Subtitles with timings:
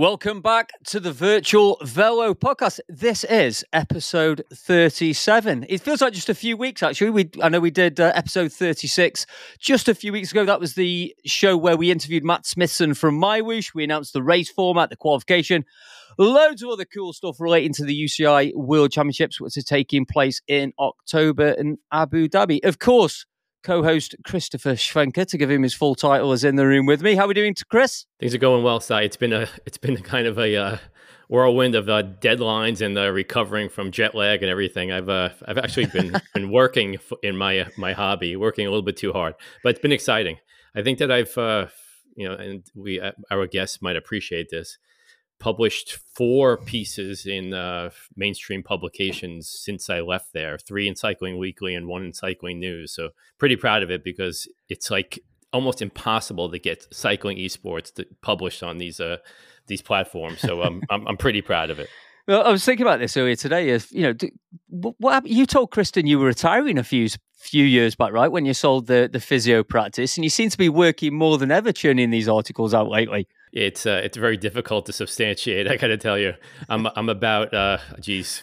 [0.00, 2.80] Welcome back to the Virtual Velo podcast.
[2.88, 5.66] This is episode 37.
[5.68, 7.10] It feels like just a few weeks, actually.
[7.10, 9.26] We I know we did uh, episode 36
[9.58, 10.46] just a few weeks ago.
[10.46, 13.74] That was the show where we interviewed Matt Smithson from MyWhoosh.
[13.74, 15.66] We announced the race format, the qualification,
[16.16, 20.40] loads of other cool stuff relating to the UCI World Championships, which are taking place
[20.48, 22.64] in October in Abu Dhabi.
[22.64, 23.26] Of course,
[23.62, 27.14] co-host Christopher Schwenker to give him his full title is in the room with me.
[27.14, 28.06] How are we doing, Chris?
[28.18, 28.94] Things are going well, Si.
[28.94, 30.78] It's been a it's been a kind of a uh,
[31.28, 34.92] whirlwind of uh, deadlines and uh, recovering from jet lag and everything.
[34.92, 38.84] I've uh, I've actually been been working in my uh, my hobby, working a little
[38.84, 40.38] bit too hard, but it's been exciting.
[40.74, 41.66] I think that I've uh,
[42.16, 44.78] you know, and we our guests might appreciate this
[45.40, 51.74] published four pieces in uh, mainstream publications since I left there three in Cycling Weekly
[51.74, 52.92] and one in Cycling News.
[52.92, 55.18] So, pretty proud of it because it's like
[55.52, 59.16] almost impossible to get cycling esports to, published on these uh,
[59.66, 60.40] these platforms.
[60.40, 61.88] So, um, I'm, I'm pretty proud of it.
[62.28, 63.70] Well, I was thinking about this earlier today.
[63.70, 64.28] If you know, do,
[64.68, 68.30] what you told Kristen you were retiring a few few years back, right?
[68.30, 71.50] When you sold the the physio practice, and you seem to be working more than
[71.50, 75.68] ever churning these articles out lately it's uh, it's very difficult to substantiate.
[75.70, 76.34] I got to tell you,
[76.68, 78.42] I'm I'm about uh, geez,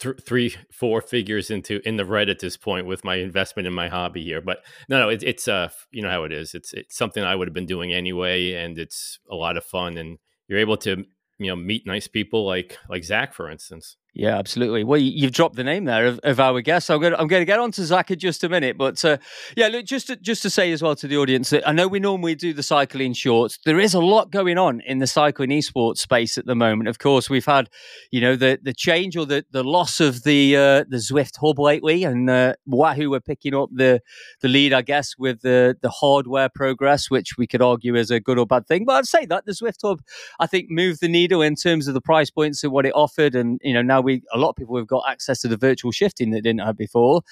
[0.00, 3.72] th- three four figures into in the red at this point with my investment in
[3.72, 4.40] my hobby here.
[4.40, 6.54] But no, no, it, it's uh you know how it is.
[6.54, 9.96] It's it's something I would have been doing anyway, and it's a lot of fun,
[9.96, 11.04] and you're able to
[11.38, 13.96] you know meet nice people like like Zach, for instance.
[14.16, 14.84] Yeah, absolutely.
[14.84, 16.88] Well, you've dropped the name there of, of our guest.
[16.88, 18.78] I'm going, to, I'm going to get on to Zach in just a minute.
[18.78, 19.16] But uh,
[19.56, 21.88] yeah, look, just to, just to say as well to the audience that I know
[21.88, 23.58] we normally do the cycling shorts.
[23.64, 26.88] There is a lot going on in the cycling esports space at the moment.
[26.88, 27.68] Of course, we've had,
[28.12, 31.58] you know, the the change or the, the loss of the uh, the Zwift hub
[31.58, 34.00] lately, and uh, Wahoo are picking up the
[34.40, 38.20] the lead, I guess, with the the hardware progress, which we could argue is a
[38.20, 38.84] good or bad thing.
[38.84, 40.02] But I'd say that the Zwift hub,
[40.38, 43.34] I think, moved the needle in terms of the price points and what it offered,
[43.34, 45.92] and you know now we a lot of people have got access to the virtual
[45.92, 47.22] shifting that didn't have before.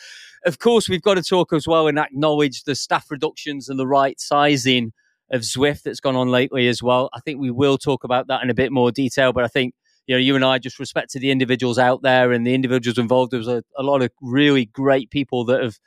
[0.44, 3.86] Of course, we've got to talk as well and acknowledge the staff reductions and the
[3.86, 4.92] right sizing
[5.30, 7.08] of Zwift that's gone on lately as well.
[7.14, 9.74] I think we will talk about that in a bit more detail, but I think
[10.06, 12.98] you know, you and I just respect to the individuals out there and the individuals
[12.98, 13.30] involved.
[13.30, 15.78] There's a, a lot of really great people that have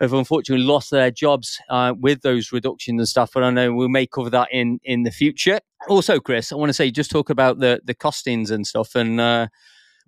[0.00, 3.30] have unfortunately lost their jobs uh, with those reductions and stuff.
[3.32, 5.60] But I know we may cover that in in the future.
[5.88, 8.94] Also, Chris, I want to say just talk about the the costings and stuff.
[8.94, 9.48] And uh,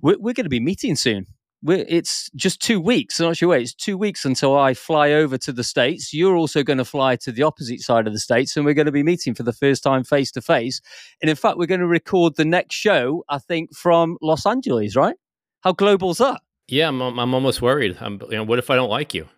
[0.00, 1.26] we're, we're going to be meeting soon.
[1.62, 3.18] We're, it's just two weeks.
[3.18, 3.48] I'm not sure.
[3.48, 6.12] Wait, it's two weeks until I fly over to the states.
[6.12, 8.86] You're also going to fly to the opposite side of the states, and we're going
[8.86, 10.80] to be meeting for the first time face to face.
[11.22, 13.24] And in fact, we're going to record the next show.
[13.28, 14.94] I think from Los Angeles.
[14.94, 15.16] Right?
[15.60, 16.42] How global is that?
[16.68, 17.00] Yeah, I'm.
[17.00, 17.96] I'm almost worried.
[18.00, 18.20] I'm.
[18.30, 19.28] You know, what if I don't like you?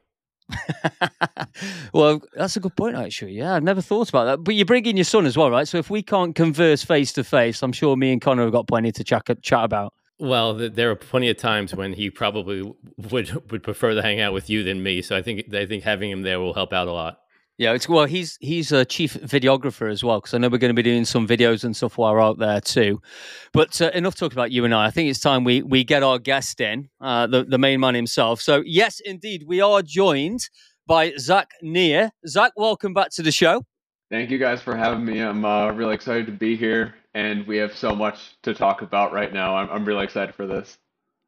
[1.92, 3.32] well, that's a good point, actually.
[3.32, 4.44] Yeah, I've never thought about that.
[4.44, 5.66] But you bring in your son as well, right?
[5.66, 8.68] So if we can't converse face to face, I'm sure me and Connor have got
[8.68, 9.94] plenty to chat, chat about.
[10.18, 14.32] Well, there are plenty of times when he probably would would prefer to hang out
[14.32, 15.02] with you than me.
[15.02, 17.18] So I think I think having him there will help out a lot.
[17.58, 18.04] Yeah, it's well.
[18.04, 21.06] He's he's a chief videographer as well because I know we're going to be doing
[21.06, 23.00] some videos and stuff while we're out there too.
[23.52, 24.86] But uh, enough talk about you and I.
[24.86, 27.94] I think it's time we we get our guest in, uh, the the main man
[27.94, 28.40] himself.
[28.40, 30.48] So yes, indeed, we are joined
[30.86, 32.10] by Zach Nehr.
[32.26, 33.64] Zach, welcome back to the show.
[34.08, 35.20] Thank you guys for having me.
[35.20, 39.12] I'm uh, really excited to be here, and we have so much to talk about
[39.12, 39.56] right now.
[39.56, 40.78] I'm, I'm really excited for this.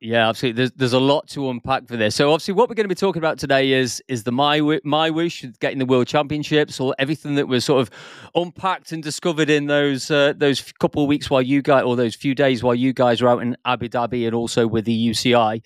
[0.00, 0.58] Yeah, absolutely.
[0.58, 2.14] There's there's a lot to unpack for this.
[2.14, 5.58] So obviously, what we're going to be talking about today is is the my MyWhoosh
[5.58, 7.90] getting the world championships, or everything that was sort of
[8.36, 12.14] unpacked and discovered in those uh, those couple of weeks while you guys, or those
[12.14, 15.60] few days while you guys were out in Abu Dhabi and also with the UCI.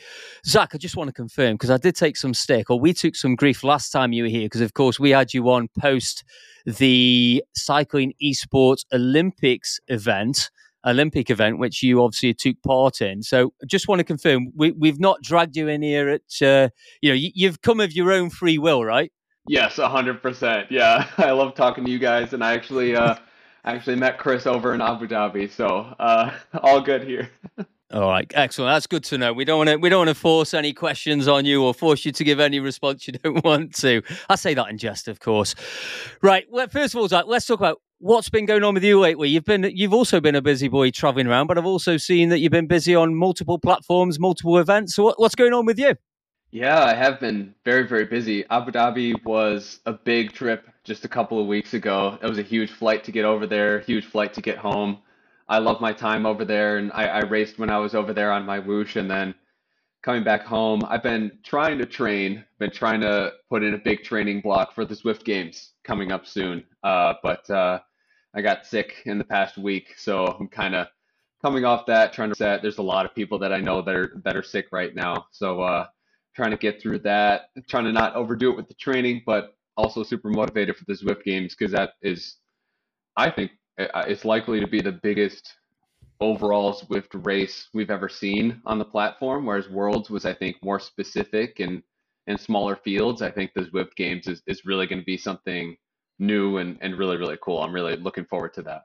[0.46, 3.16] Zach, I just want to confirm because I did take some stick, or we took
[3.16, 6.24] some grief last time you were here because of course we had you on post
[6.66, 10.50] the cycling esports Olympics event.
[10.84, 13.22] Olympic event, which you obviously took part in.
[13.22, 17.10] So, just want to confirm we, we've not dragged you in here at, uh, you
[17.10, 19.12] know, you, have come of your own free will, right?
[19.46, 20.70] Yes, hundred percent.
[20.70, 23.14] Yeah, I love talking to you guys, and I actually, uh,
[23.64, 26.32] actually met Chris over in Abu Dhabi, so uh,
[26.62, 27.30] all good here.
[27.92, 28.74] All right, excellent.
[28.74, 29.34] That's good to know.
[29.34, 32.06] We don't want to we don't want to force any questions on you or force
[32.06, 34.02] you to give any response you don't want to.
[34.30, 35.54] I say that in jest, of course.
[36.22, 36.46] Right.
[36.50, 39.28] Well, first of all, Zach, let's talk about what's been going on with you lately.
[39.28, 42.38] You've been you've also been a busy boy traveling around, but I've also seen that
[42.38, 44.94] you've been busy on multiple platforms, multiple events.
[44.94, 45.94] So what, what's going on with you?
[46.50, 48.46] Yeah, I have been very very busy.
[48.48, 52.18] Abu Dhabi was a big trip just a couple of weeks ago.
[52.22, 54.98] It was a huge flight to get over there, huge flight to get home.
[55.52, 58.32] I love my time over there, and I, I raced when I was over there
[58.32, 59.34] on MyWhoosh, and then
[60.02, 64.02] coming back home, I've been trying to train, been trying to put in a big
[64.02, 66.64] training block for the Zwift Games coming up soon.
[66.82, 67.80] Uh, but uh,
[68.32, 70.86] I got sick in the past week, so I'm kind of
[71.42, 72.62] coming off that, trying to set.
[72.62, 75.26] There's a lot of people that I know that are that are sick right now,
[75.32, 75.86] so uh,
[76.34, 80.02] trying to get through that, trying to not overdo it with the training, but also
[80.02, 82.36] super motivated for the Zwift games because that is,
[83.18, 85.54] I think, it's likely to be the biggest
[86.20, 89.46] overall Zwift race we've ever seen on the platform.
[89.46, 91.82] Whereas Worlds was, I think, more specific and
[92.28, 93.20] and smaller fields.
[93.20, 95.76] I think the Zwift games is, is really going to be something
[96.18, 97.60] new and, and really really cool.
[97.60, 98.82] I'm really looking forward to that.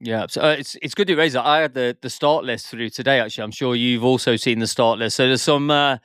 [0.00, 1.44] Yeah, so uh, it's it's good to raise that.
[1.44, 3.20] I had the the start list through today.
[3.20, 5.16] Actually, I'm sure you've also seen the start list.
[5.16, 5.70] So there's some.
[5.70, 5.98] Uh,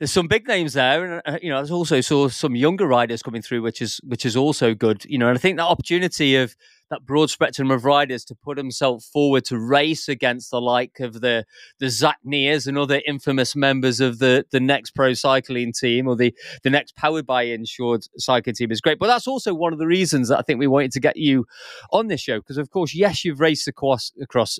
[0.00, 3.22] there's some big names there, and uh, you know, I also saw some younger riders
[3.22, 5.04] coming through, which is which is also good.
[5.04, 6.56] You know, and I think that opportunity of
[6.94, 11.20] that broad spectrum of riders to put himself forward to race against the like of
[11.20, 11.44] the
[11.80, 16.14] the Zach Nehrs and other infamous members of the the next pro cycling team or
[16.14, 16.32] the
[16.62, 18.98] the next powered by insured cycling team is great.
[18.98, 21.46] But that's also one of the reasons that I think we wanted to get you
[21.90, 24.58] on this show because of course, yes, you've raced across across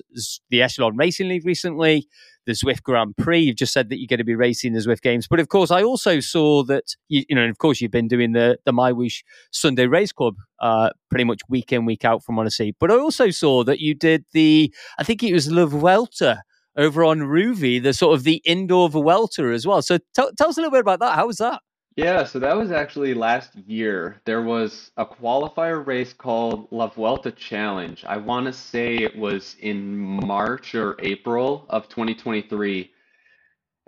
[0.49, 2.07] the Echelon Racing League recently
[2.45, 3.39] the Zwift Grand Prix.
[3.39, 5.71] You've just said that you're going to be racing the Zwift Games, but of course,
[5.71, 8.71] I also saw that you, you know, and of course, you've been doing the the
[8.71, 12.75] MyWhoosh Sunday Race Club uh, pretty much week in week out from see.
[12.77, 16.43] But I also saw that you did the, I think it was Le Vuelta
[16.75, 19.81] over on Rouvy, the sort of the indoor Vuelta as well.
[19.81, 21.15] So t- tell us a little bit about that.
[21.15, 21.61] How was that?
[21.95, 24.21] Yeah, so that was actually last year.
[24.25, 28.03] There was a qualifier race called La Vuelta Challenge.
[28.05, 32.91] I want to say it was in March or April of 2023.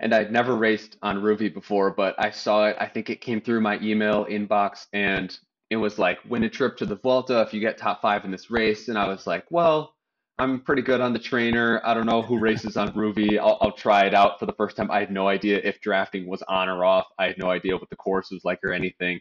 [0.00, 2.76] And I'd never raced on Rouvy before, but I saw it.
[2.80, 5.38] I think it came through my email inbox and
[5.70, 8.30] it was like, win a trip to the Vuelta if you get top five in
[8.30, 8.88] this race.
[8.88, 9.94] And I was like, well,
[10.38, 11.80] I'm pretty good on the trainer.
[11.84, 13.38] I don't know who races on Rouvy.
[13.38, 14.90] I'll, I'll try it out for the first time.
[14.90, 17.06] I had no idea if drafting was on or off.
[17.18, 19.20] I had no idea what the course was like or anything.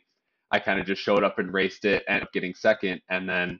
[0.52, 3.60] I kind of just showed up and raced it, ended up getting second, and then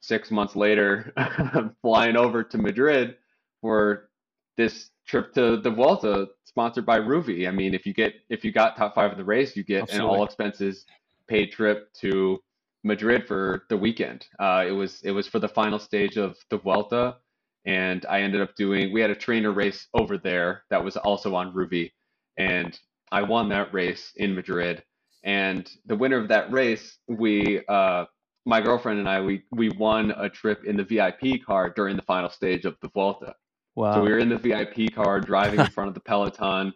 [0.00, 3.16] six months later, I'm flying over to Madrid
[3.62, 4.10] for
[4.56, 7.48] this trip to the Vuelta, sponsored by Rouvy.
[7.48, 9.84] I mean, if you get if you got top five in the race, you get
[9.84, 10.08] Absolutely.
[10.08, 10.84] an all expenses
[11.30, 12.40] paid trip to
[12.82, 14.26] Madrid for the weekend.
[14.38, 17.16] Uh, it was it was for the final stage of the Vuelta,
[17.64, 18.92] and I ended up doing.
[18.92, 21.92] We had a trainer race over there that was also on Rouvy,
[22.36, 22.78] and
[23.12, 24.82] I won that race in Madrid.
[25.22, 28.06] And the winner of that race, we, uh,
[28.46, 32.02] my girlfriend and I, we we won a trip in the VIP car during the
[32.02, 33.34] final stage of the Vuelta.
[33.76, 33.94] Wow!
[33.94, 36.72] So we were in the VIP car driving in front of the peloton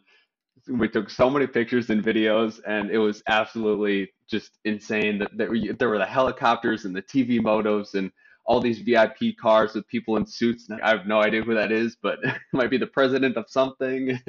[0.69, 5.19] we took so many pictures and videos, and it was absolutely just insane.
[5.19, 8.11] That there, there were the helicopters and the TV motos and
[8.47, 10.69] all these VIP cars with people in suits.
[10.83, 14.19] I have no idea who that is, but it might be the president of something.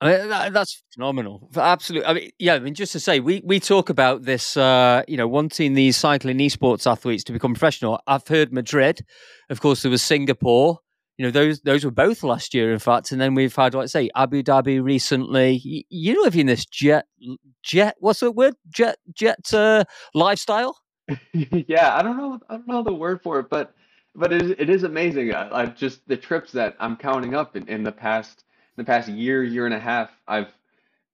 [0.00, 1.48] I mean, that, that's phenomenal.
[1.56, 2.06] Absolutely.
[2.06, 2.54] I mean, yeah.
[2.54, 4.56] I mean, just to say, we we talk about this.
[4.56, 7.98] Uh, you know, wanting these cycling esports athletes to become professional.
[8.06, 9.04] I've heard Madrid.
[9.48, 10.80] Of course, there was Singapore
[11.18, 13.88] you know those those were both last year in fact and then we've had like
[13.88, 15.84] say abu dhabi recently.
[15.88, 17.06] You live in this jet
[17.62, 18.54] jet what's the word?
[18.68, 19.84] Jet jet uh,
[20.14, 20.78] lifestyle?
[21.32, 23.74] Yeah i don't know i don't know the word for it but
[24.18, 25.34] but it is, it is amazing.
[25.34, 28.44] I, I just the trips that i'm counting up in, in the past
[28.76, 30.52] in the past year year and a half i've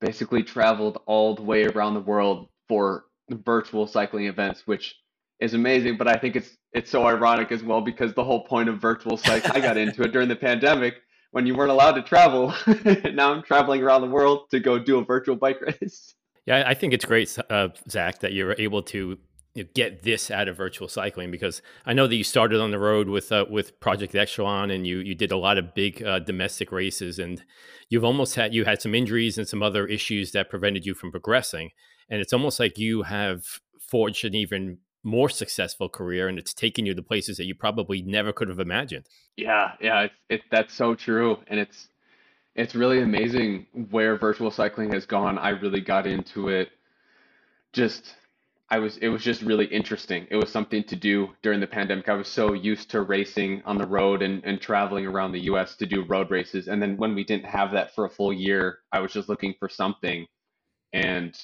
[0.01, 4.97] basically traveled all the way around the world for virtual cycling events which
[5.43, 8.69] is amazing but i think it's it's so ironic as well because the whole point
[8.69, 10.97] of virtual psych, I got into it during the pandemic
[11.31, 12.55] when you weren't allowed to travel.
[13.13, 16.15] now I'm traveling around the world to go do a virtual bike race.
[16.47, 19.19] Yeah, I think it's great, uh, Zach, that you're able to
[19.75, 23.09] get this out of virtual cycling because I know that you started on the road
[23.09, 26.73] with uh, with Project Echelon and you you did a lot of big uh, domestic
[26.73, 27.45] races and
[27.91, 31.11] you've almost had you had some injuries and some other issues that prevented you from
[31.11, 31.69] progressing
[32.09, 36.87] and it's almost like you have forged an even more successful career and it's taken
[36.87, 39.07] you to places that you probably never could have imagined.
[39.37, 41.39] Yeah, yeah, it, it, that's so true.
[41.49, 41.89] And it's
[42.55, 45.39] it's really amazing where virtual cycling has gone.
[45.39, 46.71] I really got into it
[47.73, 48.15] just
[48.73, 50.27] I was it was just really interesting.
[50.31, 52.09] It was something to do during the pandemic.
[52.09, 55.77] I was so used to racing on the road and, and traveling around the US
[55.77, 56.69] to do road races.
[56.69, 59.55] And then when we didn't have that for a full year, I was just looking
[59.59, 60.27] for something.
[60.95, 61.39] And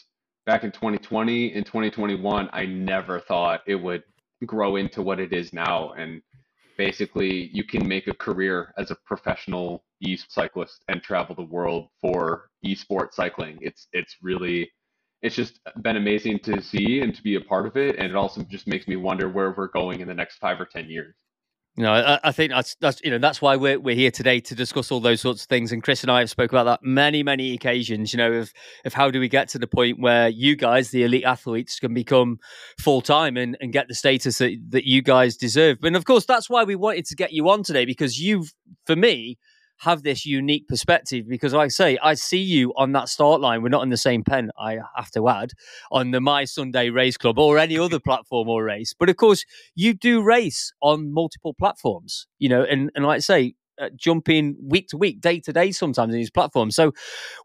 [0.49, 4.03] back in 2020 and 2021, I never thought it would
[4.47, 5.93] grow into what it is now.
[5.93, 6.23] And
[6.79, 11.89] basically, you can make a career as a professional e cyclist and travel the world
[12.01, 13.59] for e-sport cycling.
[13.61, 14.71] It's it's really
[15.21, 18.17] it's just been amazing to see and to be a part of it, and it
[18.17, 21.15] also just makes me wonder where we're going in the next five or ten years.
[21.79, 24.41] You know, I, I, think that's that's you know that's why we're we're here today
[24.41, 25.71] to discuss all those sorts of things.
[25.71, 28.13] And Chris and I have spoke about that many many occasions.
[28.13, 28.53] You know, of
[28.85, 31.95] of how do we get to the point where you guys, the elite athletes, can
[31.95, 32.41] become
[32.81, 35.79] full time and, and get the status that that you guys deserve.
[35.85, 38.53] And of course, that's why we wanted to get you on today because you've,
[38.85, 39.39] for me,
[39.79, 43.63] have this unique perspective because like I say, I see you on that start line.
[43.63, 45.53] We're not in the same pen, I have to add,
[45.91, 48.95] on the My Sunday Race Club or any other platform or race.
[48.99, 49.45] But of course,
[49.75, 54.57] you do race on multiple platforms, you know, and, and like I say, uh, jumping
[54.61, 56.75] week to week, day to day sometimes in these platforms.
[56.75, 56.93] So,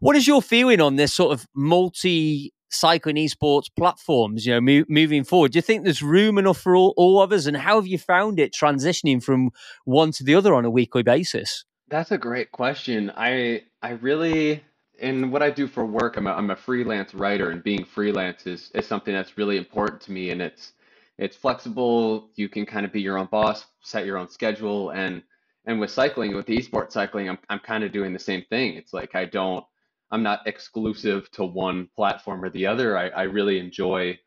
[0.00, 4.84] what is your feeling on this sort of multi cycling esports platforms, you know, mo-
[4.88, 5.52] moving forward?
[5.52, 7.46] Do you think there's room enough for all, all of us?
[7.46, 9.50] And how have you found it transitioning from
[9.84, 11.64] one to the other on a weekly basis?
[11.88, 13.12] That's a great question.
[13.16, 14.64] I I really
[14.98, 18.46] in what I do for work, I'm a, I'm a freelance writer, and being freelance
[18.46, 20.30] is, is something that's really important to me.
[20.30, 20.72] And it's
[21.18, 22.30] it's flexible.
[22.36, 25.22] You can kind of be your own boss, set your own schedule, and
[25.66, 28.74] and with cycling, with esports cycling, I'm I'm kind of doing the same thing.
[28.76, 29.64] It's like I don't,
[30.10, 32.96] I'm not exclusive to one platform or the other.
[32.98, 34.18] I, I really enjoy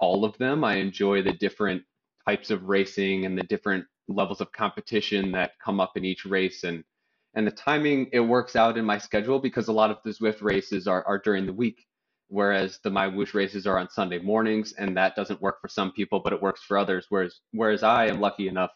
[0.00, 0.64] all of them.
[0.64, 1.82] I enjoy the different
[2.26, 6.64] types of racing and the different levels of competition that come up in each race
[6.64, 6.84] and
[7.34, 10.42] and the timing it works out in my schedule because a lot of the Zwift
[10.42, 11.86] races are, are during the week,
[12.28, 16.20] whereas the MyWhoosh races are on Sunday mornings, and that doesn't work for some people,
[16.20, 17.06] but it works for others.
[17.08, 18.70] Whereas whereas I am lucky enough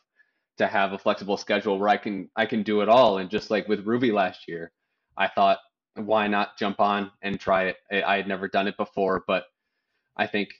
[0.58, 3.18] to have a flexible schedule where I can I can do it all.
[3.18, 4.72] And just like with Rouvy last year,
[5.16, 5.58] I thought
[5.94, 7.76] why not jump on and try it?
[7.90, 9.44] I had never done it before, but
[10.16, 10.50] I think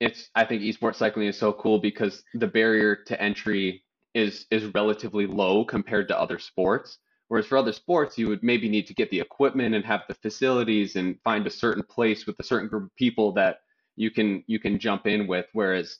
[0.00, 3.82] it's I think esports cycling is so cool because the barrier to entry
[4.14, 6.98] is is relatively low compared to other sports
[7.28, 10.14] Whereas for other sports, you would maybe need to get the equipment and have the
[10.14, 13.58] facilities and find a certain place with a certain group of people that
[13.96, 15.46] you can you can jump in with.
[15.52, 15.98] Whereas,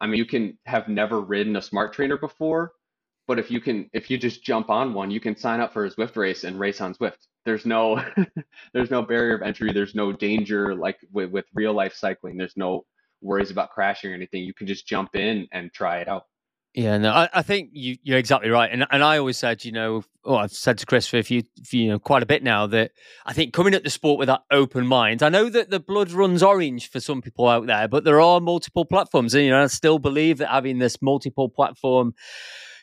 [0.00, 2.72] I mean, you can have never ridden a smart trainer before,
[3.28, 5.84] but if you can if you just jump on one, you can sign up for
[5.84, 7.26] a Zwift race and race on Zwift.
[7.44, 8.02] There's no
[8.72, 9.72] there's no barrier of entry.
[9.72, 12.38] There's no danger like with, with real life cycling.
[12.38, 12.86] There's no
[13.20, 14.42] worries about crashing or anything.
[14.44, 16.24] You can just jump in and try it out.
[16.74, 19.72] Yeah, no, I, I think you, you're exactly right, and and I always said, you
[19.72, 22.66] know, oh, I've said to Chris for a few, you know, quite a bit now
[22.68, 22.92] that
[23.26, 25.22] I think coming at the sport with that open mind.
[25.22, 28.40] I know that the blood runs orange for some people out there, but there are
[28.40, 32.14] multiple platforms, and you know, I still believe that having this multiple platform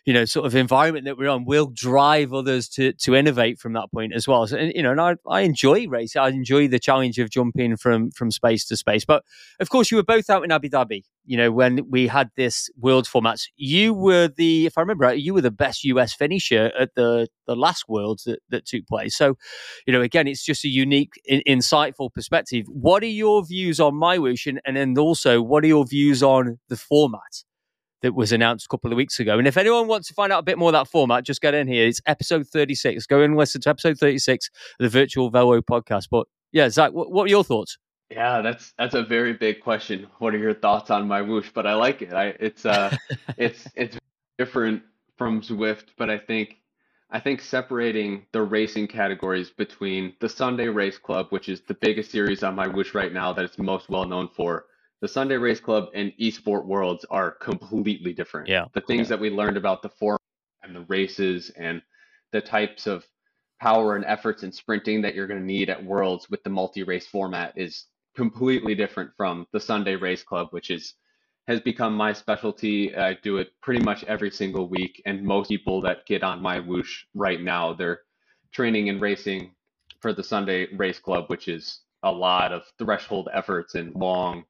[0.09, 3.73] you know sort of environment that we're on will drive others to to innovate from
[3.73, 4.47] that point as well.
[4.47, 6.19] So you know, and I, I enjoy racing.
[6.19, 9.05] I enjoy the challenge of jumping from from space to space.
[9.05, 9.23] But
[9.59, 11.03] of course, you were both out in Abu Dhabi.
[11.27, 15.19] You know, when we had this World format, you were the, if I remember right,
[15.19, 19.15] you were the best US finisher at the the last Worlds that, that took place.
[19.15, 19.37] So,
[19.85, 22.65] you know, again, it's just a unique, in, insightful perspective.
[22.67, 26.57] What are your views on MyWhoosh, and, and then also what are your views on
[26.67, 27.43] the format?
[28.01, 29.37] That was announced a couple of weeks ago.
[29.37, 31.53] And if anyone wants to find out a bit more of that format, just get
[31.53, 31.85] in here.
[31.85, 33.05] It's episode 36.
[33.07, 36.05] Go and listen to episode 36 of the Virtual Velo podcast.
[36.09, 37.77] But yeah, Zach, what, what are your thoughts?
[38.09, 40.07] Yeah, that's that's a very big question.
[40.17, 41.53] What are your thoughts on MyWhoosh?
[41.53, 42.13] But I like it.
[42.13, 42.95] I it's uh
[43.37, 43.97] it's it's
[44.37, 44.81] different
[45.17, 46.57] from Zwift, but I think
[47.11, 52.11] I think separating the racing categories between the Sunday Race Club, which is the biggest
[52.11, 54.65] series on MyWhoosh right now that it's most well known for,
[55.01, 58.47] the Sunday Race Club and Esport Worlds are completely different.
[58.49, 58.65] Yeah.
[58.73, 59.15] The things yeah.
[59.15, 60.19] that we learned about the form
[60.63, 61.81] and the races and
[62.31, 63.05] the types of
[63.61, 67.07] power and efforts and sprinting that you're going to need at Worlds with the multi-race
[67.07, 70.93] format is completely different from the Sunday Race Club, which is
[71.47, 72.95] has become my specialty.
[72.95, 76.91] I do it pretty much every single week, and most people that get on MyWhoosh
[77.15, 78.01] right now, they're
[78.51, 79.55] training and racing
[79.99, 84.43] for the Sunday Race Club, which is a lot of threshold efforts and long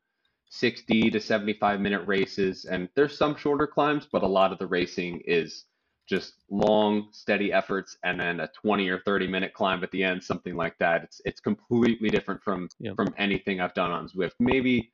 [0.49, 4.67] 60 to 75 minute races and there's some shorter climbs but a lot of the
[4.67, 5.65] racing is
[6.09, 10.23] just long steady efforts and then a 20 or 30 minute climb at the end
[10.23, 11.03] something like that.
[11.03, 12.95] It's it's completely different from yep.
[12.95, 14.33] from anything I've done on Zwift.
[14.39, 14.91] Maybe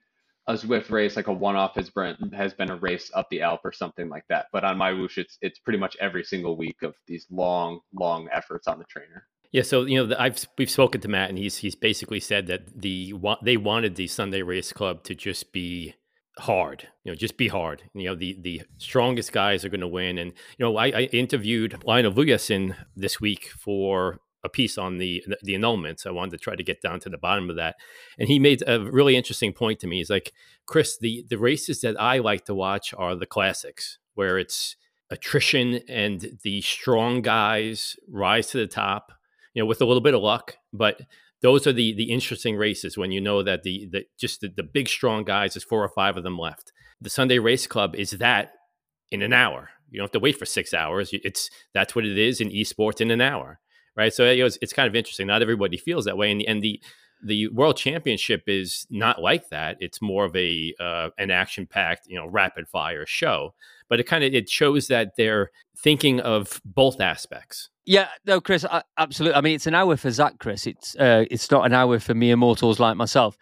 [0.47, 3.41] a Zwift race like a one off has been has been a race up the
[3.41, 6.83] Alp or something like that but on MyWhoosh it's it's pretty much every single week
[6.83, 10.99] of these long long efforts on the trainer yeah, so you know, I've we've spoken
[10.99, 15.01] to Matt, and he's he's basically said that the they wanted the Sunday Race Club
[15.03, 15.95] to just be
[16.39, 17.83] hard, you know, just be hard.
[17.93, 20.17] You know, the the strongest guys are going to win.
[20.17, 25.23] And you know, I, I interviewed Lionel Vujasin this week for a piece on the
[25.41, 26.05] the annulments.
[26.05, 27.77] I wanted to try to get down to the bottom of that,
[28.19, 29.99] and he made a really interesting point to me.
[29.99, 30.33] He's like,
[30.65, 34.75] Chris, the the races that I like to watch are the classics, where it's
[35.09, 39.13] attrition and the strong guys rise to the top
[39.55, 40.57] you know, with a little bit of luck.
[40.71, 41.01] But
[41.41, 44.63] those are the the interesting races when you know that the the just the, the
[44.63, 46.71] big strong guys, there's four or five of them left.
[47.01, 48.51] The Sunday Race Club is that
[49.11, 49.69] in an hour.
[49.89, 51.09] You don't have to wait for six hours.
[51.13, 53.59] It's that's what it is in esports in an hour,
[53.95, 54.13] right?
[54.13, 55.27] So it was, it's kind of interesting.
[55.27, 56.81] Not everybody feels that way, and the, and the
[57.23, 59.77] the world championship is not like that.
[59.79, 63.53] It's more of a uh, an action packed, you know, rapid fire show.
[63.89, 67.69] But it kind of it shows that they're thinking of both aspects.
[67.85, 69.35] Yeah, no, Chris, I, absolutely.
[69.35, 70.65] I mean, it's an hour for Zach, Chris.
[70.65, 73.37] It's uh, it's not an hour for mere mortals like myself.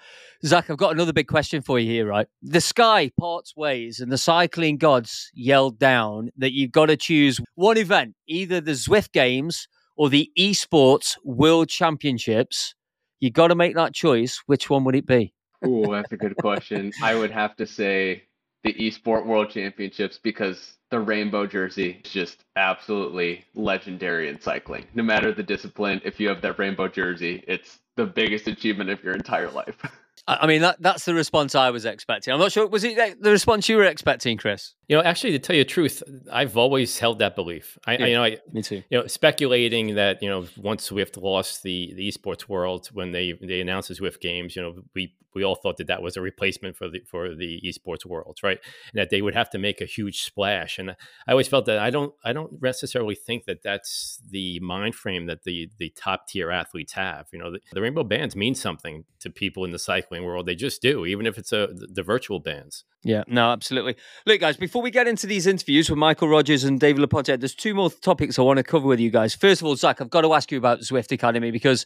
[0.46, 2.28] Zach, I've got another big question for you here, right?
[2.42, 7.40] The sky parts ways, and the cycling gods yelled down that you've got to choose
[7.56, 12.76] one event, either the Zwift Games or the Esports World Championships.
[13.24, 14.44] You got to make that choice.
[14.48, 15.34] Which one would it be?
[15.64, 16.92] Oh, that's a good question.
[17.02, 18.24] I would have to say
[18.66, 24.88] the Esport World Championships because the rainbow jersey is just absolutely legendary in cycling.
[24.94, 29.02] No matter the discipline, if you have that rainbow jersey, it's the biggest achievement of
[29.02, 29.82] your entire life.
[30.26, 32.34] I mean, that, that's the response I was expecting.
[32.34, 32.66] I'm not sure.
[32.68, 34.74] Was it the response you were expecting, Chris?
[34.88, 36.02] You know, actually, to tell you the truth,
[36.32, 37.78] I've always held that belief.
[37.86, 38.84] I, yeah, I you know, I, me too.
[38.90, 43.34] You know, speculating that you know once Zwift lost the the esports world when they
[43.42, 46.22] they announced the Zwift games, you know, we we all thought that that was a
[46.22, 48.60] replacement for the for the esports world, right?
[48.94, 50.78] And that they would have to make a huge splash.
[50.78, 54.96] And I always felt that I don't I don't necessarily think that that's the mind
[54.96, 57.28] frame that the the top tier athletes have.
[57.32, 60.46] You know, the, the rainbow bands mean something to people in the cycling world.
[60.46, 62.84] They just do, even if it's a the virtual bands.
[63.04, 63.98] Yeah, no, absolutely.
[64.26, 67.54] Look, guys, before we get into these interviews with Michael Rogers and David Lappartient, there's
[67.54, 69.36] two more topics I want to cover with you guys.
[69.36, 71.86] First of all, Zach, I've got to ask you about the Zwift Academy because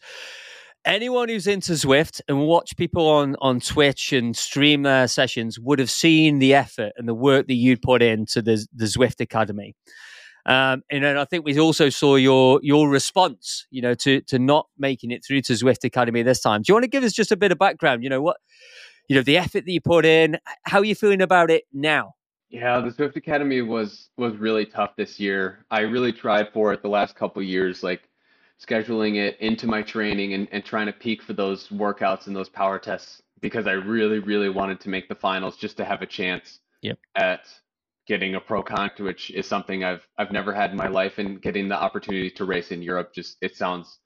[0.87, 5.79] anyone who's into Zwift and watch people on on Twitch and stream their sessions would
[5.79, 9.75] have seen the effort and the work that you'd put into the the Zwift Academy.
[10.45, 14.39] Um, and then I think we also saw your your response, you know, to to
[14.39, 16.61] not making it through to Zwift Academy this time.
[16.61, 18.01] Do you want to give us just a bit of background?
[18.01, 18.37] You know what,
[19.09, 20.39] you know, the effort that you put in.
[20.63, 22.13] How are you feeling about it now?
[22.49, 25.65] Yeah, the Zwift Academy was was really tough this year.
[25.69, 28.07] I really tried for it the last couple years, like
[28.65, 32.49] scheduling it into my training and, and trying to peak for those workouts and those
[32.49, 36.07] power tests because I really, really wanted to make the finals just to have a
[36.07, 36.97] chance yep.
[37.15, 37.47] at
[38.07, 41.41] getting a pro con, which is something I've I've never had in my life, and
[41.41, 43.99] getting the opportunity to race in Europe just it sounds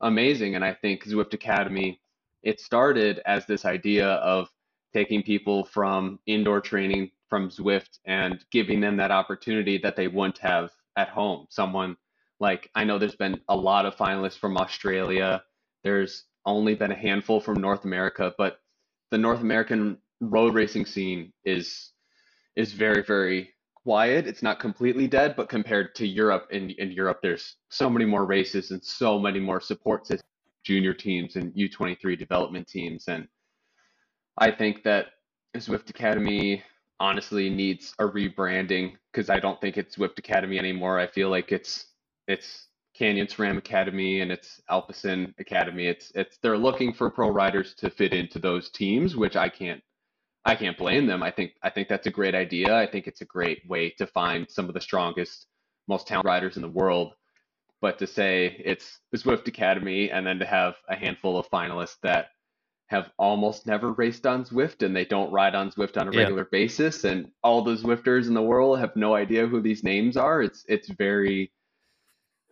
[0.00, 0.54] amazing.
[0.54, 2.00] And I think Zwift Academy,
[2.42, 4.48] it started as this idea of
[4.94, 10.38] taking people from indoor training from Zwift and giving them that opportunity that they wouldn't
[10.38, 11.46] have at home.
[11.50, 11.96] Someone
[12.40, 15.42] like I know there's been a lot of finalists from Australia.
[15.84, 18.60] There's only been a handful from North America, but
[19.10, 21.92] the North American road racing scene is
[22.56, 24.26] is very very quiet.
[24.26, 28.24] It's not completely dead, but compared to Europe, in in Europe, there's so many more
[28.24, 30.28] races and so many more support systems,
[30.64, 33.26] junior teams and U23 development teams, and
[34.38, 35.06] I think that
[35.56, 36.62] Zwift Academy
[37.00, 40.98] honestly needs a rebranding because I don't think it's Zwift Academy anymore.
[40.98, 41.86] I feel like it's
[42.28, 45.86] it's Canyon SRAM Academy and it's Alpecin Academy.
[45.86, 49.82] It's it's they're looking for pro riders to fit into those teams, which I can't
[50.44, 51.22] I can't blame them.
[51.22, 52.76] I think I think that's a great idea.
[52.76, 55.46] I think it's a great way to find some of the strongest,
[55.88, 57.14] most talented riders in the world.
[57.80, 61.96] But to say it's the Zwift Academy and then to have a handful of finalists
[62.02, 62.30] that
[62.88, 66.42] have almost never raced on Zwift and they don't ride on Zwift on a regular
[66.42, 66.58] yeah.
[66.58, 70.42] basis and all the Zwifters in the world have no idea who these names are.
[70.42, 71.52] It's it's very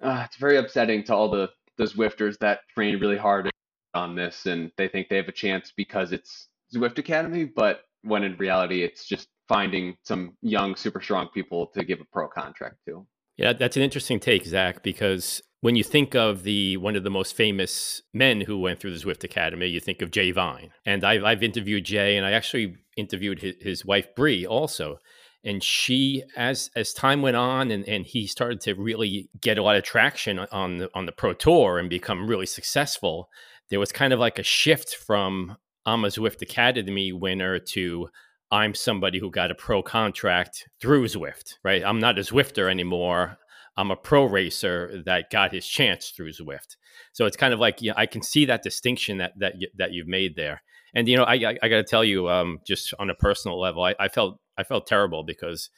[0.03, 3.51] uh, it's very upsetting to all the the Zwifters that train really hard
[3.95, 8.23] on this and they think they have a chance because it's Zwift Academy, but when
[8.23, 12.77] in reality it's just finding some young, super strong people to give a pro contract
[12.87, 13.07] to.
[13.37, 17.11] Yeah, that's an interesting take, Zach, because when you think of the one of the
[17.11, 20.71] most famous men who went through the Zwift Academy, you think of Jay Vine.
[20.87, 24.99] And I've, I've interviewed Jay, and I actually interviewed his, his wife Bree also
[25.47, 29.63] and she as as time went on and, and he started to really get a
[29.63, 33.31] lot of traction on the on the pro tour and become really successful
[33.71, 35.57] there was kind of like a shift from
[35.87, 38.09] i'm a zwift academy winner to
[38.51, 41.83] i'm somebody who got a pro contract through zwift right?
[41.85, 43.39] I'm not a zwifter anymore.
[43.77, 46.77] I'm a pro racer that got his chance through zwift.
[47.13, 50.09] So it's kind of like yeah, i can see that distinction that that that you've
[50.09, 50.63] made there
[50.97, 53.61] and you know i i, I got to tell you um, just on a personal
[53.61, 55.71] level I, I felt I felt terrible because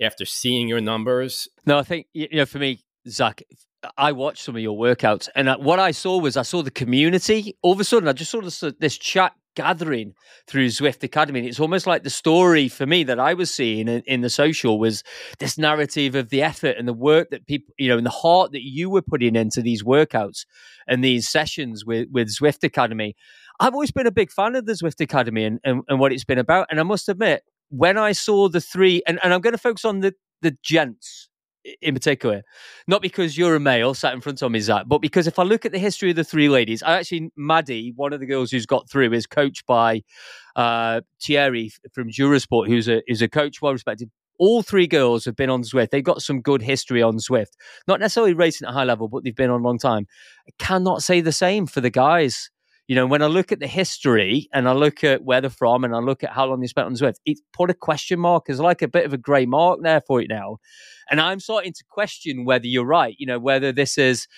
[0.00, 1.48] after seeing your numbers.
[1.64, 3.42] No, I think you know for me, Zach,
[3.96, 6.70] I watched some of your workouts, and uh, what I saw was I saw the
[6.70, 7.56] community.
[7.62, 10.12] All of a sudden, I just saw this, this chat gathering
[10.46, 11.40] through Zwift Academy.
[11.40, 14.28] And it's almost like the story for me that I was seeing in, in, the
[14.28, 15.02] social was
[15.38, 18.52] this narrative of the effort and the work that people, you know, and the heart
[18.52, 20.44] that you were putting into these workouts
[20.86, 23.16] and these sessions with, with Zwift Academy.
[23.60, 26.24] I've always been a big fan of the Zwift Academy and, and, and what it's
[26.24, 26.66] been about.
[26.70, 29.84] And I must admit, when I saw the three, and, and I'm going to focus
[29.84, 31.28] on the, the gents
[31.82, 32.42] in particular,
[32.86, 35.42] not because you're a male sat in front of me, Zach, but because if I
[35.42, 38.50] look at the history of the three ladies, I actually, Maddie, one of the girls
[38.50, 40.02] who's got through, is coached by
[40.54, 44.10] uh, Thierry from Durasport, who's a, is a coach well respected.
[44.38, 45.90] All three girls have been on Zwift.
[45.90, 47.52] They've got some good history on Zwift.
[47.88, 50.06] Not necessarily racing at a high level, but they've been on a long time.
[50.46, 52.50] I cannot say the same for the guys
[52.88, 55.82] you know, when I look at the history and I look at where they're from
[55.82, 58.48] and I look at how long they spent on Zwift, it's put a question mark
[58.48, 60.58] as like a bit of a grey mark there for it now.
[61.10, 64.28] And I'm starting to question whether you're right, you know, whether this is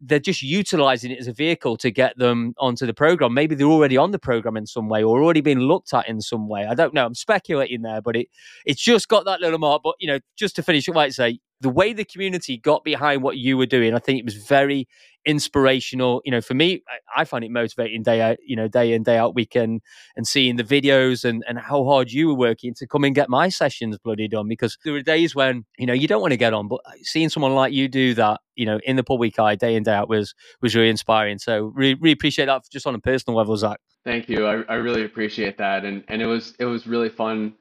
[0.00, 3.32] they're just utilizing it as a vehicle to get them onto the program.
[3.32, 6.20] Maybe they're already on the program in some way or already being looked at in
[6.20, 6.66] some way.
[6.66, 7.06] I don't know.
[7.06, 8.26] I'm speculating there, but it
[8.66, 9.82] it's just got that little mark.
[9.82, 13.22] But you know, just to finish, I might say the way the community got behind
[13.22, 14.86] what you were doing, I think it was very
[15.24, 16.20] inspirational.
[16.22, 19.02] You know, for me, I, I, find it motivating day out, you know, day in,
[19.02, 19.80] day out, weekend
[20.14, 23.30] and seeing the videos and, and how hard you were working to come and get
[23.30, 26.36] my sessions bloody done because there were days when, you know, you don't want to
[26.36, 29.54] get on, but seeing someone like you do that, you know, in the public eye
[29.54, 31.38] day in, day out was, was really inspiring.
[31.38, 33.80] So really, really appreciate that just on a personal level, Zach.
[34.04, 34.46] Thank you.
[34.46, 35.86] I, I really appreciate that.
[35.86, 37.54] And, and it was, it was really fun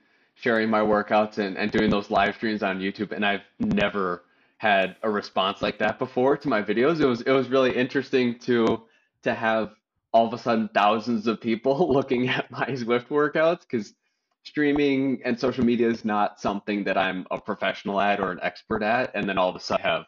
[0.43, 3.11] sharing my workouts and, and doing those live streams on YouTube.
[3.11, 4.23] And I've never,
[4.63, 7.01] had a response like that before to my videos.
[7.01, 8.83] It was it was really interesting to
[9.23, 9.73] to have
[10.13, 13.93] all of a sudden thousands of people looking at my Zwift workouts because
[14.43, 18.83] streaming and social media is not something that I'm a professional at or an expert
[18.83, 19.11] at.
[19.13, 20.05] And then all of a sudden I have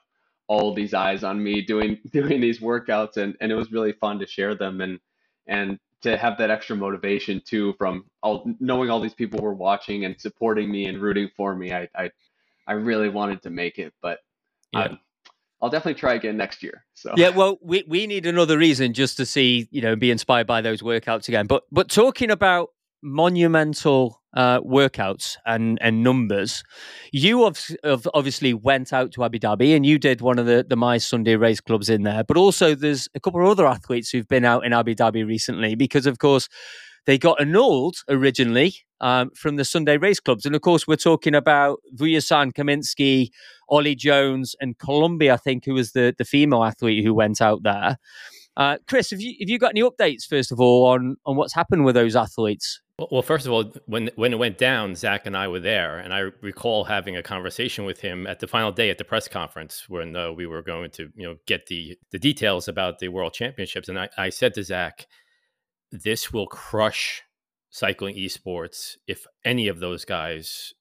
[0.47, 4.19] all these eyes on me doing doing these workouts and, and it was really fun
[4.19, 4.99] to share them and
[5.47, 10.05] and to have that extra motivation too from all knowing all these people were watching
[10.05, 11.73] and supporting me and rooting for me.
[11.73, 12.11] I I,
[12.67, 14.19] I really wanted to make it, but
[14.71, 14.85] yeah.
[14.85, 14.99] Um,
[15.61, 16.85] I'll definitely try again next year.
[16.93, 20.47] So yeah, well, we, we need another reason just to see you know be inspired
[20.47, 21.47] by those workouts again.
[21.47, 22.69] But but talking about
[23.01, 26.63] monumental uh, workouts and and numbers,
[27.11, 30.75] you have, obviously went out to Abu Dhabi and you did one of the the
[30.75, 32.23] My Sunday race clubs in there.
[32.23, 35.75] But also there's a couple of other athletes who've been out in Abu Dhabi recently
[35.75, 36.49] because of course
[37.05, 40.45] they got annulled originally um, from the Sunday race clubs.
[40.45, 43.29] And of course, we're talking about Vujasin, Kaminski,
[43.69, 47.63] Ollie Jones, and Columbia, I think, who was the, the female athlete who went out
[47.63, 47.97] there.
[48.57, 51.53] Uh, Chris, have you have you got any updates first of all on on what's
[51.53, 52.81] happened with those athletes?
[52.97, 56.13] Well, first of all, when when it went down, Zach and I were there, and
[56.13, 59.89] I recall having a conversation with him at the final day at the press conference
[59.89, 63.33] when uh, we were going to you know get the the details about the World
[63.33, 65.07] Championships, and I, I said to Zach,
[65.91, 67.23] "This will crush
[67.69, 70.73] cycling esports if any of those guys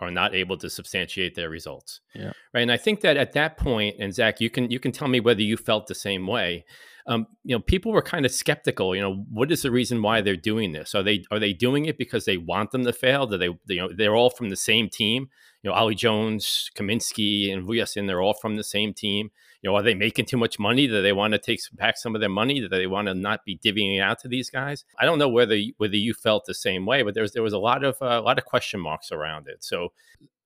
[0.00, 2.00] are not able to substantiate their results.
[2.14, 2.32] Yeah.
[2.52, 2.62] Right.
[2.62, 5.20] And I think that at that point, and Zach, you can you can tell me
[5.20, 6.64] whether you felt the same way.
[7.06, 8.94] Um, you know, people were kind of skeptical.
[8.94, 10.94] You know, what is the reason why they're doing this?
[10.94, 13.26] Are they are they doing it because they want them to fail?
[13.26, 15.28] Do they, you know, they're all from the same team.
[15.62, 19.30] You know, Ollie Jones, Kaminski, and Vujasin, they're all from the same team
[19.62, 20.86] you know, are they making too much money?
[20.86, 22.60] Do they want to take back some of their money?
[22.60, 24.84] Do they want to not be divvying out to these guys?
[24.98, 27.52] I don't know whether whether you felt the same way, but there was there was
[27.52, 29.62] a lot of uh, a lot of question marks around it.
[29.62, 29.92] So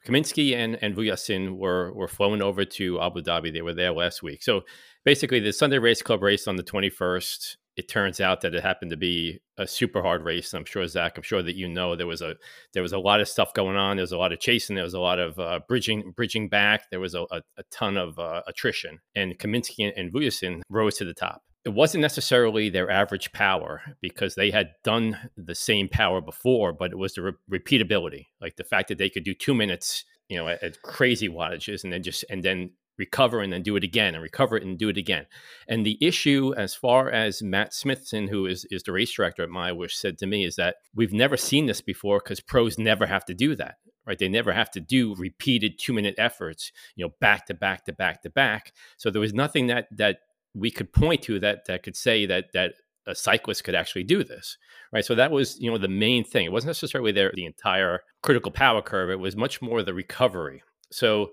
[0.06, 3.52] Kaminski and and Vujasin were were flown over to Abu Dhabi.
[3.52, 4.42] They were there last week.
[4.42, 4.62] So
[5.04, 8.90] basically, the Sunday Race Club race on the 21st it turns out that it happened
[8.92, 10.54] to be a super hard race.
[10.54, 12.36] I'm sure Zach, I'm sure that you know there was a
[12.72, 13.96] there was a lot of stuff going on.
[13.96, 14.76] There was a lot of chasing.
[14.76, 16.90] There was a lot of uh, bridging bridging back.
[16.90, 19.00] There was a, a, a ton of uh, attrition.
[19.14, 21.42] And Kaminski and Vujasin rose to the top.
[21.64, 26.92] It wasn't necessarily their average power because they had done the same power before, but
[26.92, 30.36] it was the re- repeatability, like the fact that they could do two minutes, you
[30.36, 33.82] know, at, at crazy wattages, and then just and then recover and then do it
[33.82, 35.26] again and recover it and do it again.
[35.66, 39.48] And the issue, as far as Matt Smithson, who is, is the race director at
[39.48, 43.24] MyWhoosh, said to me, is that we've never seen this before because pros never have
[43.24, 43.76] to do that.
[44.06, 47.92] Right, they never have to do repeated two-minute efforts, you know, back to back to
[47.94, 48.74] back to back.
[48.98, 50.18] So there was nothing that that
[50.54, 52.74] we could point to that that could say that that
[53.06, 54.56] a cyclist could actually do this
[54.92, 58.00] right so that was you know the main thing it wasn't necessarily their the entire
[58.22, 61.32] critical power curve it was much more the recovery so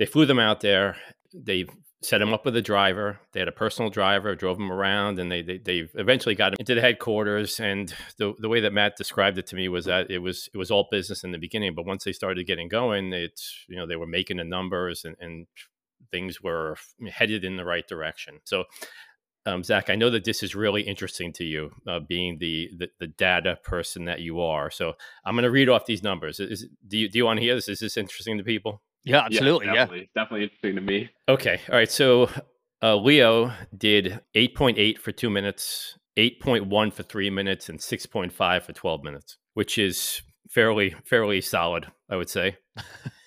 [0.00, 0.96] they flew them out there.
[1.34, 1.66] They
[2.02, 3.20] set him up with a driver.
[3.32, 6.56] They had a personal driver, drove him around, and they they, they eventually got him
[6.58, 7.60] into the headquarters.
[7.60, 10.56] And the the way that Matt described it to me was that it was it
[10.56, 13.86] was all business in the beginning, but once they started getting going, it's you know
[13.86, 15.46] they were making the numbers and, and
[16.10, 16.76] things were
[17.10, 18.40] headed in the right direction.
[18.44, 18.64] So.
[19.46, 22.88] Um, Zach, I know that this is really interesting to you, uh, being the, the,
[23.00, 24.70] the data person that you are.
[24.70, 24.92] So
[25.24, 26.40] I'm going to read off these numbers.
[26.40, 27.66] Is, do you do you want to hear this?
[27.66, 28.82] Is this interesting to people?
[29.02, 29.66] Yeah, absolutely.
[29.66, 30.22] Yeah, definitely, yeah.
[30.22, 31.10] definitely interesting to me.
[31.28, 31.60] Okay.
[31.70, 31.90] All right.
[31.90, 32.28] So
[32.82, 39.02] uh, Leo did 8.8 for two minutes, 8.1 for three minutes, and 6.5 for 12
[39.02, 42.56] minutes, which is fairly fairly solid, I would say.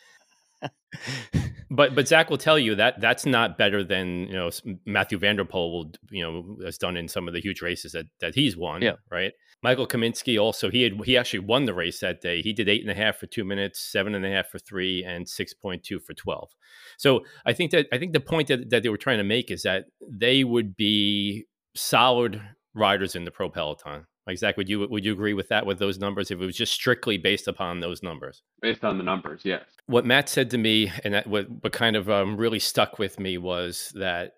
[1.72, 4.50] but but Zach will tell you that that's not better than you know
[4.86, 7.94] Mathieu van der Poel will you know has done in some of the huge races
[7.94, 8.82] that that he's won.
[8.82, 8.96] Yeah.
[9.12, 9.34] Right.
[9.62, 12.42] Michael Kaminski also he had he actually won the race that day.
[12.42, 15.04] He did eight and a half for two minutes, seven and a half for three,
[15.04, 16.50] and six point two for twelve.
[16.98, 19.50] So I think that I think the point that, that they were trying to make
[19.50, 22.42] is that they would be solid
[22.76, 24.06] riders in the pro peloton.
[24.26, 26.56] Like Zach, would you would you agree with that with those numbers if it was
[26.56, 28.42] just strictly based upon those numbers?
[28.62, 29.64] Based on the numbers, yes.
[29.88, 33.20] What Matt said to me, and that what, what kind of um, really stuck with
[33.20, 34.36] me was that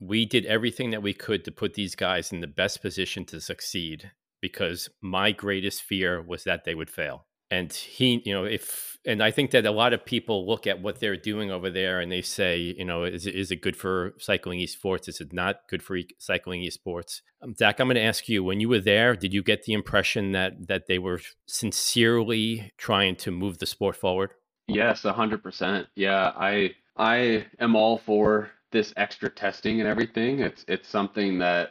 [0.00, 3.40] we did everything that we could to put these guys in the best position to
[3.40, 4.10] succeed
[4.42, 9.22] because my greatest fear was that they would fail and he you know if and
[9.22, 12.10] i think that a lot of people look at what they're doing over there and
[12.10, 15.08] they say you know is, is it good for cycling esports?
[15.08, 17.20] Is it not good for e- cycling esports?
[17.42, 19.72] Um, zach i'm going to ask you when you were there did you get the
[19.72, 24.30] impression that that they were sincerely trying to move the sport forward?
[24.66, 30.40] Yes 100% yeah i i am all for this extra testing and everything.
[30.40, 31.70] It's it's something that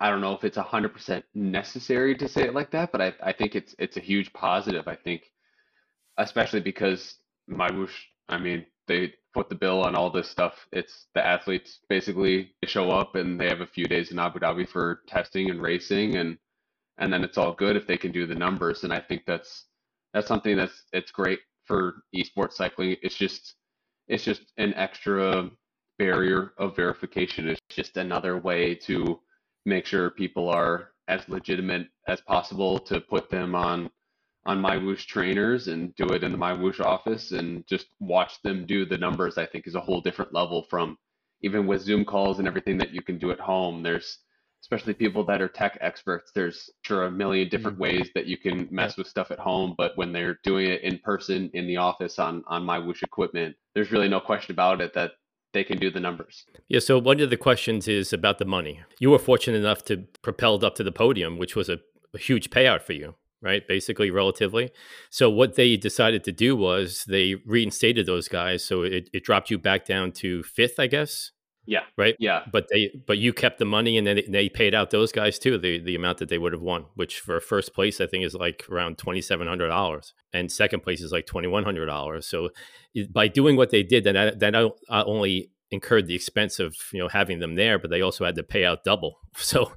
[0.00, 3.32] I don't know if it's 100% necessary to say it like that, but I, I
[3.32, 4.86] think it's it's a huge positive.
[4.86, 5.22] I think,
[6.18, 7.16] especially because
[7.50, 7.94] MyWhoosh,
[8.28, 10.66] I mean, they put the bill on all this stuff.
[10.72, 14.68] It's the athletes basically show up and they have a few days in Abu Dhabi
[14.68, 16.38] for testing and racing, and
[16.98, 18.84] and then it's all good if they can do the numbers.
[18.84, 19.66] And I think that's
[20.14, 22.96] that's something that's it's great for esports cycling.
[23.02, 23.54] It's just
[24.06, 25.50] it's just an extra
[25.98, 27.48] barrier of verification.
[27.48, 29.20] It's just another way to
[29.64, 33.90] make sure people are as legitimate as possible to put them on
[34.46, 38.86] on MyWhoosh trainers and do it in the MyWhoosh office and just watch them do
[38.86, 40.96] the numbers i think is a whole different level from
[41.42, 44.18] even with zoom calls and everything that you can do at home there's
[44.62, 47.98] especially people that are tech experts there's sure a million different mm-hmm.
[47.98, 50.98] ways that you can mess with stuff at home but when they're doing it in
[51.00, 55.12] person in the office on on MyWhoosh equipment there's really no question about it that
[55.52, 56.44] they can do the numbers.
[56.68, 56.80] Yeah.
[56.80, 58.80] So one of the questions is about the money.
[58.98, 61.78] You were fortunate enough to propelled up to the podium, which was a,
[62.14, 63.66] a huge payout for you, right?
[63.66, 64.70] Basically, relatively.
[65.10, 69.50] So what they decided to do was they reinstated those guys, so it, it dropped
[69.50, 71.32] you back down to fifth, I guess.
[71.68, 71.82] Yeah.
[71.98, 72.16] Right.
[72.18, 72.44] Yeah.
[72.50, 75.58] But they, but you kept the money, and then they paid out those guys too
[75.58, 78.34] the the amount that they would have won, which for first place I think is
[78.34, 82.26] like around twenty seven hundred dollars, and second place is like twenty one hundred dollars.
[82.26, 82.48] So
[83.10, 87.00] by doing what they did, then that that not only incurred the expense of you
[87.00, 89.20] know having them there, but they also had to pay out double.
[89.36, 89.72] So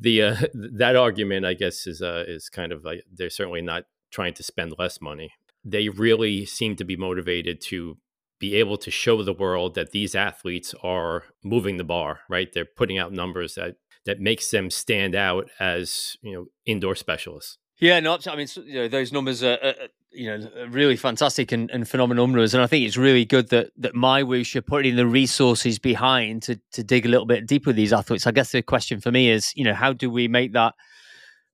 [0.00, 0.36] the uh,
[0.78, 4.42] that argument, I guess, is uh, is kind of like they're certainly not trying to
[4.42, 5.32] spend less money.
[5.64, 7.98] They really seem to be motivated to
[8.38, 12.52] be able to show the world that these athletes are moving the bar, right?
[12.52, 17.58] They're putting out numbers that that makes them stand out as you know indoor specialists.
[17.78, 19.74] Yeah, no, I mean, you know, those numbers are, are
[20.10, 23.70] you know, really fantastic and, and, phenomenal numbers, and I think it's really good that
[23.76, 27.76] that MyWhoosh are putting the resources behind to to dig a little bit deeper with
[27.76, 28.26] these athletes.
[28.26, 30.74] I guess the question for me is, you know, how do we make that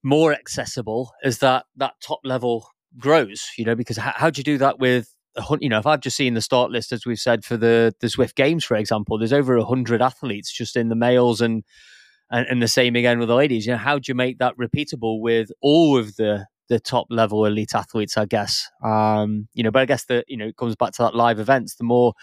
[0.04, 2.68] more accessible as that that top level
[2.98, 3.44] grows?
[3.58, 5.11] You know, because how, how do you do that with
[5.60, 8.06] you know, if I've just seen the start list, as we've said for the the
[8.06, 11.64] Zwift Games, for example, there's over hundred athletes just in the males and,
[12.30, 13.66] and and the same again with the ladies.
[13.66, 17.44] You know, how do you make that repeatable with all of the the top level
[17.44, 18.66] elite athletes, I guess.
[18.82, 21.38] Um, you know, but I guess that you know it comes back to that live
[21.38, 21.74] events.
[21.74, 22.14] The more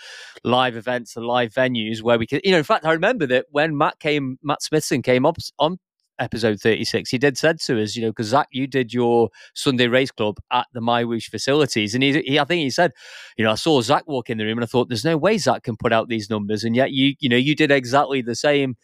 [0.44, 3.46] live events the live venues where we can, you know, in fact, I remember that
[3.52, 5.78] when Matt came, Matt Smithson came up on
[6.20, 9.88] episode 36 he did said to us you know because zach you did your sunday
[9.88, 12.92] race club at the MyWhoosh facilities and he, he, i think he said
[13.38, 15.38] you know i saw zach walk in the room and i thought there's no way
[15.38, 18.36] zach can put out these numbers and yet you you know you did exactly the
[18.36, 18.76] same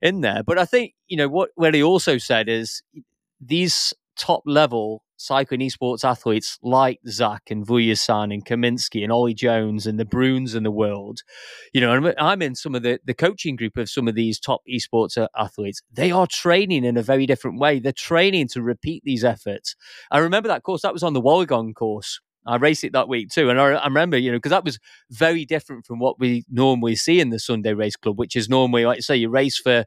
[0.00, 0.42] in there.
[0.42, 2.82] But i think you know what what he also said is
[3.40, 9.86] these top level cycling esports athletes like Zach and Vujasin and Kaminski and Ollie Jones
[9.86, 11.20] and the Bruns in the world,
[11.72, 14.62] you know, I'm in some of the, the coaching group of some of these top
[14.68, 15.82] esports athletes.
[15.92, 17.78] They are training in a very different way.
[17.78, 19.74] They're training to repeat these efforts.
[20.10, 22.20] I remember that course, that was on the Wollongong course.
[22.46, 23.50] I raced it that week too.
[23.50, 24.78] And I, I remember, you know, because that was
[25.10, 28.86] very different from what we normally see in the Sunday Race Club, which is normally,
[28.86, 29.84] like you say, you race for,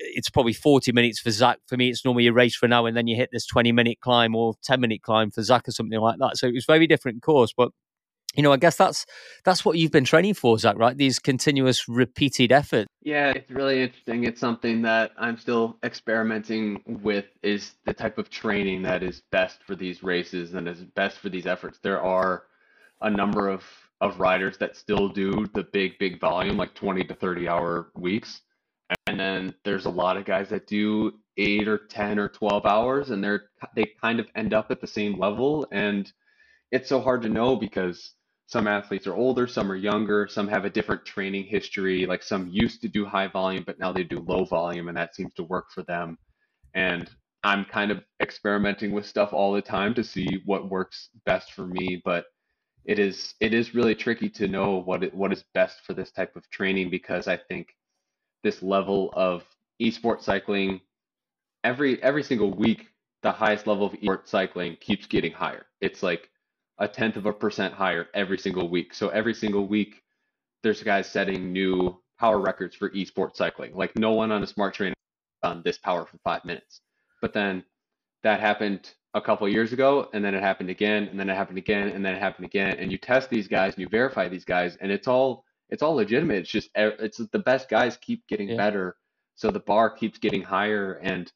[0.00, 1.58] it's probably 40 minutes for Zach.
[1.66, 3.72] For me, it's normally a race for an hour and then you hit this 20
[3.72, 6.36] minute climb or 10 minute climb for Zach or something like that.
[6.36, 7.52] So it was very different course.
[7.56, 7.70] But
[8.36, 9.06] you know, I guess that's
[9.44, 10.96] that's what you've been training for, Zach, right?
[10.96, 12.86] These continuous repeated efforts.
[13.02, 14.24] Yeah, it's really interesting.
[14.24, 19.64] It's something that I'm still experimenting with is the type of training that is best
[19.66, 21.80] for these races and is best for these efforts.
[21.82, 22.44] There are
[23.00, 23.64] a number of
[24.00, 28.42] of riders that still do the big, big volume, like 20 to 30 hour weeks.
[29.20, 33.10] And then there's a lot of guys that do eight or 10 or 12 hours
[33.10, 35.66] and they're they kind of end up at the same level.
[35.72, 36.10] And
[36.72, 38.14] it's so hard to know because
[38.46, 42.06] some athletes are older, some are younger, some have a different training history.
[42.06, 45.14] Like some used to do high volume, but now they do low volume, and that
[45.14, 46.16] seems to work for them.
[46.74, 47.10] And
[47.44, 51.66] I'm kind of experimenting with stuff all the time to see what works best for
[51.66, 52.00] me.
[52.04, 52.24] But
[52.86, 56.10] it is it is really tricky to know what it, what is best for this
[56.10, 57.68] type of training because I think
[58.42, 59.44] this level of
[59.80, 60.80] esport cycling
[61.64, 62.90] every every single week
[63.22, 65.66] the highest level of esport cycling keeps getting higher.
[65.80, 66.30] It's like
[66.78, 68.94] a tenth of a percent higher every single week.
[68.94, 70.02] So every single week,
[70.62, 73.74] there's guys setting new power records for esports cycling.
[73.74, 74.94] Like no one on a smart trainer
[75.42, 76.80] on this power for five minutes.
[77.20, 77.64] But then
[78.22, 81.58] that happened a couple years ago, and then it happened again, and then it happened
[81.58, 82.76] again, and then it happened again.
[82.78, 85.94] And you test these guys, and you verify these guys, and it's all it's all
[85.94, 86.38] legitimate.
[86.38, 88.56] It's just it's the best guys keep getting yeah.
[88.56, 88.96] better,
[89.36, 91.32] so the bar keeps getting higher, and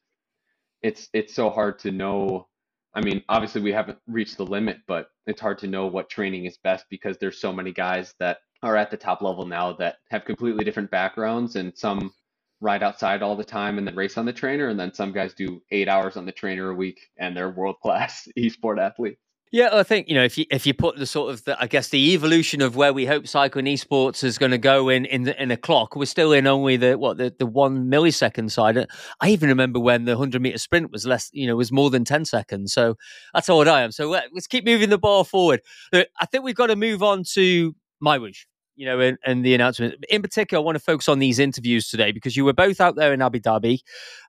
[0.81, 2.47] it's it's so hard to know
[2.95, 6.45] I mean, obviously we haven't reached the limit, but it's hard to know what training
[6.45, 9.97] is best because there's so many guys that are at the top level now that
[10.09, 12.13] have completely different backgrounds and some
[12.61, 15.33] ride outside all the time and then race on the trainer and then some guys
[15.33, 19.19] do 8 hours on the trainer a week and they're world class esport athletes.
[19.51, 21.67] Yeah, I think you know if you if you put the sort of the, I
[21.67, 25.23] guess the evolution of where we hope cycling esports is going to go in in
[25.23, 28.77] the, in a clock, we're still in only the what the, the one millisecond side.
[29.21, 32.03] I even remember when the hundred meter sprint was less, you know, was more than
[32.03, 32.73] ten seconds.
[32.73, 32.95] So
[33.33, 33.91] that's old I am.
[33.91, 35.61] So uh, let's keep moving the ball forward.
[35.93, 38.45] I think we've got to move on to MyWhoosh
[38.75, 39.95] you know, and, and, the announcement.
[40.09, 42.95] In particular, I want to focus on these interviews today because you were both out
[42.95, 43.79] there in Abu Dhabi.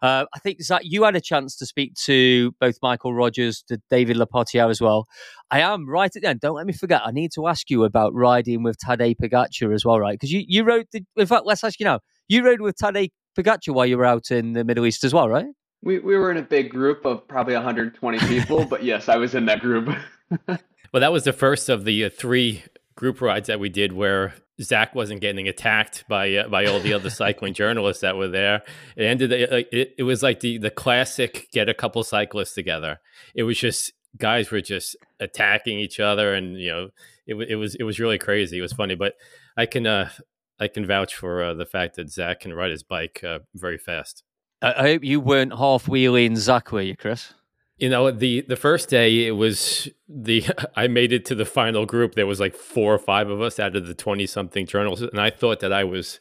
[0.03, 3.81] Uh, I think Zach, you had a chance to speak to both Michael Rogers, to
[3.91, 5.07] David Lappartient as well.
[5.51, 6.41] I am right at the end.
[6.41, 7.03] Don't let me forget.
[7.05, 10.15] I need to ask you about riding with Tadej Pogacar as well, right?
[10.15, 10.87] Because you you rode.
[10.93, 12.01] The, in fact, let's ask you now.
[12.29, 15.29] You rode with Tadej Pogacar while you were out in the Middle East as well,
[15.29, 15.47] right?
[15.83, 19.35] We we were in a big group of probably 120 people, but yes, I was
[19.35, 19.89] in that group.
[20.49, 20.59] well,
[20.95, 22.65] that was the first of the uh, three
[22.97, 26.95] group rides that we did where Zach wasn't getting attacked by uh, by all the
[26.95, 28.63] other cycling journalists that were there.
[28.97, 29.33] It ended.
[29.33, 33.01] It, it, it, was like the the classic get a couple cyclists together.
[33.35, 36.89] It was just guys were just attacking each other, and you know,
[37.27, 38.59] it it was it was really crazy.
[38.59, 39.15] It was funny, but
[39.57, 40.11] I can uh
[40.59, 43.79] I can vouch for uh, the fact that Zach can ride his bike uh, very
[43.79, 44.23] fast.
[44.63, 47.35] I hope you weren't half wheeling Zach, were you, Chris?
[47.79, 50.45] You know, the the first day it was the
[50.77, 52.15] I made it to the final group.
[52.15, 55.21] There was like four or five of us out of the twenty something journals, and
[55.21, 56.21] I thought that I was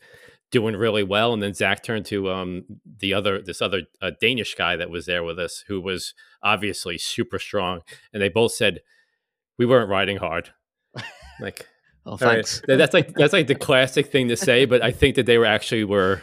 [0.52, 1.34] doing really well.
[1.34, 2.63] And then Zach turned to um,
[3.00, 6.13] the other this other uh, Danish guy that was there with us, who was
[6.44, 7.82] obviously super strong,
[8.13, 8.80] and they both said
[9.58, 10.52] we weren't riding hard.
[11.41, 11.68] Like,
[12.06, 12.62] oh, thanks.
[12.65, 12.78] Right.
[12.78, 15.46] That's like that's like the classic thing to say, but I think that they were
[15.46, 16.22] actually were.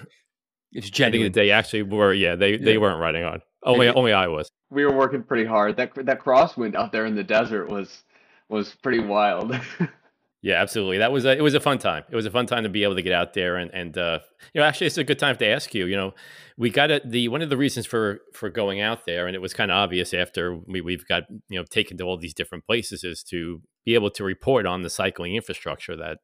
[0.72, 1.12] It's genuine.
[1.12, 2.14] I think that they actually were.
[2.14, 2.64] Yeah, they yeah.
[2.64, 3.42] they weren't riding hard.
[3.64, 4.50] Only only I was.
[4.70, 5.76] We were working pretty hard.
[5.76, 8.02] That that crosswind out there in the desert was
[8.48, 9.58] was pretty wild.
[10.42, 10.98] yeah, absolutely.
[10.98, 12.04] That was a, it was a fun time.
[12.10, 14.18] It was a fun time to be able to get out there and and uh,
[14.52, 15.86] you know actually it's a good time to ask you.
[15.86, 16.14] You know,
[16.56, 19.40] we got a, the one of the reasons for for going out there, and it
[19.40, 22.66] was kind of obvious after we we've got you know taken to all these different
[22.66, 26.18] places is to be able to report on the cycling infrastructure that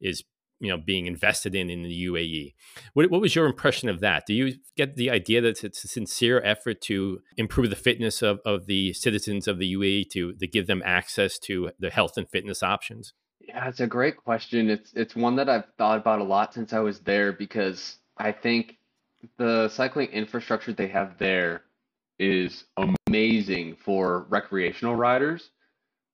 [0.00, 0.22] is
[0.64, 2.54] you know being invested in in the UAE.
[2.94, 4.24] What, what, was your impression of that?
[4.26, 8.40] Do you get the idea that it's a sincere effort to improve the fitness of,
[8.44, 12.28] of the citizens of the UAE to to give them access to the health and
[12.28, 13.12] fitness options?
[13.40, 14.70] Yeah, it's a great question.
[14.70, 18.32] It's it's one that I've thought about a lot since I was there because I
[18.32, 18.78] think
[19.36, 21.62] the cycling infrastructure they have there
[22.18, 22.64] is
[23.08, 25.50] amazing for recreational riders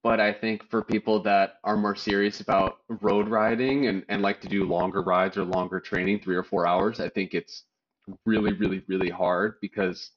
[0.02, 4.40] but I think for people that are more serious about road riding and, and like
[4.40, 7.64] to do longer rides or longer training, three or four hours, I think it's
[8.24, 10.10] really, really, really hard because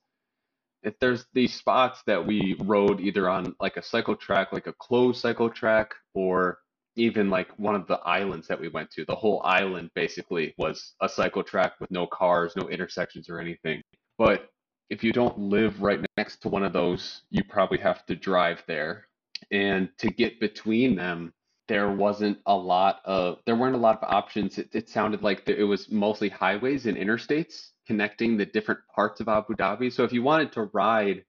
[0.84, 4.74] if there's these spots that we rode either on like a cycle track, like a
[4.74, 6.60] closed cycle track, or
[6.96, 10.94] even like one of the islands that we went to, the whole island basically was
[11.02, 13.82] a cycle track with no cars, no intersections or anything.
[14.18, 14.50] But
[14.90, 18.64] if you don't live right next to one of those, you probably have to drive
[18.68, 19.08] there
[19.52, 21.34] and to get between them
[21.68, 24.58] there wasn't a lot of there weren't a lot of options.
[24.58, 29.30] It, it sounded like it was mostly highways and interstates connecting the different parts of
[29.30, 29.92] abu dhabi.
[29.92, 31.24] So if you wanted to ride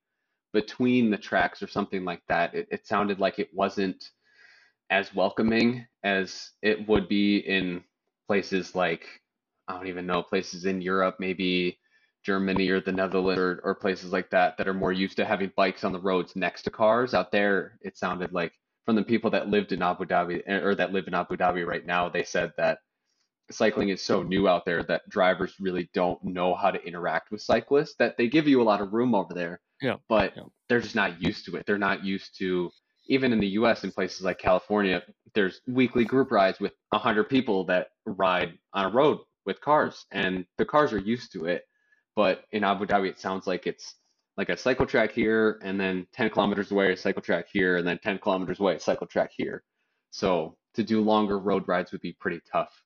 [0.53, 4.11] between the tracks or something like that it, it sounded like it wasn't
[4.91, 7.83] as welcoming as it would be in
[8.29, 9.07] places like
[9.69, 11.77] i don't even know places in europe maybe
[12.25, 15.53] Germany or the Netherlands or, or places like that that are more used to having
[15.57, 17.15] bikes on the roads next to cars.
[17.15, 18.53] Out there, it sounded like
[18.85, 21.67] from the people that lived in Abu Dhabi eh, or that live in Abu Dhabi
[21.67, 22.79] right now, they said that
[23.51, 27.43] cycling is so new out there that drivers really don't know how to interact with
[27.43, 27.95] cyclists.
[27.99, 30.45] That they give you a lot of room over there, yeah, but yeah.
[30.69, 31.67] they're just not used to it.
[31.67, 32.71] They're not used to
[33.07, 35.03] even in the US in places like California,
[35.35, 40.47] there's weekly group rides with 100 people that ride on a road with cars, and
[40.59, 41.65] the cars are used to it.
[42.17, 43.95] But in Abu Dhabi, it sounds like it's
[44.37, 47.87] like a cycle track here, and then 10 kilometers away, a cycle track here, and
[47.87, 49.63] then 10 kilometers away, a cycle track here.
[50.11, 52.83] So to do longer road rides would be pretty tough.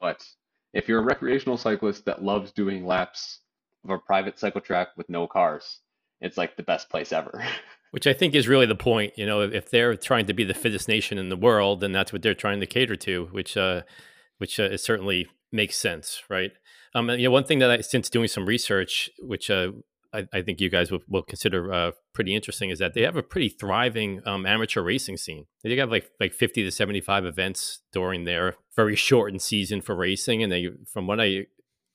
[0.00, 0.24] But
[0.72, 3.40] if you're a recreational cyclist that loves doing laps
[3.84, 5.80] of a private cycle track with no cars,
[6.20, 7.44] it's like the best place ever.
[7.90, 9.14] Which I think is really the point.
[9.16, 12.12] You know, if they're trying to be the fittest nation in the world, then that's
[12.12, 13.82] what they're trying to cater to, which uh,
[14.36, 16.52] which uh, certainly makes sense, right?
[16.94, 19.72] Um, you know, one thing that I, since doing some research, which uh,
[20.12, 23.16] I, I, think you guys will, will consider uh, pretty interesting, is that they have
[23.16, 25.46] a pretty thriving um, amateur racing scene.
[25.62, 29.94] They have like like fifty to seventy five events during their very shortened season for
[29.94, 31.46] racing, and they, from what I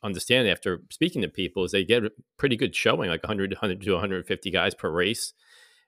[0.04, 2.04] understand after speaking to people, is they get
[2.38, 5.34] pretty good showing, like 100, 100 to 150 guys per race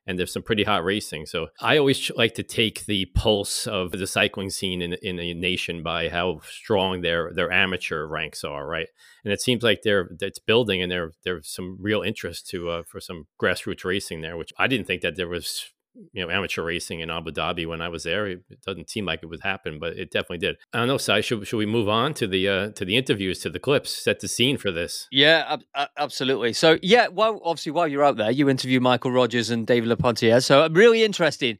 [0.07, 1.25] and there's some pretty hot racing.
[1.25, 5.33] So I always like to take the pulse of the cycling scene in, in a
[5.33, 8.87] nation by how strong their their amateur ranks are, right?
[9.23, 12.83] And it seems like they're it's building, and there there's some real interest to uh,
[12.83, 15.71] for some grassroots racing there, which I didn't think that there was
[16.13, 18.27] you know amateur racing in Abu Dhabi when I was there.
[18.27, 20.57] It doesn't seem like it would happen, but it definitely did.
[20.73, 21.21] I don't know, Sai.
[21.21, 24.19] Should should we move on to the uh, to the interviews, to the clips, set
[24.19, 25.07] the scene for this?
[25.11, 26.53] Yeah, ab- absolutely.
[26.53, 30.43] So yeah, well, obviously while you're out there, you interview Michael Rogers and David Lappartient.
[30.43, 31.59] So I'm really interested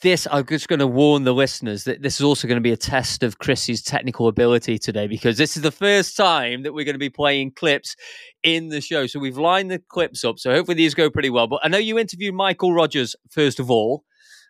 [0.00, 2.72] this, I'm just going to warn the listeners that this is also going to be
[2.72, 6.84] a test of Chris's technical ability today because this is the first time that we're
[6.84, 7.96] going to be playing clips
[8.42, 9.06] in the show.
[9.06, 10.38] So we've lined the clips up.
[10.38, 11.46] So hopefully these go pretty well.
[11.46, 14.04] But I know you interviewed Michael Rogers first of all.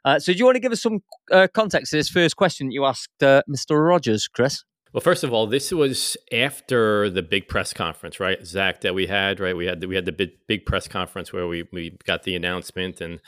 [0.05, 2.69] Uh, so do you want to give us some uh, context to this first question
[2.69, 3.85] that you asked uh, Mr.
[3.85, 4.65] Rogers, Chris?
[4.93, 8.81] Well, first of all, this was after the big press conference, right, Zach?
[8.81, 9.57] That we had, right?
[9.57, 12.35] We had the, we had the big big press conference where we we got the
[12.35, 13.21] announcement and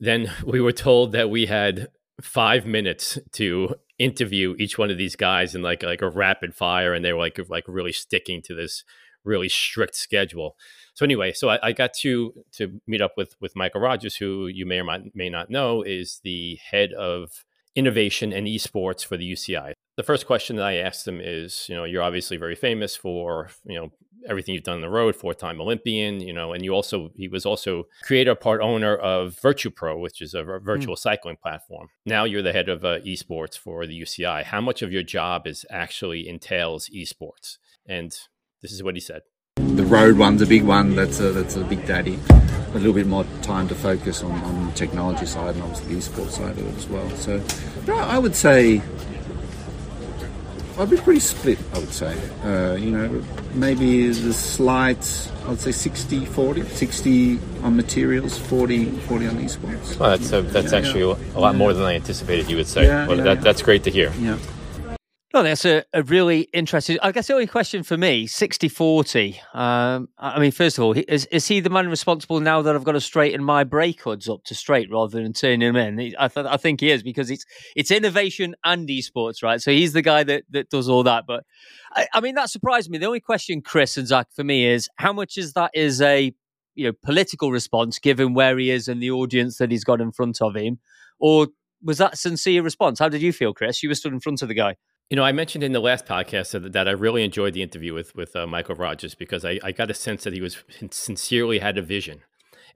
[0.00, 1.88] then we were told that we had
[2.20, 6.94] five minutes to interview each one of these guys in like like a rapid fire,
[6.94, 8.84] and they were like like really sticking to this
[9.24, 10.56] really strict schedule.
[10.94, 14.46] So anyway, so I, I, got to to meet up with with Michael Rogers, who
[14.46, 19.16] you may or might, may not know is the head of innovation and esports for
[19.16, 19.72] the UCI.
[19.96, 23.50] The first question that I asked him is, you know, you're obviously very famous for,
[23.64, 23.90] you know,
[24.28, 27.46] everything you've done on the road, four-time Olympian, you know, and you also he was
[27.46, 30.64] also creator part owner of Virtue Pro, which is a hmm.
[30.64, 30.98] virtual mm.
[30.98, 31.88] cycling platform.
[32.06, 34.44] Now you're the head of uh, esports for the UCI.
[34.44, 37.58] How much of your job is actually entails esports?
[37.86, 38.16] And
[38.62, 39.22] this is what he said.
[39.56, 40.94] The road one's a big one.
[40.94, 42.18] That's a that's a big daddy.
[42.30, 46.00] A little bit more time to focus on, on the technology side and obviously the
[46.00, 47.08] esports side of it as well.
[47.10, 47.40] So,
[47.92, 48.82] I would say
[50.76, 52.16] I'd be pretty split, I would say.
[52.42, 53.22] Uh, you know,
[53.54, 59.98] maybe the slight, I'd say 60 40, 60 on materials, 40, 40 on esports.
[59.98, 61.36] Well, that's, a, that's yeah, actually yeah.
[61.36, 62.86] a lot more than I anticipated you would say.
[62.86, 64.12] Yeah, well, that, that's great to hear.
[64.18, 64.38] Yeah.
[65.34, 66.96] No, that's a, a really interesting.
[67.02, 69.40] I guess the only question for me 60 40.
[69.52, 72.84] Um, I mean, first of all, is, is he the man responsible now that I've
[72.84, 76.14] got to straighten my brake hoods up to straight rather than turning them in?
[76.20, 79.60] I, th- I think he is because it's it's innovation and esports, right?
[79.60, 81.24] So he's the guy that, that does all that.
[81.26, 81.42] But
[81.92, 82.98] I, I mean, that surprised me.
[82.98, 86.32] The only question, Chris and Zach, for me is how much is that is a
[86.76, 90.12] you know political response given where he is and the audience that he's got in
[90.12, 90.78] front of him,
[91.18, 91.48] or
[91.82, 93.00] was that sincere response?
[93.00, 93.82] How did you feel, Chris?
[93.82, 94.76] You were stood in front of the guy.
[95.10, 97.92] You know, I mentioned in the last podcast that, that I really enjoyed the interview
[97.92, 100.56] with with uh, Michael Rogers because I, I got a sense that he was
[100.90, 102.22] sincerely had a vision,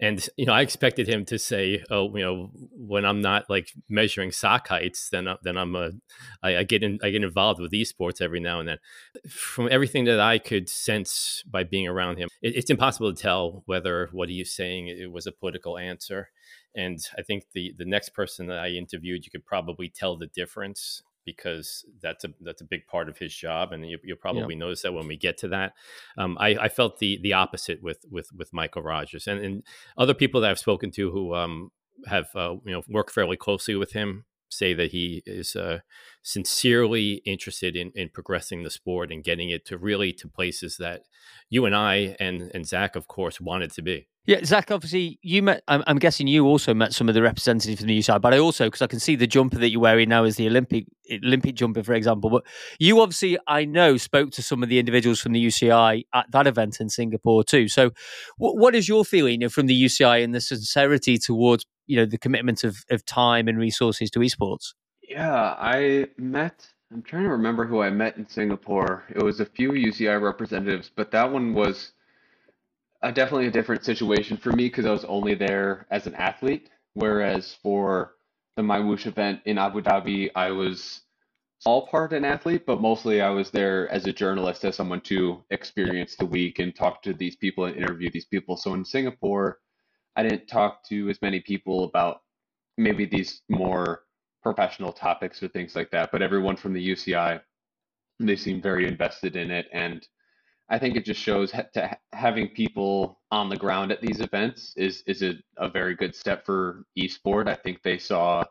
[0.01, 3.73] and you know, I expected him to say, "Oh, you know, when I'm not like
[3.89, 5.93] measuring sock heights, then then I'm a
[6.43, 8.79] I, I get in I get involved with esports every now and then."
[9.29, 13.63] From everything that I could sense by being around him, it, it's impossible to tell
[13.67, 16.29] whether what he is saying it was a political answer.
[16.77, 20.29] And I think the the next person that I interviewed, you could probably tell the
[20.29, 21.03] difference
[21.37, 24.61] because that's a that's a big part of his job, and you, will probably yeah.
[24.61, 25.75] notice that when we get to that.
[26.17, 29.63] Um, I, I, felt the the opposite with with with Michael Rogers and, and
[29.99, 31.71] other people that I've spoken to who um,
[32.07, 35.81] have uh, you know worked fairly closely with him say that he is uh,
[36.23, 41.03] sincerely interested in, in progressing the sport and getting it to really to places that
[41.51, 44.09] you and I and and Zach, of course, wanted to be.
[44.29, 44.71] Yeah, Zach.
[44.71, 45.63] Obviously, you met.
[45.69, 48.39] I'm, I'm, guessing you also met some of the representatives from the UCI, but I
[48.39, 51.55] also because I can see the jumper that you're wearing now is the Olympic Olympic
[51.55, 52.29] jumper, for example.
[52.29, 52.45] But
[52.79, 56.47] you obviously, I know, spoke to some of the individuals from the UCI at that
[56.47, 57.69] event in Singapore too.
[57.69, 57.93] So,
[58.37, 62.19] what, what is your feeling from the UCI and the sincerity towards you know the
[62.19, 64.75] commitment of, of time and resources to esports?
[65.03, 66.69] Yeah, I met.
[66.93, 69.05] I'm trying to remember who I met in Singapore.
[69.15, 71.93] It was a few UCI representatives, but that one was
[73.03, 76.71] a, definitely a different situation for me because I was only there as an athlete,
[76.95, 78.15] whereas for
[78.57, 81.03] the MyWhoosh event in Abu Dhabi, I was
[81.65, 85.45] all part an athlete, but mostly I was there as a journalist, as someone to
[85.51, 88.57] experience the week and talk to these people and interview these people.
[88.57, 89.59] So in Singapore,
[90.19, 92.23] I didn't talk to as many people about
[92.77, 94.03] maybe these more
[94.43, 97.41] professional topics or things like that, but everyone from the UCI,
[98.19, 99.69] they seem very invested in it.
[99.73, 100.05] And
[100.69, 104.75] I think it just shows ha- ha- having people on the ground at these events
[104.77, 107.49] is is a, a very good step for esport.
[107.49, 108.43] I think they saw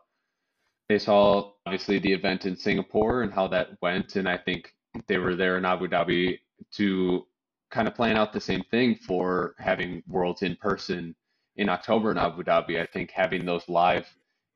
[0.88, 4.72] they saw obviously the event in Singapore and how that went, and I think
[5.06, 6.38] they were there in Abu Dhabi
[6.76, 7.26] to
[7.70, 11.14] kind of plan out the same thing for having Worlds in person
[11.58, 12.80] in October in Abu Dhabi.
[12.80, 14.06] I think having those live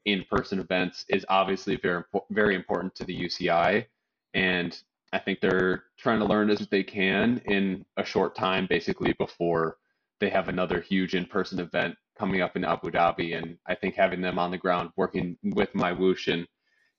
[0.07, 3.87] in-person events is obviously very very important to the UCI,
[4.35, 4.81] and
[5.13, 9.77] I think they're trying to learn as they can in a short time, basically before
[10.21, 13.37] they have another huge in-person event coming up in Abu Dhabi.
[13.37, 16.47] And I think having them on the ground working with MyWhoosh and,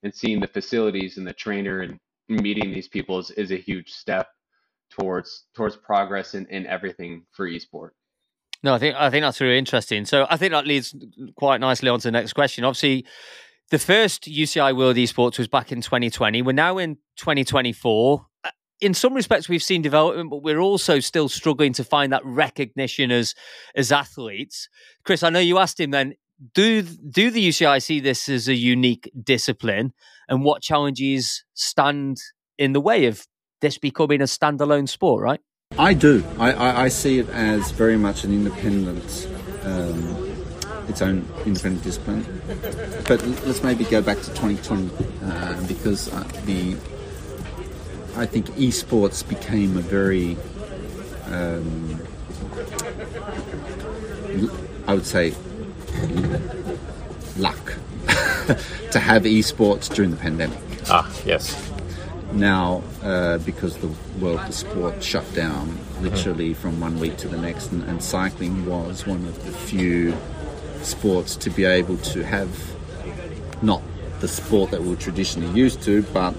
[0.04, 2.00] and seeing the facilities and the trainer and
[2.30, 4.28] meeting these people is, is a huge step
[4.92, 7.92] towards towards progress in, in everything for esport.
[8.64, 10.06] No, I think I think that's really interesting.
[10.06, 10.96] So I think that leads
[11.36, 12.64] quite nicely on to the next question.
[12.64, 13.06] Obviously,
[13.70, 16.42] the first UCI World Esports was back in 2020.
[16.42, 18.50] We're now in 2024 uh,
[18.80, 23.12] in some respects we've seen development, but we're also still struggling to find that recognition
[23.12, 23.36] as
[23.76, 24.70] as athletes.
[25.04, 26.14] Chris, I know you asked him then,
[26.54, 29.92] do do the UCI see this as a unique discipline,
[30.30, 32.18] and what challenges stand
[32.58, 33.28] in the way of
[33.60, 35.22] this becoming a standalone sport?
[35.22, 35.42] Right.
[35.78, 36.24] I do.
[36.38, 39.28] I, I, I see it as very much an independent.
[39.64, 40.34] Um,
[40.88, 42.42] its own independent discipline,
[43.08, 44.92] but let's maybe go back to 2020
[45.24, 46.76] uh, because uh, the
[48.16, 50.38] I think esports became a very,
[51.28, 52.00] um,
[54.88, 55.34] I would say,
[57.38, 57.74] luck
[58.92, 60.60] to have esports during the pandemic.
[60.90, 61.73] Ah, yes.
[62.34, 67.38] Now, uh, because the world of sport shut down literally from one week to the
[67.38, 70.16] next, and, and cycling was one of the few
[70.82, 72.50] sports to be able to have
[73.62, 73.82] not
[74.20, 76.34] the sport that we're traditionally used to, but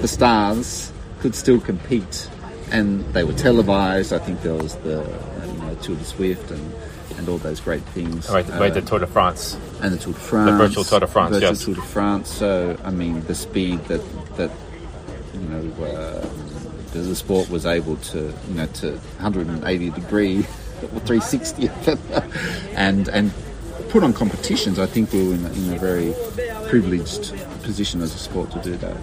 [0.00, 2.28] the stars could still compete,
[2.70, 4.12] and they were televised.
[4.12, 5.04] I think there was the
[5.46, 6.74] you know, Tour de Zwift and
[7.18, 8.30] and all those great things.
[8.30, 11.06] Right, uh, the Tour de France and the Tour de France, the virtual Tour de
[11.06, 11.64] France, virtual yes.
[11.64, 12.30] Tour de France.
[12.30, 14.02] So I mean, the speed that
[14.36, 14.50] that
[15.40, 16.26] you know uh,
[16.92, 20.38] the sport was able to you know to 180 degree
[20.82, 21.70] or 360
[22.74, 23.32] and and
[23.90, 24.78] put on competitions.
[24.78, 26.14] I think we were in a, in a very
[26.68, 27.32] privileged
[27.62, 28.96] position as a sport to do that.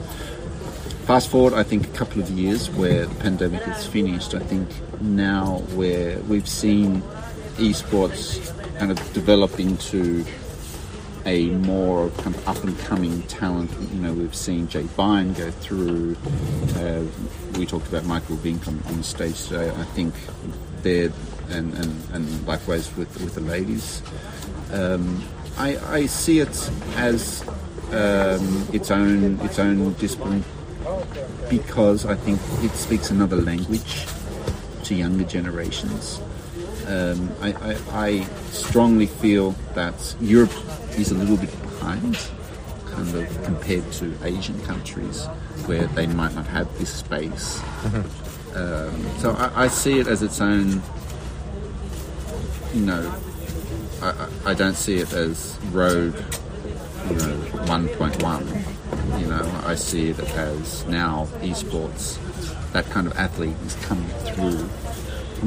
[1.06, 4.68] Fast forward, I think, a couple of years where the pandemic is finished, I think
[5.02, 7.02] now where we've seen
[7.58, 10.26] esports kind of develop into
[11.26, 13.72] a more kind of up and coming talent.
[13.92, 16.16] You know, we've seen Jay Vine go through.
[16.76, 17.04] Uh,
[17.58, 19.70] we talked about Michael Vink on, on stage today.
[19.70, 20.14] I think
[20.82, 21.12] they're
[21.50, 24.02] and, and, and likewise with with the ladies.
[24.72, 25.24] Um,
[25.58, 27.48] I, I see it as
[27.92, 30.44] um, its own its own discipline
[31.50, 34.06] because I think it speaks another language
[34.84, 36.20] to younger generations.
[36.88, 40.54] Um, I, I, I, strongly feel that Europe
[40.92, 42.18] is a little bit behind,
[42.86, 45.26] kind of compared to Asian countries
[45.66, 47.58] where they might not have this space.
[47.58, 48.58] Mm-hmm.
[48.58, 50.82] Um, so I, I, see it as its own,
[52.74, 53.16] you know,
[54.02, 56.14] I, I don't see it as road,
[57.10, 58.76] you know, 1.1
[59.20, 62.18] you know, I see it as now esports,
[62.74, 64.70] that kind of athlete is coming through.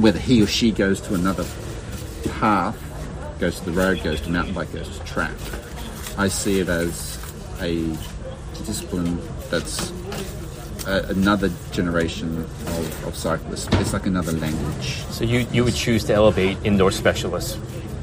[0.00, 1.44] Whether he or she goes to another
[2.38, 2.76] path,
[3.40, 5.32] goes to the road, goes to mountain bike, goes to track,
[6.16, 7.18] I see it as
[7.60, 7.84] a
[8.64, 9.20] discipline
[9.50, 9.92] that's
[10.86, 13.68] a, another generation of, of cyclists.
[13.72, 15.04] It's like another language.
[15.10, 17.58] So you, you would choose to elevate indoor specialists?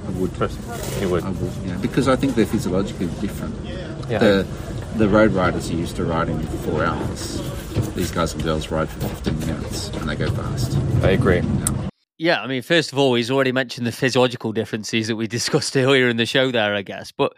[0.07, 0.31] I would.
[1.01, 1.23] You would?
[1.23, 1.77] I would, yeah.
[1.81, 3.55] Because I think they're physiologically different.
[3.65, 4.19] Yeah.
[4.19, 4.47] The,
[4.97, 7.41] the road riders are used to riding for four hours.
[7.95, 10.77] These guys and girls ride for 15 minutes and they go fast.
[11.03, 11.41] I agree.
[11.41, 11.89] Yeah.
[12.17, 15.75] yeah, I mean, first of all, he's already mentioned the physiological differences that we discussed
[15.75, 17.11] earlier in the show there, I guess.
[17.11, 17.33] But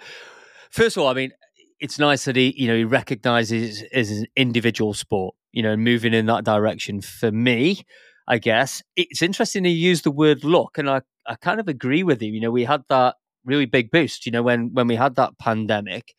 [0.69, 1.31] first of all, I mean,
[1.79, 6.13] it's nice that he, you know, he recognizes as an individual sport, you know, moving
[6.13, 7.01] in that direction.
[7.01, 7.85] For me,
[8.27, 12.03] I guess it's interesting he used the word luck, and I, I kind of agree
[12.03, 12.35] with him.
[12.35, 15.37] You know, we had that really big boost, you know, when when we had that
[15.39, 16.13] pandemic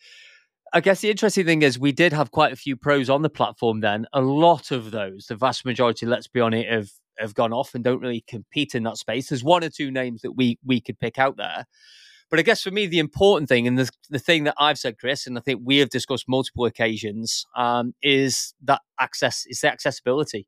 [0.73, 3.31] I guess the interesting thing is we did have quite a few pros on the
[3.31, 4.07] platform then.
[4.13, 7.83] A lot of those, the vast majority, let's be honest, have have gone off and
[7.83, 9.29] don't really compete in that space.
[9.29, 11.67] There's one or two names that we we could pick out there.
[12.31, 14.99] But I guess for me, the important thing and the, the thing that I've said,
[14.99, 19.73] Chris, and I think we have discussed multiple occasions, um, is that access, is the
[19.73, 20.47] accessibility,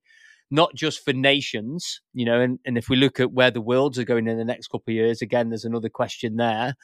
[0.50, 3.98] not just for nations, you know, and, and if we look at where the worlds
[3.98, 6.74] are going in the next couple of years, again, there's another question there.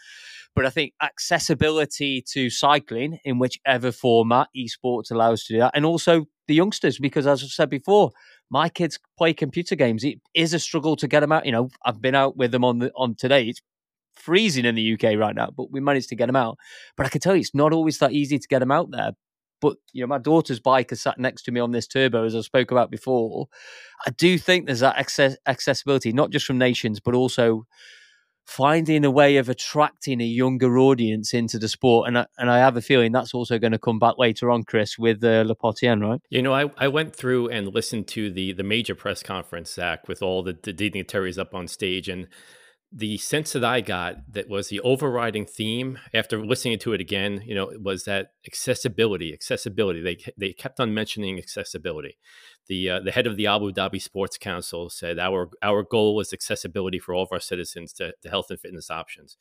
[0.55, 5.85] But I think accessibility to cycling in whichever format esports allows to do that, and
[5.85, 8.13] also the youngsters, because as I've said before,
[8.51, 10.05] my kids play computer games.
[10.05, 11.45] It is a struggle to get them out.
[11.45, 13.49] You know, I've been out with them on the on today.
[13.49, 13.61] It's
[14.15, 16.57] freezing in the UK right now, but we managed to get them out.
[16.97, 19.13] But I can tell you, it's not always that easy to get them out there.
[19.61, 22.35] But you know, my daughter's bike is sat next to me on this turbo, as
[22.35, 23.49] I spoke about before.
[24.07, 27.67] I do think there's that access- accessibility, not just from nations, but also
[28.47, 32.07] finding a way of attracting a younger audience into the sport.
[32.07, 34.63] And I, and I have a feeling that's also going to come back later on,
[34.63, 36.21] Chris, with uh, Lappartient, right?
[36.31, 40.07] You know, I, I went through and listened to the the major press conference, Zach,
[40.07, 42.09] with all the, the dignitaries up on stage.
[42.09, 42.29] And
[42.97, 47.43] the sense that I got that was the overriding theme after listening to it again,
[47.45, 50.01] you know, was that accessibility, accessibility.
[50.01, 52.17] They they kept on mentioning accessibility.
[52.69, 56.33] The uh, the head of the Abu Dhabi Sports Council said our our goal is
[56.33, 59.37] accessibility for all of our citizens to, to health and fitness options.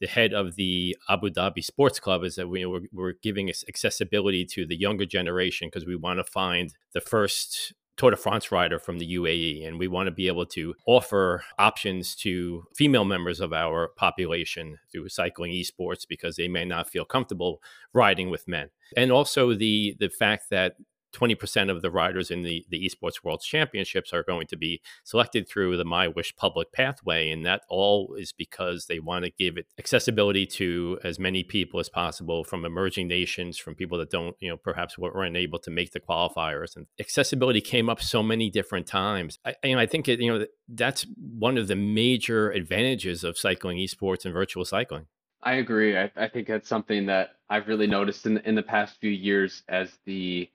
[0.00, 4.44] The head of the Abu Dhabi Sports Club is that we, we're, we're giving accessibility
[4.46, 8.78] to the younger generation because we want to find the first Tour de France rider
[8.78, 13.40] from the UAE, and we want to be able to offer options to female members
[13.40, 18.70] of our population through cycling esports because they may not feel comfortable riding with men.
[18.96, 20.76] And also the the fact that
[21.14, 25.48] 20% of the riders in the, the esports world championships are going to be selected
[25.48, 29.66] through the MyWhoosh public pathway and that all is because they want to give it
[29.78, 34.48] accessibility to as many people as possible from emerging nations from people that don't you
[34.48, 38.86] know perhaps weren't able to make the qualifiers and accessibility came up so many different
[38.86, 41.06] times i know i think it you know that's
[41.38, 45.06] one of the major advantages of cycling esports and virtual cycling
[45.44, 45.96] I agree.
[45.96, 49.62] I, I think that's something that I've really noticed in in the past few years
[49.68, 50.48] as the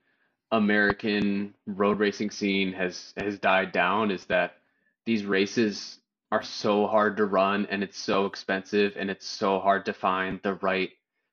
[0.52, 4.54] American road racing scene has has died down is that
[5.06, 6.00] these races
[6.32, 10.40] are so hard to run and it's so expensive and it's so hard to find
[10.44, 10.92] the right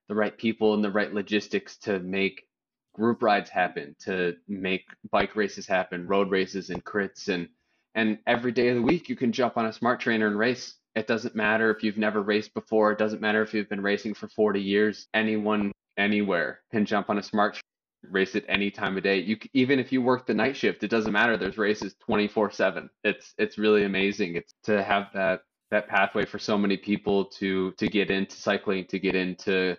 [0.09, 2.47] the right people and the right logistics to make
[2.95, 7.49] group rides happen, to make bike races happen, road races and crits and
[7.95, 10.75] and every day of the week you can jump on a smart trainer and race.
[10.95, 14.15] It doesn't matter if you've never raced before, it doesn't matter if you've been racing
[14.15, 15.09] for 40 years.
[15.15, 17.59] Anyone anywhere can jump on a smart
[18.03, 19.21] race it any time of day.
[19.21, 21.37] You even if you work the night shift, it doesn't matter.
[21.37, 22.89] There's races 24/7.
[23.05, 24.37] It's it's really amazing.
[24.37, 28.87] It's to have that that pathway for so many people to to get into cycling,
[28.89, 29.77] to get into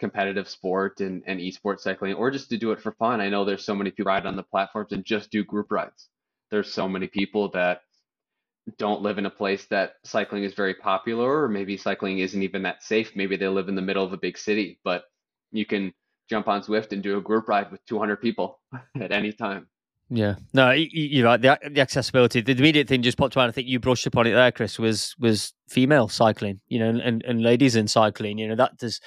[0.00, 3.20] competitive sport and, and esports cycling, or just to do it for fun.
[3.20, 6.08] I know there's so many people ride on the platforms and just do group rides.
[6.50, 7.82] There's so many people that
[8.78, 12.62] don't live in a place that cycling is very popular, or maybe cycling isn't even
[12.62, 13.12] that safe.
[13.16, 15.04] Maybe they live in the middle of a big city, but
[15.52, 15.92] you can
[16.32, 18.58] jump on Zwift and do a group ride with 200 people
[19.00, 19.68] at any time.
[20.14, 21.40] Yeah, no, you're right.
[21.40, 23.48] The, the accessibility, the immediate thing just popped to mind.
[23.48, 24.78] I think you brushed upon it there, Chris.
[24.78, 28.36] Was was female cycling, you know, and, and ladies in cycling.
[28.36, 29.00] You know, that does,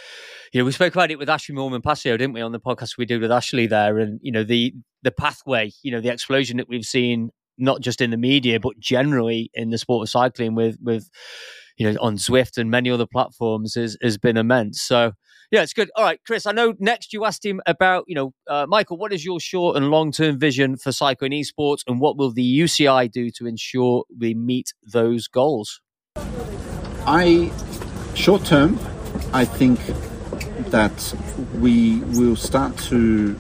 [0.52, 2.98] you know, we spoke about it with Ashleigh Moolman Pasio, didn't we, on the podcast
[2.98, 4.74] we did with Ashley there, and you know, the
[5.04, 8.78] the pathway, you know, the explosion that we've seen not just in the media but
[8.80, 11.10] generally in the sport of cycling with with
[11.78, 14.82] you know on Zwift and many other platforms has has been immense.
[14.82, 15.12] So
[15.52, 15.90] yeah, it's good.
[15.96, 16.46] All right, Chris.
[16.46, 19.78] I know next you asked him about, you know, uh, Michael, what is your short
[19.78, 24.06] and long term vision for cycling esports, and what will the UCI do to ensure
[24.18, 25.82] we meet those goals?
[27.08, 27.52] I,
[28.16, 28.80] short term,
[29.34, 29.80] I think
[30.72, 31.14] that
[31.60, 33.38] we will start to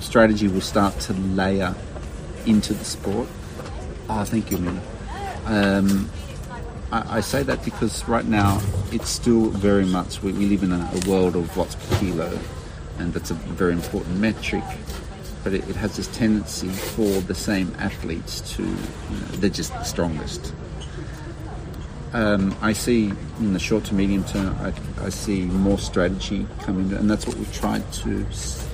[0.00, 1.74] strategy will start to layer
[2.46, 3.28] into the sport.
[4.08, 4.82] Oh, thank you, Mina.
[5.46, 6.10] Um,
[6.94, 8.60] I, I, say that because right now
[8.92, 12.38] it's still very much we, we live in a, a, world of per kilo,
[12.98, 14.62] and that's a very important metric.
[15.42, 19.72] But it, it has this tendency for the same athletes to, you know, they're just
[19.72, 20.54] the strongest.
[22.12, 24.72] Um, I see in the short to medium term, I,
[25.04, 28.68] I see more strategy coming, and that's what we've tried to s-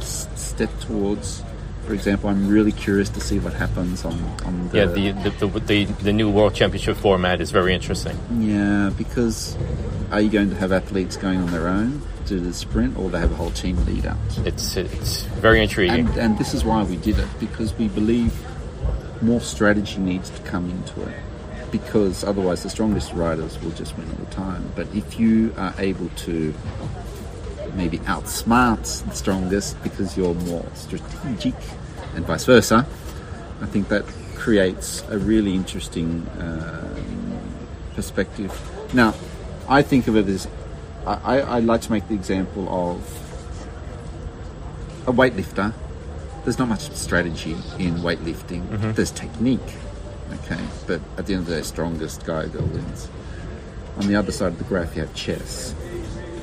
[0.00, 1.42] step towards
[1.86, 5.46] for example, I'm really curious to see what happens on, on the yeah the the,
[5.46, 8.18] the the, the new World Championship format is very interesting.
[8.38, 9.56] Yeah, because
[10.10, 13.20] are you going to have athletes going on their own to the sprint, or they
[13.20, 14.18] have a whole team lead out?
[14.44, 18.34] It's it's very intriguing, and, and this is why we did it because we believe
[19.22, 21.16] more strategy needs to come into it
[21.70, 24.72] because otherwise the strongest riders will just win all the time.
[24.74, 26.54] But if you are able to
[27.76, 31.54] maybe outsmart the strongest because you're more strategic
[32.14, 32.86] and vice versa.
[33.60, 34.04] I think that
[34.34, 36.96] creates a really interesting uh,
[37.94, 38.52] perspective.
[38.94, 39.14] Now,
[39.68, 40.48] I think of it as
[41.06, 42.98] I, I like to make the example of
[45.06, 45.72] a weightlifter.
[46.44, 48.66] There's not much strategy in weightlifting.
[48.66, 48.92] Mm-hmm.
[48.92, 49.60] There's technique,
[50.32, 53.08] okay, but at the end of the day, strongest guy or girl wins.
[53.98, 55.74] On the other side of the graph, you have chess,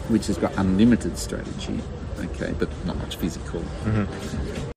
[0.10, 1.80] which has got unlimited strategy,
[2.20, 3.60] okay, but not much physical.
[3.60, 4.72] Mm-hmm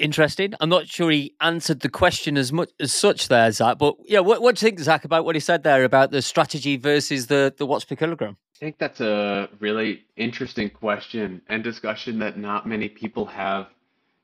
[0.00, 0.54] interesting.
[0.60, 3.78] I'm not sure he answered the question as much as such there, Zach.
[3.78, 6.22] But yeah, what, what do you think, Zach, about what he said there about the
[6.22, 8.36] strategy versus the the watts per kilogram?
[8.56, 13.68] I think that's a really interesting question and discussion that not many people have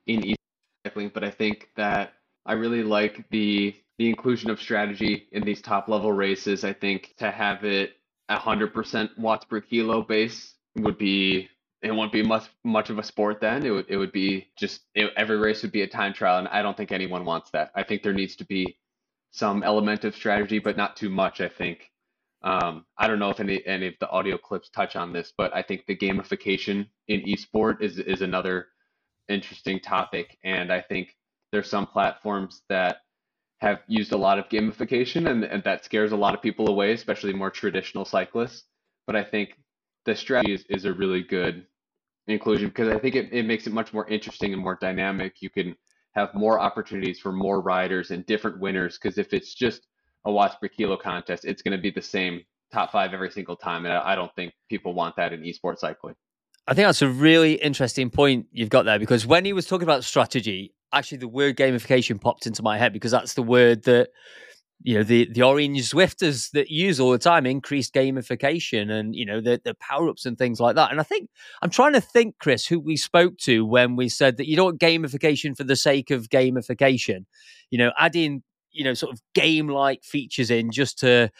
[0.06, 1.10] in e-cycling.
[1.14, 5.88] But I think that I really like the the inclusion of strategy in these top
[5.88, 6.64] level races.
[6.64, 7.96] I think to have it
[8.30, 11.48] 100% watts per kilo base would be
[11.82, 13.64] it won't be much much of a sport then.
[13.64, 16.48] It would it would be just it, every race would be a time trial, and
[16.48, 17.70] I don't think anyone wants that.
[17.74, 18.78] I think there needs to be
[19.30, 21.40] some element of strategy, but not too much.
[21.40, 21.90] I think.
[22.42, 25.54] Um, I don't know if any any of the audio clips touch on this, but
[25.54, 28.68] I think the gamification in esport is is another
[29.28, 31.14] interesting topic, and I think
[31.52, 32.98] there's some platforms that
[33.58, 36.92] have used a lot of gamification, and, and that scares a lot of people away,
[36.92, 38.64] especially more traditional cyclists.
[39.06, 39.58] But I think
[40.04, 41.66] the strategy is, is a really good
[42.26, 45.36] inclusion because I think it, it makes it much more interesting and more dynamic.
[45.40, 45.74] You can
[46.14, 49.86] have more opportunities for more riders and different winners because if it's just
[50.24, 52.42] a watts per kilo contest, it's going to be the same
[52.72, 53.84] top five every single time.
[53.84, 56.14] And I, I don't think people want that in esports cycling.
[56.66, 59.84] I think that's a really interesting point you've got there because when he was talking
[59.84, 64.08] about strategy, actually the word gamification popped into my head because that's the word that
[64.82, 69.24] you know the the orange Zwifters that use all the time increased gamification and you
[69.24, 70.90] know the the power ups and things like that.
[70.90, 71.30] And I think
[71.62, 74.66] I'm trying to think, Chris, who we spoke to when we said that you don't
[74.66, 77.24] want gamification for the sake of gamification.
[77.70, 78.42] You know, adding
[78.76, 81.30] you know sort of game like features in just to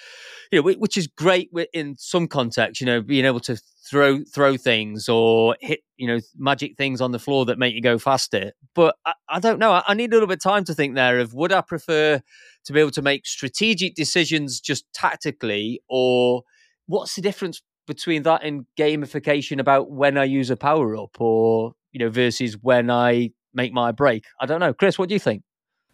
[0.51, 3.57] you know which is great in some context you know being able to
[3.89, 7.83] throw throw things or hit you know magic things on the floor that make you
[7.83, 8.53] go faster.
[8.75, 10.95] But i, I don't know I, I, need a little bit of time to think
[10.95, 12.21] there of would i prefer
[12.65, 16.43] to be able to make strategic decisions just tactically or
[16.87, 21.75] what's the difference between that and gamification about when i use a power up or
[21.93, 24.25] you know versus when i make my break?
[24.41, 24.73] I don't know.
[24.73, 25.43] Chris what do you think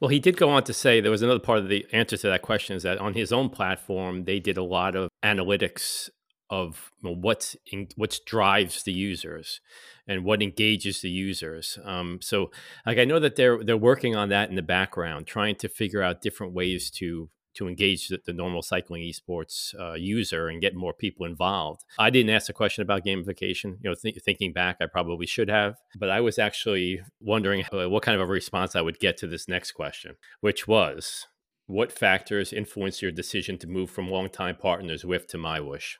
[0.03, 2.27] well, he did go on to say there was another part of the answer to
[2.27, 6.11] that question is that on his own platform, they did a lot of analytics
[6.51, 9.61] of what's in, what drives the users
[10.09, 11.79] and what engages the users.
[11.85, 12.51] Um, so,
[12.85, 16.03] like I know that they're they're working on that in the background, trying to figure
[16.03, 20.75] out different ways to to engage the, the normal cycling esports uh, user and get
[20.75, 21.85] more people involved.
[21.99, 23.79] I didn't ask a question about gamification.
[23.83, 27.89] You know, th- thinking back, I probably should have, but I was actually wondering uh,
[27.89, 31.27] what kind of a response I would get to this next question, which was,
[31.67, 35.95] what factors influence your decision to move from longtime partners Zwift to MyWhoosh?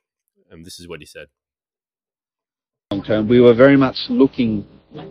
[0.51, 1.29] And this is what he said.
[2.91, 4.67] Long term, we were very much looking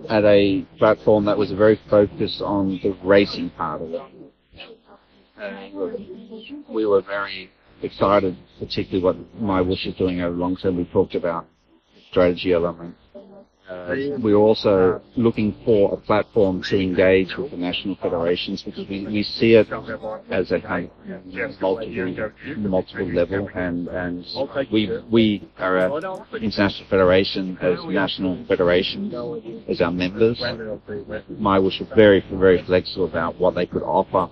[0.09, 4.20] at a platform that was very focused on the racing part of it
[6.69, 7.49] we were very
[7.81, 10.77] excited, particularly what MyWhoosh is doing over long term.
[10.77, 11.47] We talked about
[12.09, 12.97] strategy elements
[13.71, 19.07] uh, we're also looking for a platform to engage with the national federations because we,
[19.07, 19.67] we see it
[20.29, 24.25] as a kind of multiple, multiple level and, and
[24.71, 25.93] we, we are an
[26.41, 29.13] international federation as national federation
[29.69, 30.37] as our members.
[30.41, 34.27] MyWhoosh was very, very flexible about what they could offer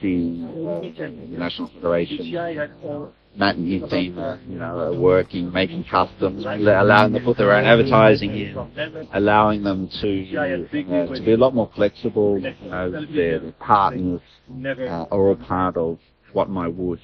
[0.00, 7.12] the national federation Matt and his team are, you know, are working, making customs, allowing
[7.12, 11.54] them to put their own advertising in, allowing them to uh, to be a lot
[11.54, 12.38] more flexible.
[12.38, 14.20] You know, their, partners
[14.50, 15.98] uh, are all part of
[16.32, 16.98] what MyWhoosh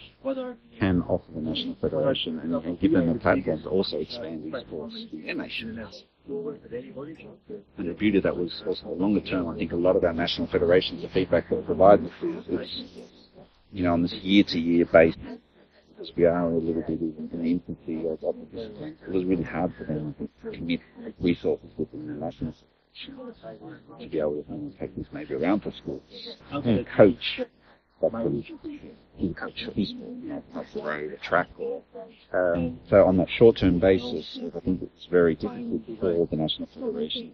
[0.78, 4.60] can offer the National Federation and, and give them a platform to also expand these
[4.62, 5.86] sports in their nation.
[6.28, 9.48] And the beauty of that was also longer term.
[9.48, 12.00] I think a lot of our national federations, the feedback that we provide
[12.48, 12.82] is,
[13.70, 15.18] you know, on this year-to-year basis
[15.96, 18.96] because we are a little bit in the infancy of opposition.
[19.06, 20.80] It was really hard for them to commit
[21.20, 22.54] resources within the national
[23.98, 26.02] to be able to take this maybe around for school
[26.52, 27.40] and coach.
[28.00, 29.68] Coach
[30.52, 31.48] not road, track.
[32.34, 37.32] Um, so on that short-term basis, I think it's very difficult for the national federation.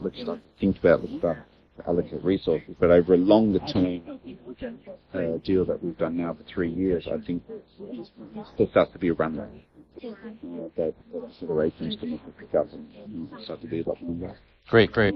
[0.00, 0.20] Let's
[0.58, 1.36] think about the stuff
[1.86, 2.74] allocate resources.
[2.78, 4.02] But over a longer term
[5.14, 7.42] uh, deal that we've done now for three years, I think
[8.58, 9.64] there starts to be a runway
[10.04, 10.08] uh,
[10.76, 10.94] that
[12.38, 14.36] pick up and start to be a lot more.
[14.68, 15.14] Great, great.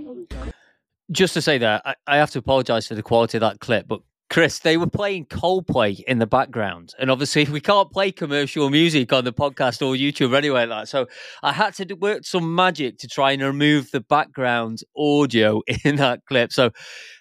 [1.11, 3.87] Just to say that, I, I have to apologise for the quality of that clip,
[3.87, 4.01] but
[4.35, 6.93] Chris, they were playing Coldplay in the background.
[6.99, 10.81] And obviously, we can't play commercial music on the podcast or YouTube or anywhere like
[10.81, 10.89] that.
[10.89, 11.07] So
[11.45, 16.27] I had to work some magic to try and remove the background audio in that
[16.27, 16.53] clip.
[16.53, 16.73] So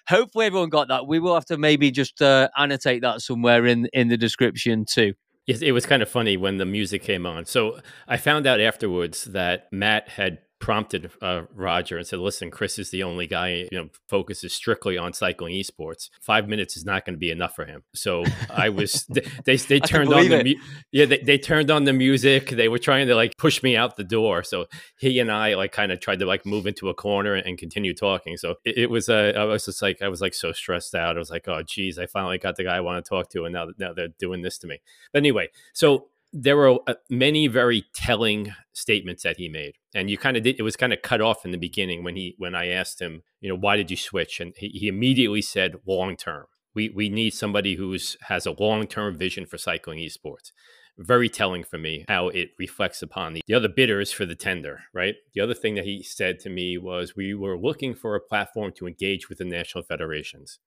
[0.08, 1.06] hopefully, everyone got that.
[1.06, 5.12] We will have to maybe just uh, annotate that somewhere in, in the description too.
[5.46, 7.44] It was kind of funny when the music came on.
[7.44, 12.78] So I found out afterwards that Matt had prompted uh, Roger and said, "Listen, Chris
[12.78, 16.10] is the only guy you know focuses strictly on cycling esports.
[16.20, 19.56] Five minutes is not going to be enough for him." So I was they they,
[19.56, 20.60] they turned on the mu-
[20.92, 22.50] yeah they, they turned on the music.
[22.50, 24.42] They were trying to like push me out the door.
[24.42, 24.66] So
[24.98, 27.94] he and I like kind of tried to like move into a corner and continue
[27.94, 28.36] talking.
[28.36, 31.16] So it, it was uh, I was just like I was like so stressed out.
[31.16, 33.44] I was like, "Oh geez, I finally got the guy I want to talk to,
[33.44, 34.80] and now now they're doing this to me."
[35.12, 40.18] But anyway, so there were uh, many very telling statements that he made and you
[40.18, 42.54] kind of did it was kind of cut off in the beginning when he when
[42.54, 44.40] i asked him you know why did you switch?
[44.40, 46.46] And he, he immediately said long term.
[46.74, 50.50] We we need somebody who's has a long term vision for cycling esports.
[50.96, 54.84] Very telling for me how it reflects upon the, the other bidders for the tender
[54.94, 55.16] right?
[55.34, 58.72] The other thing that he said to me was we were looking for a platform
[58.76, 60.58] to engage with the national federations.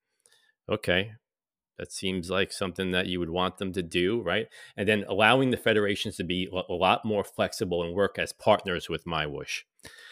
[0.69, 1.13] Okay
[1.77, 4.47] that seems like something that you would want them to do, right?
[4.75, 8.89] And then allowing the federations to be a lot more flexible and work as partners
[8.89, 9.63] with MyWhoosh.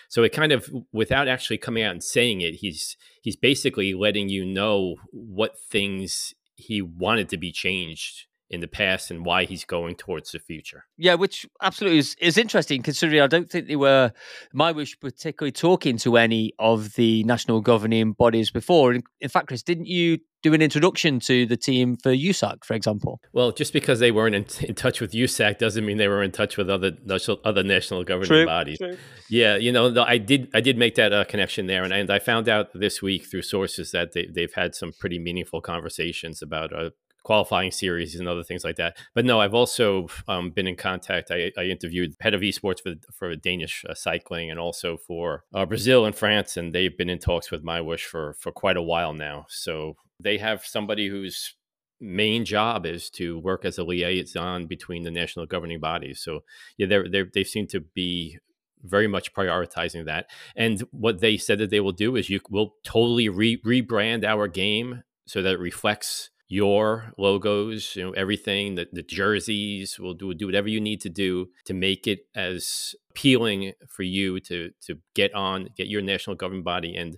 [0.07, 4.29] So it kind of, without actually coming out and saying it, he's he's basically letting
[4.29, 9.63] you know what things he wanted to be changed in the past and why he's
[9.63, 10.85] going towards the future.
[10.97, 14.11] Yeah, which absolutely is, is interesting considering I don't think they were
[14.55, 18.93] MyWhoosh, particularly talking to any of the national governing bodies before.
[18.93, 22.75] In, in fact, Chris, didn't you do an introduction to the team for USAC, for
[22.75, 23.19] example?
[23.33, 26.31] Well, just because they weren't in, in touch with USAC doesn't mean they were in
[26.31, 28.77] touch with other national, other national governing true, bodies.
[28.77, 28.95] True.
[29.27, 32.19] Yeah, you know, I did I did make that uh, connection there, and, and I
[32.19, 36.71] found out this week through sources that they, they've had some pretty meaningful conversations about
[36.71, 36.91] uh,
[37.25, 38.95] qualifying series and other things like that.
[39.15, 41.31] But no, I've also um, been in contact.
[41.31, 45.65] I, I, interviewed head of esports for for Danish uh, cycling and also for uh,
[45.65, 49.13] Brazil and France, and they've been in talks with MyWhoosh for for quite a while
[49.13, 49.45] now.
[49.49, 51.55] So they have somebody whose
[51.99, 56.21] main job is to work as a liaison between the national governing bodies.
[56.21, 56.43] So
[56.77, 58.37] yeah, they they they seem to be
[58.83, 60.27] very much prioritizing that.
[60.55, 64.47] And what they said that they will do is you will totally re- rebrand our
[64.47, 70.33] game so that it reflects your logos, you know, everything, the, the jerseys, we'll do,
[70.33, 74.99] do whatever you need to do to make it as appealing for you to to
[75.15, 77.17] get on, get your national governing body and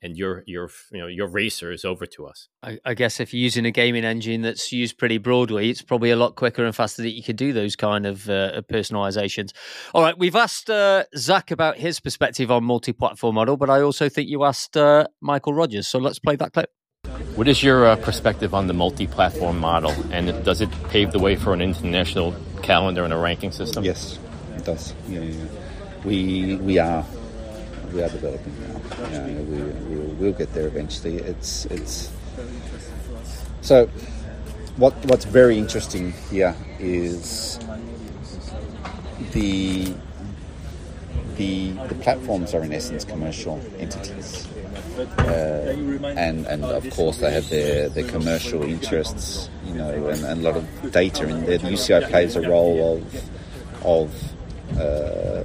[0.00, 2.48] and your your you know your racers over to us.
[2.62, 6.10] I, I, guess if you're using a gaming engine that's used pretty broadly, it's probably
[6.10, 9.50] a lot quicker and faster that you could do those kind of uh, personalizations.
[9.94, 14.08] All right, we've asked uh, Zach about his perspective on multi-platform model, but I also
[14.08, 15.88] think you asked uh, Michael Rogers.
[15.88, 16.70] So let's play that clip.
[17.34, 21.36] What is your uh, perspective on the multi-platform model, and does it pave the way
[21.36, 23.84] for an international calendar and a ranking system?
[23.84, 24.18] Yes,
[24.56, 24.94] it does.
[25.08, 25.44] Yeah, yeah.
[26.04, 27.04] We we are
[27.92, 28.80] we are developing now.
[29.10, 31.18] Yeah, we we'll, we'll get there eventually.
[31.18, 32.10] It's it's
[33.60, 33.86] so
[34.76, 37.58] what what's very interesting here is
[39.32, 39.94] the
[41.36, 44.48] the the platforms are in essence commercial entities
[44.98, 50.40] uh, and and of course they have their, their commercial interests, you know, and, and
[50.40, 51.58] a lot of data in there.
[51.58, 55.44] The UCI plays a role of of uh,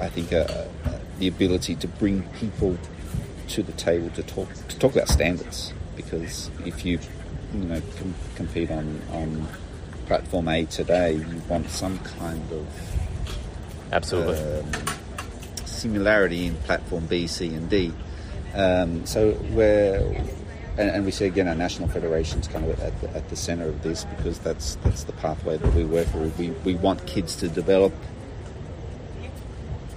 [0.00, 0.64] I think uh,
[1.18, 2.76] the ability to bring people
[3.48, 6.98] to the table to talk to talk about standards because if you
[7.54, 9.46] you know com- compete on on
[10.06, 12.66] platform A today, you want some kind of
[13.92, 14.38] absolutely.
[14.38, 14.97] Um,
[15.78, 17.92] similarity in platform B, C, and D.
[18.54, 19.98] Um, so we're
[20.78, 23.68] and, and, we see again our national federations kind of at the, at the centre
[23.68, 26.18] of this because that's that's the pathway that we work for.
[26.38, 27.92] We we want kids to develop.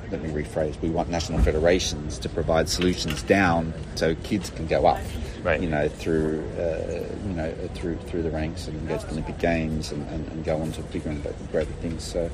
[0.09, 0.81] Let me rephrase.
[0.81, 4.99] We want national federations to provide solutions down so kids can go up.
[5.43, 5.61] Right.
[5.61, 9.39] You know, through uh, you know through through the ranks and go to the Olympic
[9.39, 12.03] Games and, and, and go on to bigger and greater things.
[12.03, 12.29] So.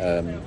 [0.00, 0.42] Um,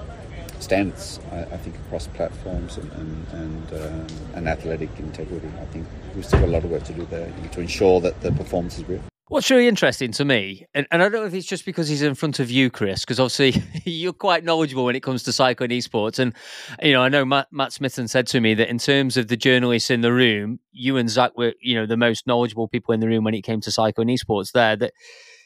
[0.60, 5.50] standards, I, I, think, across platforms and and, and, um, and, athletic integrity.
[5.62, 5.86] I think
[6.16, 8.78] we've still got a lot of work to do there to ensure that the performance
[8.78, 9.02] is real.
[9.30, 12.02] What's really interesting to me, and, and I don't know if it's just because he's
[12.02, 15.72] in front of you, Chris, because obviously you're quite knowledgeable when it comes to cycling
[15.72, 16.18] esports.
[16.18, 16.34] And,
[16.82, 19.36] you know, I know Matt, Matt Smithson said to me that in terms of the
[19.36, 23.02] journalists in the room, you and Zach were, you know, the most knowledgeable people in
[23.02, 24.94] the room when it came to cycling esports there, that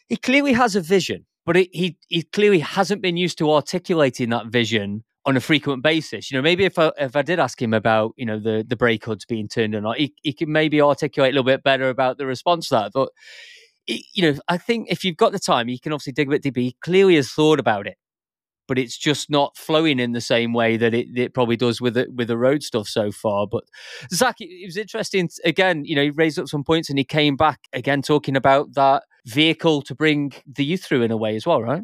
[0.08, 4.30] he clearly has a vision but it, he he clearly hasn't been used to articulating
[4.30, 6.32] that vision on a frequent basis.
[6.32, 8.76] You know, maybe if I if I did ask him about you know the the
[8.76, 11.90] brake hoods being turned or not, he he could maybe articulate a little bit better
[11.90, 12.92] about the response to that.
[12.94, 13.10] But
[13.88, 16.44] you know, I think if you've got the time, you can obviously dig a bit
[16.44, 16.60] deeper.
[16.60, 17.98] He clearly has thought about it,
[18.68, 21.96] but it's just not flowing in the same way that it, it probably does with
[21.96, 23.48] the, with the road stuff so far.
[23.48, 23.64] But
[24.14, 25.30] Zach, it was interesting.
[25.44, 28.76] Again, you know, he raised up some points and he came back again talking about
[28.76, 31.84] that vehicle to bring the youth through in a way as well, right?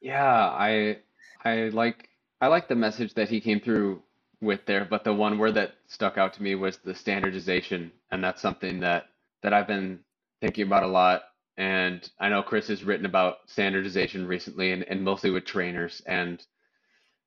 [0.00, 0.98] Yeah, I
[1.44, 2.08] I like
[2.40, 4.02] I like the message that he came through
[4.40, 8.22] with there, but the one word that stuck out to me was the standardization, and
[8.22, 9.06] that's something that
[9.42, 10.00] that I've been
[10.40, 11.22] thinking about a lot.
[11.56, 16.02] And I know Chris has written about standardization recently, and, and mostly with trainers.
[16.06, 16.44] And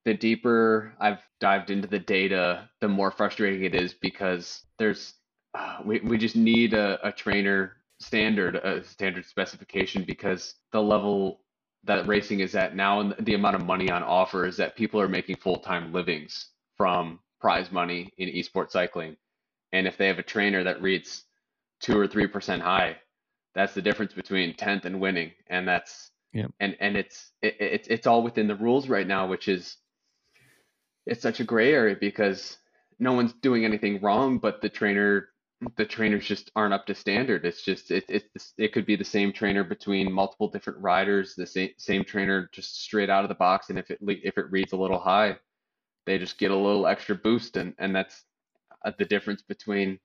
[0.04, 5.14] the deeper I've dived into the data, the more frustrating it is because there's
[5.54, 11.42] uh, we we just need a, a trainer standard, a standard specification because the level
[11.84, 15.00] that racing is at now and the amount of money on offer is that people
[15.00, 19.16] are making full-time livings from prize money in esports cycling.
[19.72, 21.24] And if they have a trainer that reads
[21.80, 22.98] two or three percent high,
[23.54, 25.32] that's the difference between 10th and winning.
[25.48, 26.48] And that's yeah.
[26.60, 29.78] and and it's it, it's it's all within the rules right now, which is
[31.06, 32.58] it's such a gray area because
[33.00, 35.30] no one's doing anything wrong, but the trainer
[35.78, 37.46] the trainers just aren't up to standard.
[37.46, 38.26] It's just it it
[38.58, 42.82] it could be the same trainer between multiple different riders, the same same trainer just
[42.82, 45.38] straight out of the box, and if it if it reads a little high,
[46.06, 48.24] they just get a little extra boost, and and that's
[48.86, 50.00] uh, the difference between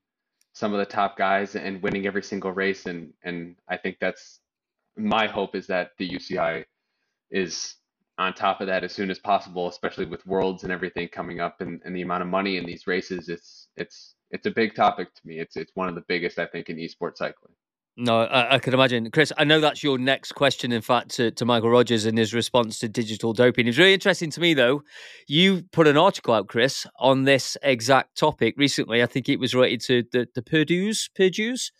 [0.53, 4.39] some of the top guys and winning every single race, and and I think that's
[4.97, 6.65] my hope is that the UCI
[7.29, 7.75] is
[8.17, 11.61] on top of that as soon as possible, especially with worlds and everything coming up
[11.61, 13.29] and, and the amount of money in these races.
[13.29, 15.39] It's it's it's a big topic to me.
[15.39, 17.53] It's it's one of the biggest I think in esports cycling.
[17.97, 19.33] No, I, I could imagine, Chris.
[19.37, 20.71] I know that's your next question.
[20.71, 23.67] In fact, to, to Michael Rogers and his response to digital doping.
[23.67, 24.83] It's really interesting to me, though.
[25.27, 29.03] You put an article out, Chris, on this exact topic recently.
[29.03, 31.71] I think it was related to the the Purdue's Purdue's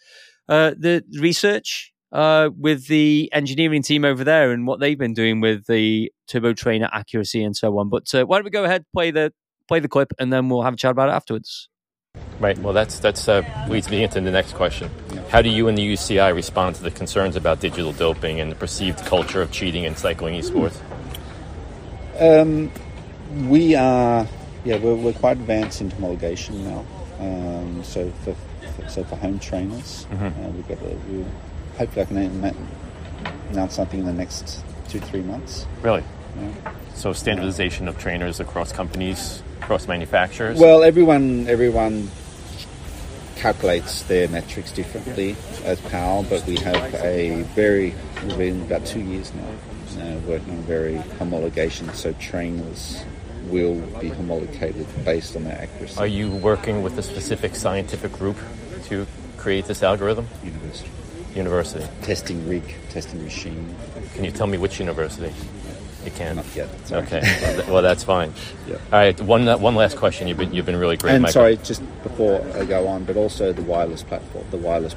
[0.49, 5.39] uh, the research uh, with the engineering team over there and what they've been doing
[5.39, 7.89] with the turbo trainer accuracy and so on.
[7.89, 9.31] But uh, why don't we go ahead play the
[9.67, 11.69] play the clip and then we'll have a chat about it afterwards.
[12.41, 12.57] Right.
[12.57, 14.89] Well, that's that's uh, leads me into the next question.
[15.29, 18.55] How do you and the UCI respond to the concerns about digital doping and the
[18.55, 20.75] perceived culture of cheating in cycling esports?
[22.19, 22.71] Um,
[23.47, 24.27] we are,
[24.65, 26.85] yeah, we're, we're quite advanced in homologation now.
[27.19, 28.35] Um, so for,
[28.75, 30.43] for, so for home trainers, mm-hmm.
[30.43, 31.23] uh, we've got a, we
[31.77, 32.55] hopefully I can
[33.51, 35.67] announce something in the next two three months.
[35.83, 36.03] Really?
[36.93, 40.59] So standardization of trainers across companies, across manufacturers.
[40.59, 42.09] Well, everyone everyone
[43.35, 48.99] calculates their metrics differently as PAL, but we have a very, we've been about two
[48.99, 49.47] years now
[49.99, 53.03] uh, working on very homologation, so trainers
[53.45, 55.99] will be homologated based on their accuracy.
[55.99, 58.37] Are you working with a specific scientific group
[58.85, 59.07] to
[59.37, 60.27] create this algorithm?
[60.43, 60.89] University.
[61.35, 61.87] University.
[62.03, 63.75] Testing rig, testing machine.
[64.13, 65.33] Can you tell me which university?
[66.05, 66.37] You can.
[66.37, 66.87] Not yet.
[66.87, 67.03] Sorry.
[67.03, 67.21] Okay.
[67.69, 68.33] well, that's fine.
[68.67, 68.75] Yeah.
[68.75, 69.21] All right.
[69.21, 70.27] One one last question.
[70.27, 71.13] You've been you've been really great.
[71.13, 71.33] And Michael.
[71.33, 74.95] sorry, just before I go on, but also the wireless platform, the wireless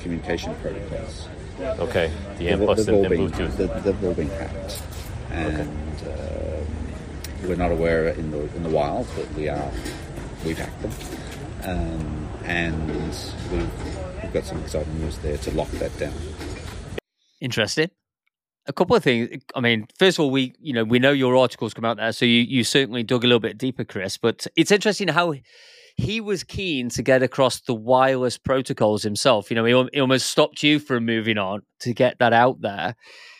[0.00, 1.28] communication protocols.
[1.60, 2.10] Okay.
[2.38, 3.56] The M plus and, been, Bluetooth.
[3.56, 4.82] They've all been hacked,
[5.30, 5.70] and
[6.02, 6.64] okay.
[7.42, 9.70] uh, we're not aware in the in the wild, but we are.
[10.44, 10.92] We've hacked them,
[11.62, 12.88] um, and
[13.50, 16.12] we've, we've got some exciting news there to lock that down.
[17.40, 17.88] Interesting
[18.66, 19.42] a couple of things.
[19.54, 22.12] I mean, first of all, we you know we know your articles come out there,
[22.12, 24.16] so you you certainly dug a little bit deeper, Chris.
[24.16, 25.34] But it's interesting how
[25.96, 29.50] he was keen to get across the wireless protocols himself.
[29.50, 32.96] You know, he, he almost stopped you from moving on to get that out there.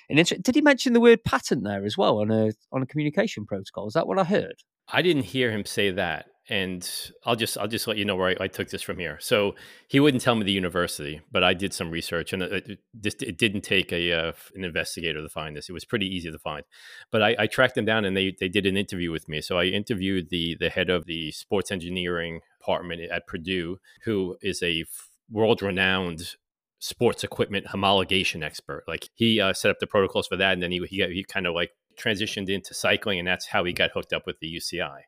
[0.09, 3.47] And did he mention the word patent there as well on a on a communication
[3.47, 3.89] protocol?
[3.89, 4.57] Is that what I heard?
[4.89, 6.89] I didn't hear him say that and
[7.25, 9.19] I'll just I'll just let you know where I, I, took this from here.
[9.21, 9.55] So
[9.89, 13.15] he wouldn't tell me the university, but I did some research, and it, it, this,
[13.15, 15.71] it didn't take a uh, an investigator to find this.
[15.71, 16.65] It was pretty easy to find,
[17.11, 19.41] but I, I, tracked them down, and they they did an interview with me.
[19.41, 24.63] So I interviewed the the head of the sports engineering department at Purdue, who is
[24.63, 24.85] a
[25.31, 26.35] world renowned
[26.79, 28.85] sports equipment homologation expert.
[28.87, 31.47] Like he uh, set up the protocols for that, and then he he, he kind
[31.47, 35.01] of like transitioned into cycling, and that's how he got hooked up with the UCI.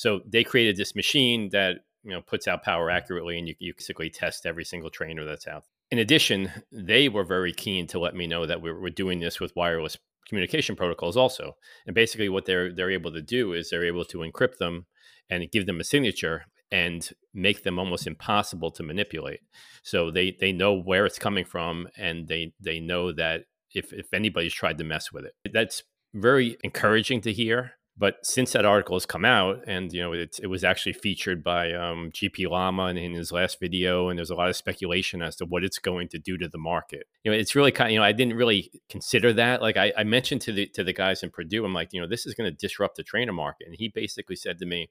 [0.00, 3.74] So they created this machine that you know puts out power accurately, and you, you
[3.76, 5.64] basically test every single trainer that's out.
[5.90, 9.40] In addition, they were very keen to let me know that we we're doing this
[9.40, 11.52] with wireless communication protocols also.
[11.86, 14.86] And basically, what they're they're able to do is they're able to encrypt them
[15.28, 19.40] and give them a signature and make them almost impossible to manipulate.
[19.82, 23.42] So they they know where it's coming from, and they they know that
[23.74, 25.82] if if anybody's tried to mess with it, that's
[26.14, 30.40] very encouraging to hear But since that article has come out, and you know, it,
[30.42, 34.30] it was actually featured by um, GP Lama in, in his last video, and there's
[34.30, 37.06] a lot of speculation as to what it's going to do to the market.
[37.24, 37.88] You know, it's really kind.
[37.88, 39.60] Of, you know, I didn't really consider that.
[39.60, 42.08] Like I, I mentioned to the to the guys in Purdue, I'm like, you know,
[42.08, 44.88] this is going to disrupt the trainer market, and he basically said to me,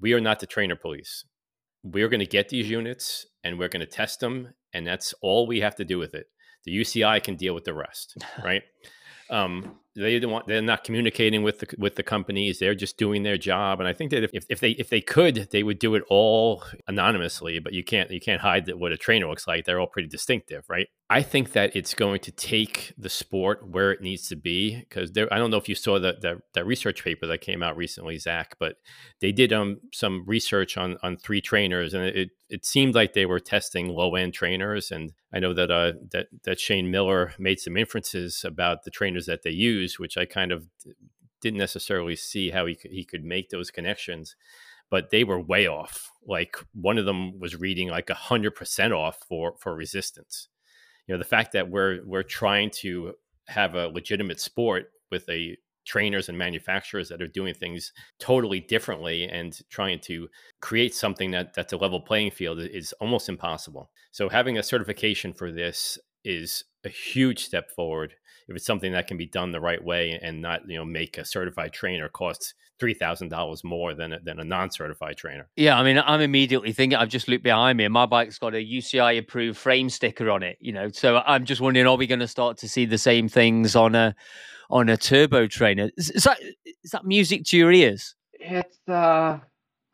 [0.00, 1.26] "We are not the trainer police.
[1.82, 5.46] We're going to get these units, and we're going to test them, and that's all
[5.46, 6.28] we have to do with it.
[6.64, 8.62] The UCI can deal with the rest, right?"
[9.28, 12.58] Um, they don't want they're not communicating with the with the companies.
[12.58, 13.80] They're just doing their job.
[13.80, 16.64] And i think that if, if they if they could they would do it all
[16.86, 19.64] anonymously but you can't you can't hide what a trainer looks like.
[19.64, 20.88] They're all pretty distinctive right?
[21.10, 25.10] I think that it's going to take the sport where it needs to be because
[25.30, 26.22] i don't know if you saw that
[26.54, 28.76] that research paper that came out recently zach but
[29.20, 33.24] they did um some research on on three trainers and it it seemed like they
[33.24, 34.90] were testing low end trainers.
[34.90, 39.26] And i know that uh that that shane miller made some inferences about the trainers
[39.26, 40.66] that they use use, which I kind of
[41.40, 44.36] didn't necessarily see how he could, he could make those connections,
[44.90, 46.10] but they were way off.
[46.26, 50.48] Like one of them was reading like a hundred percent off for for resistance.
[51.06, 53.14] You know, the fact that we're we're trying to
[53.48, 59.24] have a legitimate sport with a trainers and manufacturers that are doing things totally differently
[59.24, 60.28] and trying to
[60.60, 63.90] create something that that's a level playing field is almost impossible.
[64.12, 68.14] So having a certification for this is a huge step forward
[68.48, 71.18] if it's something that can be done the right way and not you know make
[71.18, 75.48] a certified trainer cost three thousand dollars more than a, than a non-certified trainer.
[75.56, 76.98] Yeah, I mean, I'm immediately thinking.
[76.98, 80.42] I've just looked behind me, and my bike's got a UCI approved frame sticker on
[80.42, 80.58] it.
[80.60, 83.28] You know, so I'm just wondering, are we going to start to see the same
[83.28, 84.14] things on a
[84.70, 85.90] on a turbo trainer?
[85.96, 86.40] Is, is that
[86.82, 88.14] is that music to your ears?
[88.32, 89.38] It's uh,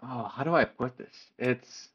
[0.02, 1.14] oh, how do I put this?
[1.38, 1.88] It's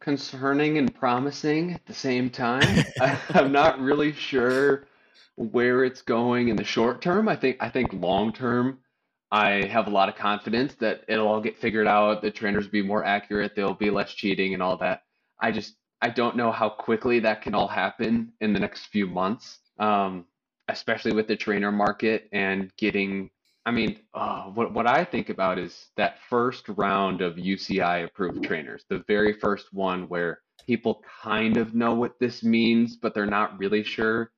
[0.00, 2.84] concerning and promising at the same time.
[3.00, 4.86] I, I'm not really sure
[5.38, 7.28] where it's going in the short term.
[7.28, 8.78] I think I think long term,
[9.30, 12.22] I have a lot of confidence that it'll all get figured out.
[12.22, 13.52] The trainers will be more accurate.
[13.54, 15.02] There'll be less cheating and all that.
[15.40, 19.06] I just I don't know how quickly that can all happen in the next few
[19.06, 20.24] months, um,
[20.68, 23.30] especially with the trainer market and getting.
[23.64, 28.42] I mean, uh, what what I think about is that first round of UCI approved
[28.42, 33.26] trainers, the very first one where people kind of know what this means, but they're
[33.26, 34.32] not really sure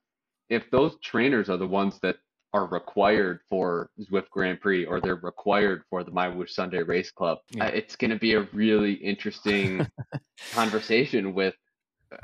[0.50, 2.16] if those trainers are the ones that
[2.52, 7.38] are required for Zwift Grand Prix or they're required for the MyWhoosh Sunday Race Club,
[7.50, 7.66] yeah.
[7.66, 9.86] it's going to be a really interesting
[10.52, 11.54] conversation with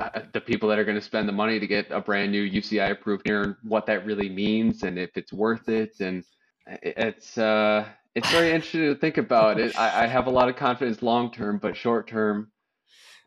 [0.00, 2.50] uh, the people that are going to spend the money to get a brand new
[2.50, 6.00] UCI approved here and what that really means and if it's worth it.
[6.00, 6.24] And
[6.66, 9.78] it's uh, it's very interesting to think about it.
[9.78, 12.50] I, I have a lot of confidence long term, but short term,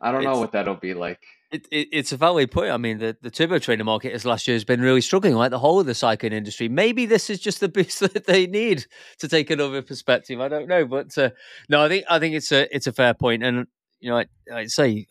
[0.02, 1.22] I don't it's, know what that'll be like.
[1.50, 2.70] It, it, it's a valid point.
[2.70, 5.50] I mean, the, the turbo trainer market this last year has been really struggling, like
[5.50, 6.68] the whole of the cycling industry.
[6.68, 8.86] Maybe this is just the boost that they need
[9.18, 10.40] to take another perspective.
[10.40, 11.30] I don't know, but uh,
[11.68, 13.66] no, I think I think it's a it's a fair point, and
[13.98, 15.06] you know, I, I'd say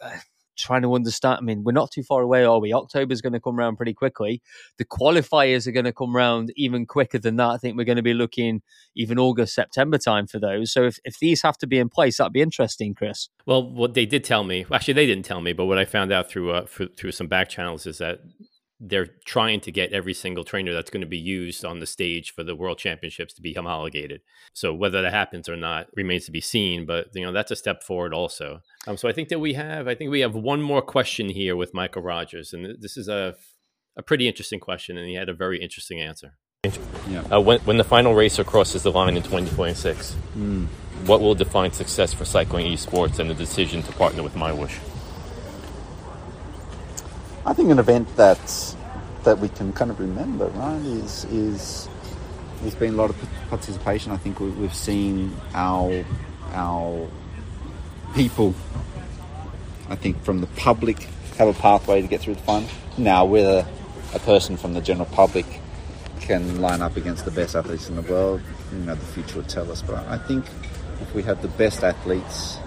[0.59, 1.37] trying to understand.
[1.39, 2.73] I mean, we're not too far away, are we?
[2.73, 4.41] October's going to come around pretty quickly.
[4.77, 7.49] The qualifiers are going to come around even quicker than that.
[7.49, 8.61] I think we're going to be looking
[8.95, 10.71] even August, September time for those.
[10.71, 13.29] So if, if these have to be in place, that'd be interesting, Chris.
[13.45, 16.11] Well, what they did tell me, actually, they didn't tell me, but what I found
[16.11, 18.19] out through uh, through, through some back channels is that
[18.79, 22.33] they're trying to get every single trainer that's going to be used on the stage
[22.33, 24.21] for the world championships to be homologated.
[24.53, 27.55] So whether that happens or not remains to be seen, but you know that's a
[27.55, 28.61] step forward also.
[28.87, 31.55] Um, so I think that we have I think we have one more question here
[31.55, 33.35] with Michael Rogers, and this is a
[33.97, 36.37] a pretty interesting question, and he had a very interesting answer.
[37.07, 37.21] Yeah.
[37.31, 40.67] Uh, when, when the final racer crosses the line in 2026, mm.
[41.05, 44.77] what will define success for cycling esports and the decision to partner with MyWhoosh?
[47.45, 48.75] I think an event that
[49.29, 51.87] that we can kind of remember, right, is is
[52.61, 54.11] there's been a lot of participation.
[54.11, 56.03] I think we, have seen our
[56.53, 57.07] our
[58.15, 58.55] people.
[59.87, 61.03] I think from the public
[61.37, 62.67] have a pathway to get through the final.
[62.97, 63.67] Now, whether
[64.15, 65.45] a person from the general public
[66.21, 68.41] can line up against the best athletes in the world,
[68.71, 69.83] you know, the future will tell us.
[69.83, 70.43] But I think
[71.01, 72.57] if we have the best athletes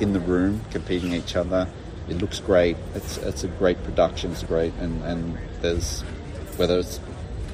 [0.00, 1.68] in the room competing each other,
[2.08, 2.76] it looks great.
[2.94, 4.32] It's it's a great production.
[4.32, 6.02] It's great, and and there's
[6.56, 7.00] whether it's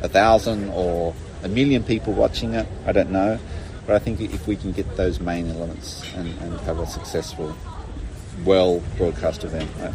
[0.02, 3.38] a thousand or a million people watching it, I don't know.
[3.86, 7.54] But I think if we can get those main elements and, and have a successful,
[8.44, 9.92] well broadcast event right,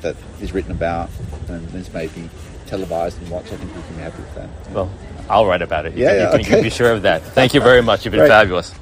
[0.00, 1.08] that is written about
[1.48, 2.28] and is maybe
[2.66, 4.48] televised and watched, I think we can be happy with that.
[4.72, 4.90] Well,
[5.30, 5.96] I'll write about it.
[5.96, 6.48] Yeah, you, yeah, can, okay.
[6.48, 7.22] you can be sure of that.
[7.22, 8.04] Thank you very much.
[8.04, 8.74] You've been fabulous.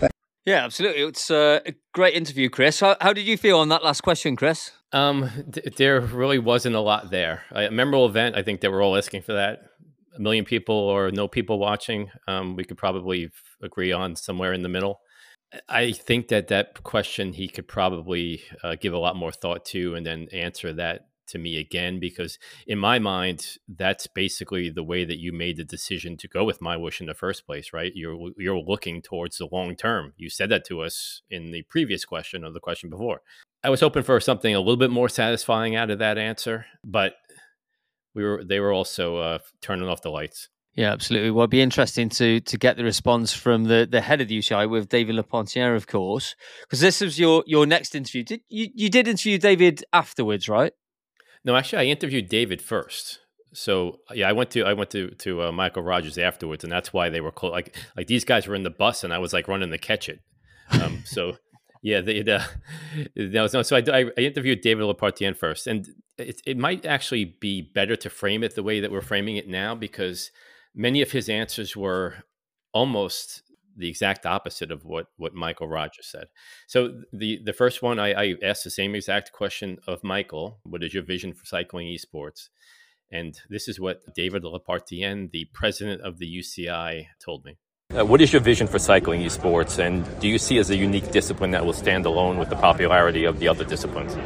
[0.44, 1.02] Yeah, absolutely.
[1.02, 2.80] It's uh, a great interview, Chris.
[2.80, 4.72] How, how, did you feel on that last question, Chris?
[4.92, 7.44] Um, th- there really wasn't a lot there.
[7.52, 8.36] A memorable event.
[8.36, 9.60] I think they were all asking for that.
[10.14, 13.30] a million people or no people watching, um, we could probably
[13.62, 15.00] agree on somewhere in the middle.
[15.68, 19.94] I think that that question he could probably uh, give a lot more thought to
[19.94, 25.04] and then answer that to me again because in my mind that's basically the way
[25.04, 28.30] that you made the decision to go with MyWhoosh in the first place right you're
[28.36, 32.44] you're looking towards the long term you said that to us in the previous question
[32.44, 33.20] or the question before
[33.62, 37.14] i was hoping for something a little bit more satisfying out of that answer but
[38.14, 41.30] we were they were also uh, turning off the lights yeah, absolutely.
[41.30, 44.38] Well, it'd be interesting to to get the response from the, the head of the
[44.38, 48.24] UCI with David Lappartient, of course, because this was your your next interview.
[48.24, 50.72] Did you you did interview David afterwards, right?
[51.44, 53.20] No, actually, I interviewed David first.
[53.52, 56.92] So yeah, I went to I went to to uh, Michael Rogers afterwards, and that's
[56.92, 57.52] why they were close.
[57.52, 60.08] Like like these guys were in the bus, and I was like running to catch
[60.08, 60.20] it.
[60.70, 61.36] Um, so
[61.82, 62.42] yeah, they uh,
[63.14, 63.62] no, no.
[63.62, 65.86] So I, I interviewed David Lappartient first, and
[66.18, 69.48] it it might actually be better to frame it the way that we're framing it
[69.48, 70.30] now because
[70.74, 72.24] many of his answers were
[72.72, 73.42] almost
[73.76, 76.26] the exact opposite of what what Michael Rogers said.
[76.66, 80.82] So the the first one I, I, asked the same exact question of Michael: What
[80.82, 82.48] is your vision for cycling esports?
[83.10, 87.58] And this is what David Lappartient, the president of the UCI, told me.
[87.96, 91.12] Uh, what is your vision for cycling esports, and do you see as a unique
[91.12, 94.16] discipline that will stand alone with the popularity of the other disciplines?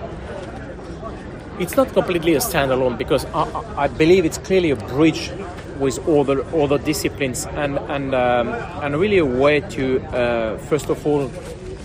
[1.58, 3.42] It's not completely a standalone because I,
[3.76, 5.32] I believe it's clearly a bridge
[5.78, 8.48] with other other disciplines and and um,
[8.82, 11.30] and really a way to uh, first of all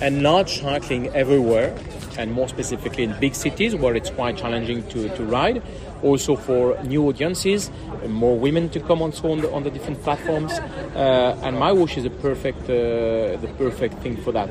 [0.02, 1.76] enlarge cycling everywhere
[2.18, 5.64] and more specifically in big cities where it's quite challenging to, to ride.
[6.04, 7.72] Also for new audiences
[8.08, 10.52] more women to come on the, on the different platforms.
[10.52, 14.50] Uh, and MyWhoosh is a perfect uh, the perfect thing for that.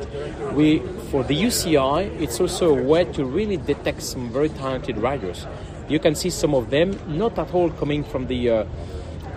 [0.54, 0.78] We
[1.10, 5.46] for the UCI it's also a way to really detect some very talented riders.
[5.88, 8.64] You can see some of them not at all coming from the uh,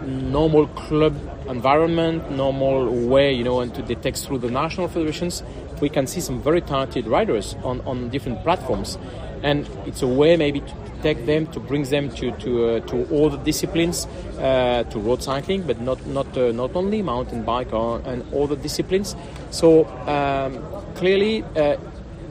[0.05, 1.15] normal club
[1.49, 5.43] environment, normal way, you know, and to detect through the national federations,
[5.81, 8.97] we can see some very talented riders on, on different platforms.
[9.43, 13.05] And it's a way maybe to take them, to bring them to, to, uh, to
[13.11, 14.07] all the disciplines,
[14.39, 18.47] uh, to road cycling, but not, not, uh, not only mountain bike or, and all
[18.47, 19.15] the disciplines.
[19.51, 20.63] So um,
[20.95, 21.77] clearly, uh,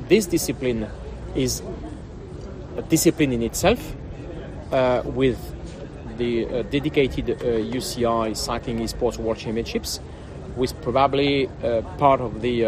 [0.09, 0.89] this discipline
[1.35, 1.63] is
[2.77, 3.95] a discipline in itself
[4.73, 5.03] uh,
[6.17, 10.01] the uh, dedicated UCI uh, Cycling Esports World Championships,
[10.57, 12.67] with probably uh, part of the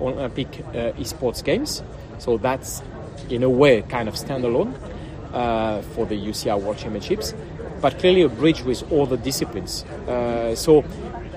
[0.00, 0.50] Olympic
[0.98, 1.82] Esports Games.
[2.18, 2.82] So that's
[3.30, 4.72] in a way kind of standalone
[5.94, 7.34] for the UCI World Championships,
[7.80, 9.84] but clearly a bridge with all the disciplines.
[10.54, 10.84] so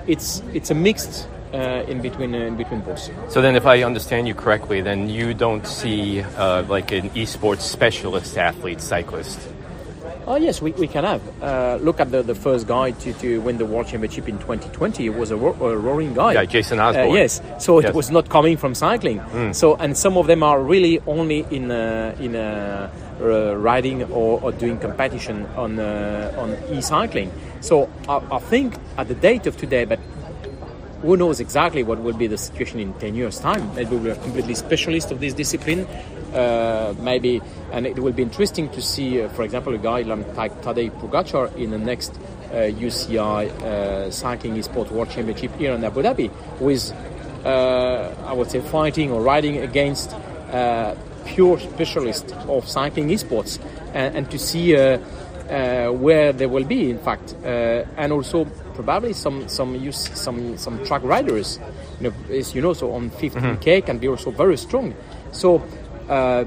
[0.06, 3.10] it's it's a mixed uh, in between uh, in between both.
[3.30, 7.62] So then, if I understand you correctly, then you don't see uh, like an esports
[7.62, 9.40] specialist athlete cyclist
[10.30, 11.42] Oh yes, we, we can have.
[11.42, 15.04] Uh, look at the, the first guy to, to win the world championship in 2020.
[15.04, 16.34] It was a, ro- a roaring guy.
[16.34, 17.10] Yeah, Jason uh, Osborne.
[17.10, 17.88] Uh, yes, so yes.
[17.88, 19.18] it was not coming from cycling.
[19.18, 19.52] Mm.
[19.52, 22.88] So and some of them are really only in uh, in uh,
[23.58, 27.32] riding or, or, doing competition on uh, on e-cycling.
[27.60, 29.98] So I, I think at the date of today, but
[31.02, 34.54] who knows exactly what will be the situation in 10 years time maybe we're completely
[34.54, 35.86] specialist of this discipline
[36.34, 37.40] uh, maybe,
[37.72, 41.54] and it will be interesting to see, uh, for example, a guy like Tadej Pogacar
[41.56, 42.12] in the next
[42.52, 46.92] uh, UCI uh, Cycling Esports World Championship here in Abu Dhabi, who is,
[47.44, 50.14] uh, I would say, fighting or riding against
[51.26, 53.60] pure specialists of cycling esports,
[53.94, 58.46] and, and to see where they will be, in fact, and also
[58.82, 61.58] probably some some use some some track riders,
[62.00, 63.86] you know, as you know, so on 15k mm-hmm.
[63.86, 64.94] can be also very strong.
[65.32, 65.62] So
[66.10, 66.44] uh,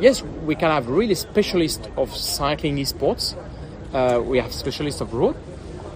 [0.00, 3.34] yes, we can have really specialists of cycling esports.
[3.92, 5.36] Uh, we have specialists of road,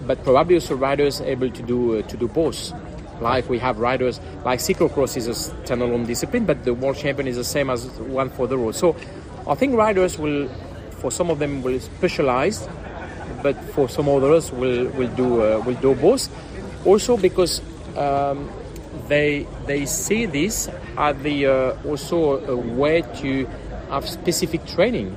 [0.05, 2.73] but probably also riders able to do uh, to do both.
[3.21, 7.37] Like we have riders like cyclocross is a standalone discipline, but the world champion is
[7.37, 8.75] the same as one for the road.
[8.75, 8.95] So
[9.47, 10.49] I think riders will,
[10.99, 12.67] for some of them, will specialize,
[13.41, 16.27] but for some others will will do uh, will do both.
[16.85, 17.61] Also because
[17.95, 18.49] um,
[19.13, 20.55] they they see this
[20.97, 22.17] as the uh, also
[22.55, 23.29] a way to
[23.89, 25.15] have specific training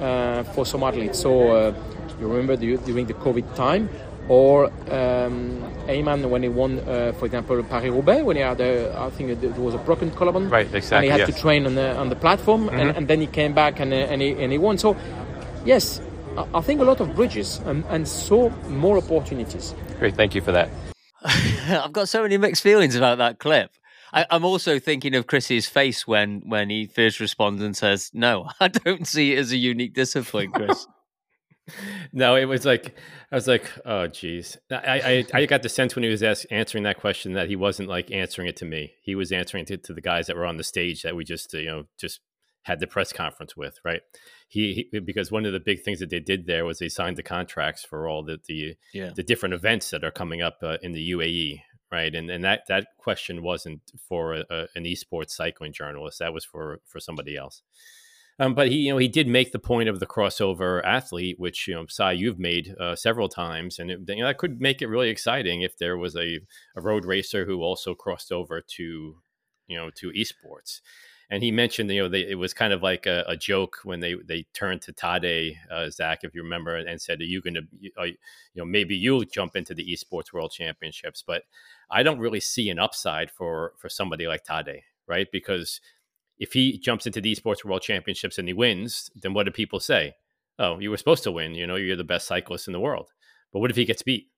[0.00, 1.18] uh, for some athletes.
[1.20, 1.74] So uh,
[2.18, 3.88] you remember the, during the COVID time,
[4.28, 5.60] or um,
[5.94, 9.42] Ayman when he won, uh, for example, Paris Roubaix, when he had, a, I think
[9.42, 10.72] it was a broken collarbone, right?
[10.72, 10.96] Exactly.
[10.96, 11.34] And he had yes.
[11.34, 12.78] to train on the on the platform, mm-hmm.
[12.78, 14.78] and, and, then he came back and uh, and he, and he won.
[14.78, 14.96] So
[15.64, 16.00] yes,
[16.54, 19.74] I think a lot of bridges and, and so more opportunities.
[19.98, 20.68] Great, thank you for that.
[21.68, 23.70] I've got so many mixed feelings about that clip.
[24.12, 28.48] I, am also thinking of Chris's face when when he first responds and says, "No,
[28.60, 30.86] I don't see it as a unique discipline, Chris."
[32.12, 32.94] no, it was like
[33.32, 34.58] I was like, oh, geez.
[34.70, 37.56] I, I, I got the sense when he was ask, answering that question that he
[37.56, 38.92] wasn't like answering it to me.
[39.02, 41.52] He was answering it to the guys that were on the stage that we just
[41.54, 42.20] you know just
[42.64, 44.00] had the press conference with, right?
[44.54, 47.16] He, he, because one of the big things that they did there was they signed
[47.16, 49.10] the contracts for all the the, yeah.
[49.14, 51.60] the different events that are coming up uh, in the UAE,
[51.90, 52.14] right?
[52.14, 56.20] And and that that question wasn't for a, a, an esports cycling journalist.
[56.20, 57.62] That was for for somebody else.
[58.38, 61.66] Um, but he, you know, he did make the point of the crossover athlete, which
[61.66, 64.82] you know, Si, you've made uh, several times, and it, you know, that could make
[64.82, 66.38] it really exciting if there was a,
[66.76, 69.16] a road racer who also crossed over to,
[69.66, 70.80] you know, to esports
[71.30, 74.00] and he mentioned you know they, it was kind of like a, a, joke when
[74.00, 77.54] they they turned to Tadej uh, Zach if you remember and said are you going
[77.54, 77.90] to you
[78.54, 81.22] know maybe you'll jump into the esports world championships.
[81.26, 81.42] But
[81.90, 85.28] I don't really see an upside for for somebody like Tadej right?
[85.30, 85.80] Because
[86.38, 89.80] if he jumps into the esports world championships and he wins then what do people
[89.80, 90.14] say?
[90.58, 93.12] Oh you were supposed to win you know you're the best cyclist in the world.
[93.52, 94.28] But what if he gets beat?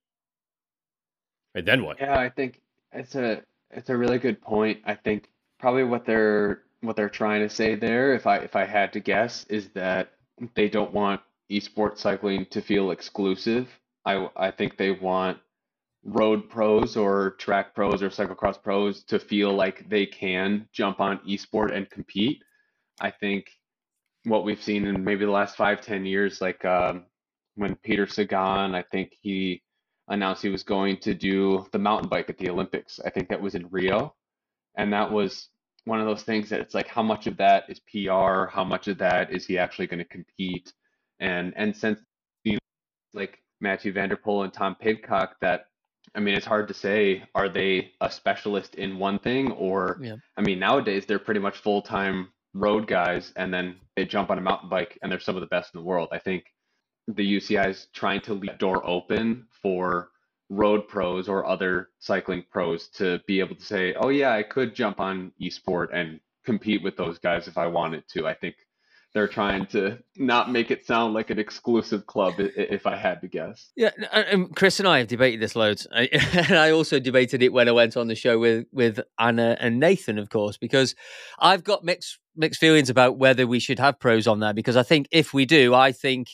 [1.54, 1.98] And then what?
[2.00, 2.60] Yeah I think
[2.92, 4.80] it's a it's a really good point.
[4.84, 8.64] I think probably what they're what they're trying to say there, if I if I
[8.64, 10.12] had to guess, is that
[10.54, 13.68] they don't want esports cycling to feel exclusive.
[14.04, 15.38] I I think they want
[16.04, 21.18] road pros or track pros or cyclocross pros to feel like they can jump on
[21.28, 22.42] esport and compete.
[23.00, 23.50] I think
[24.24, 27.04] what we've seen in maybe the last five ten years, like um,
[27.56, 29.62] when Peter Sagan, I think he
[30.08, 33.00] announced he was going to do the mountain bike at the Olympics.
[33.04, 34.14] I think that was in Rio.
[34.76, 35.48] And that was
[35.86, 38.88] one of those things that it's like how much of that is PR, how much
[38.88, 40.72] of that is he actually going to compete,
[41.20, 42.00] and and since
[42.44, 42.58] you know,
[43.14, 45.66] like Mathieu van der Poel and Tom Pidcock, that
[46.14, 50.16] I mean, it's hard to say are they a specialist in one thing or yeah.
[50.36, 54.38] I mean nowadays they're pretty much full time road guys, and then they jump on
[54.38, 56.08] a mountain bike and they're some of the best in the world.
[56.10, 56.44] I think
[57.06, 60.10] the UCI is trying to leave the door open for
[60.48, 64.74] road pros or other cycling pros to be able to say, oh, yeah, I could
[64.74, 68.26] jump on esport and compete with those guys if I wanted to.
[68.26, 68.54] I think
[69.16, 73.28] they're trying to not make it sound like an exclusive club if I had to
[73.28, 73.72] guess.
[73.74, 75.86] Yeah, and uh, um, Chris and I have debated this loads.
[75.92, 79.80] And I also debated it when I went on the show with with Anna and
[79.80, 80.94] Nathan, of course, because
[81.38, 84.82] I've got mixed mixed feelings about whether we should have pros on there because I
[84.82, 86.28] think if we do, I think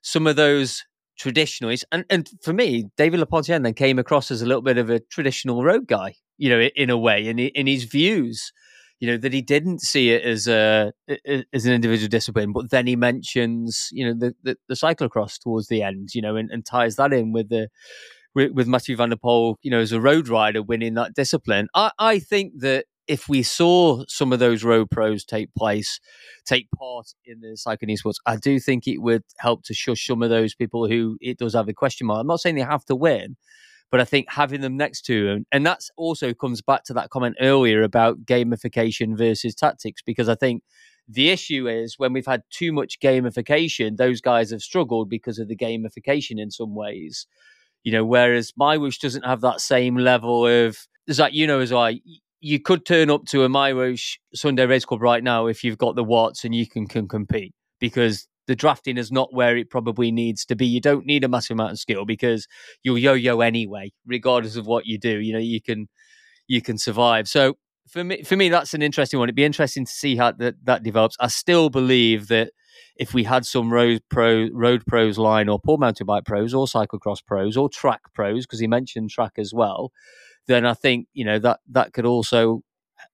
[0.00, 0.84] some of those
[1.20, 1.84] traditionalists.
[1.92, 5.00] And and for me, David Lappartient then came across as a little bit of a
[5.00, 8.52] traditional road guy, you know, in a way, in in his views,
[9.00, 10.92] you know, that he didn't see it as a
[11.52, 15.68] as an individual discipline, but then he mentions, you know, the the, the cyclocross towards
[15.68, 17.68] the end, you know, and, and ties that in with the
[18.34, 21.68] with, with Mathieu van der Poel, you know, as a road rider winning that discipline.
[21.74, 25.98] I, I think that if we saw some of those road pros take place,
[26.46, 30.22] take part in the cycling esports, I do think it would help to shush some
[30.22, 32.20] of those people who it does have a question mark.
[32.20, 33.36] I'm not saying they have to win,
[33.90, 37.10] but I think having them next to them, and that's also comes back to that
[37.10, 40.62] comment earlier about gamification versus tactics, because I think
[41.08, 45.48] the issue is when we've had too much gamification, those guys have struggled because of
[45.48, 47.26] the gamification in some ways.
[47.82, 50.78] You know, whereas MyWhoosh doesn't have that same level of,
[51.08, 52.00] that you know as I
[52.40, 55.94] you could turn up to a MyWhoosh Sunday Race Club right now if you've got
[55.94, 60.10] the watts and you can, can compete because the drafting is not where it probably
[60.10, 60.66] needs to be.
[60.66, 62.48] You don't need a massive amount of skill because
[62.82, 65.20] you'll yo-yo anyway, regardless of what you do.
[65.20, 65.88] You know, you can
[66.48, 67.28] you can survive.
[67.28, 67.58] So
[67.88, 69.28] for me, for me, that's an interesting one.
[69.28, 71.16] It'd be interesting to see how that, that develops.
[71.20, 72.52] I still believe that
[72.96, 76.66] if we had some road pro road pros line or poor mountain bike pros or
[76.66, 79.92] cyclocross pros or track pros, because he mentioned track as well,
[80.46, 82.62] then I think you know that that could also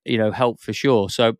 [0.05, 1.09] you know help for sure.
[1.09, 1.33] So.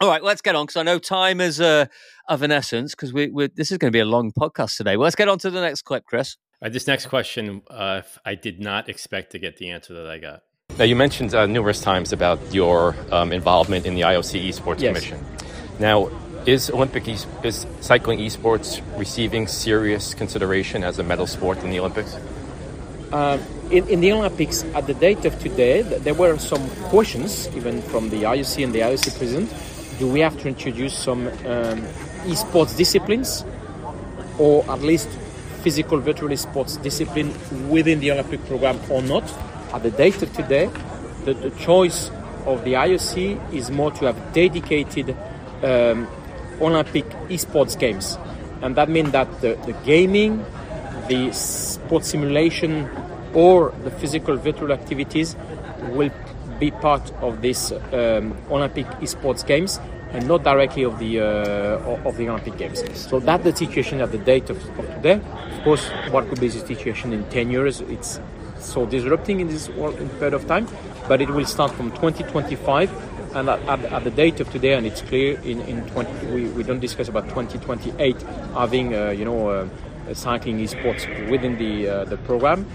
[0.00, 1.86] All right, let's get on because I know time is uh,
[2.28, 4.96] of an essence because we, we, this is going to be a long podcast today.
[4.96, 6.36] Well, let's get on to the next clip, Chris.
[6.60, 10.18] Uh, this next question, uh, I did not expect to get the answer that I
[10.18, 10.42] got.
[10.78, 14.88] Now, you mentioned uh, numerous times about your um, involvement in the IOC Esports yes.
[14.88, 15.24] Commission.
[15.78, 16.10] Now,
[16.46, 21.78] is Olympic e- is cycling esports receiving serious consideration as a medal sport in the
[21.78, 22.16] Olympics?
[23.12, 23.38] Uh,
[23.70, 28.08] in, in, the Olympics, at the date of today, there were some questions, even from
[28.08, 29.54] the IOC and the IOC president.
[29.98, 31.82] Do we have to introduce some um,
[32.24, 33.44] esports disciplines,
[34.38, 35.10] or at least
[35.62, 37.34] physical virtual esports discipline
[37.68, 39.24] within the Olympic program or not?
[39.74, 40.70] At the date of today,
[41.26, 42.10] the, the choice
[42.46, 45.14] of the IOC is more to have dedicated
[45.62, 46.08] um,
[46.62, 48.16] Olympic esports games,
[48.62, 50.42] and that means that the, the gaming,
[51.12, 52.88] the sport simulation
[53.34, 55.36] or the physical virtual activities
[55.96, 56.10] will
[56.58, 59.80] be part of this um, Olympic esports games
[60.12, 62.80] and not directly of the uh, of the Olympic Games.
[63.08, 65.18] So that's the situation at the date of, of today.
[65.54, 65.84] Of course,
[66.14, 67.80] what could be the situation in 10 years?
[67.80, 68.20] It's
[68.58, 70.66] so disrupting in this world, in period of time,
[71.08, 72.90] but it will start from 2025
[73.34, 76.44] and at, at, at, the date of today, and it's clear in, in 20, we,
[76.50, 78.20] we don't discuss about 2028
[78.54, 79.68] having, uh, you know, uh,
[80.14, 82.66] cycling esports within the, uh, the program.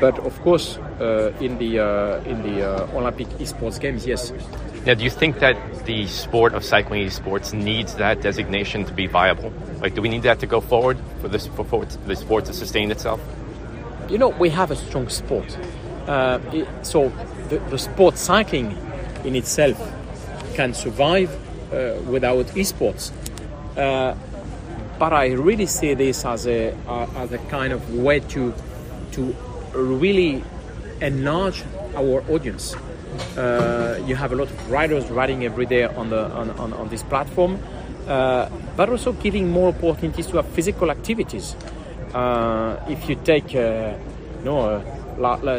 [0.00, 4.32] But of course, uh, in the, uh, in the uh, Olympic esports games, yes.
[4.86, 5.56] Now, do you think that
[5.86, 9.52] the sport of cycling esports needs that designation to be viable?
[9.80, 12.52] Like, do we need that to go forward for this for, for the sport to
[12.52, 13.20] sustain itself?
[14.08, 15.56] You know, we have a strong sport.
[16.06, 17.10] It, so
[17.48, 18.76] the, the sport cycling
[19.24, 19.78] in itself
[20.54, 21.30] can survive
[21.72, 23.10] uh, without esports.
[23.76, 24.14] Uh,
[24.98, 28.54] but I really see this as a uh, as a kind of way to
[29.12, 29.36] to
[29.72, 30.42] really
[31.00, 31.64] enlarge
[31.96, 32.74] our audience.
[33.36, 36.88] Uh, you have a lot of riders riding every day on the on, on, on
[36.88, 37.58] this platform,
[38.08, 41.56] uh, but also giving more opportunities to have physical activities.
[42.12, 43.96] Uh, if you take, you
[44.44, 44.82] know,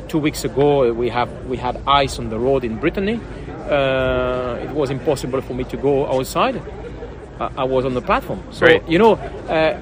[0.08, 3.20] two weeks ago we have we had ice on the road in Brittany
[3.70, 6.62] uh, it was impossible for me to go outside.
[7.40, 8.44] I, I was on the platform.
[8.52, 8.88] So, Great.
[8.88, 9.82] you know, uh,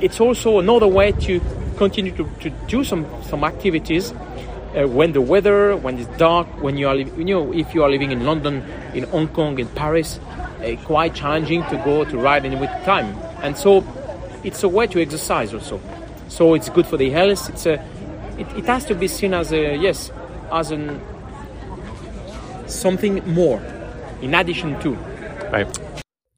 [0.00, 1.40] it's also another way to
[1.76, 6.76] continue to, to do some, some activities uh, when the weather, when it's dark, when
[6.76, 8.62] you are, you know, if you are living in London,
[8.94, 13.16] in Hong Kong, in Paris, uh, quite challenging to go to ride in with time.
[13.42, 13.84] And so
[14.44, 15.80] it's a way to exercise also.
[16.28, 17.48] So it's good for the health.
[17.50, 17.74] It's a,
[18.38, 20.12] it, it has to be seen as a, yes,
[20.52, 21.00] as an
[22.66, 23.60] something more
[24.22, 24.94] in addition to.
[25.50, 25.66] Right.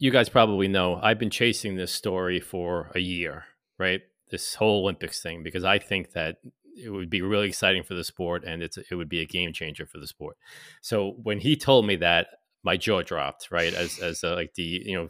[0.02, 3.44] You guys probably know I've been chasing this story for a year,
[3.78, 4.00] right?
[4.32, 6.38] This whole Olympics thing, because I think that
[6.76, 9.52] it would be really exciting for the sport and it's it would be a game
[9.52, 10.38] changer for the sport.
[10.80, 12.26] So when he told me that,
[12.64, 13.72] my jaw dropped, right?
[13.72, 15.08] As as uh, like the you know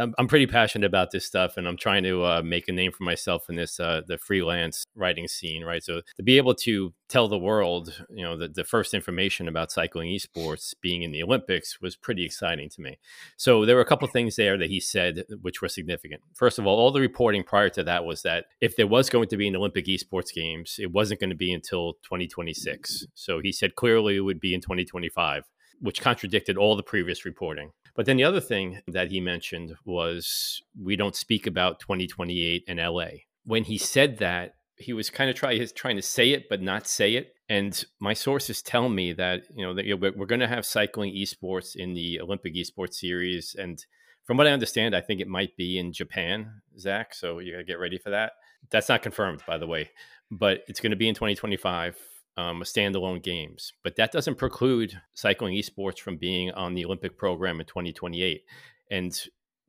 [0.00, 2.92] I'm, I'm pretty passionate about this stuff, and I'm trying to uh, make a name
[2.92, 5.82] for myself in this uh, the freelance writing scene, right?
[5.82, 9.70] So to be able to tell the world, you know, the, the first information about
[9.70, 12.98] cycling esports being in the Olympics was pretty exciting to me.
[13.36, 16.22] So there were a couple things there that he said which were significant.
[16.34, 19.28] First of all, all the reporting prior to that was that if there was going
[19.28, 23.06] to be an Olympic esports games, it wasn't going to be until 2026.
[23.14, 25.44] So he said clearly it would be in 2025
[25.80, 27.70] which contradicted all the previous reporting.
[27.94, 32.76] But then the other thing that he mentioned was we don't speak about 2028 in
[32.76, 33.08] LA.
[33.44, 36.86] When he said that, he was kind of try, trying to say it, but not
[36.86, 37.34] say it.
[37.48, 40.64] And my sources tell me that, you know, that you know, we're going to have
[40.64, 43.54] cycling esports in the Olympic esports series.
[43.58, 43.84] And
[44.24, 47.12] from what I understand, I think it might be in Japan, Zach.
[47.12, 48.32] So you got to get ready for that.
[48.70, 49.90] That's not confirmed, by the way,
[50.30, 51.98] but it's going to be in 2025
[52.36, 53.72] um, standalone games.
[53.82, 58.42] But that doesn't preclude cycling esports from being on the Olympic program in 2028.
[58.90, 59.18] And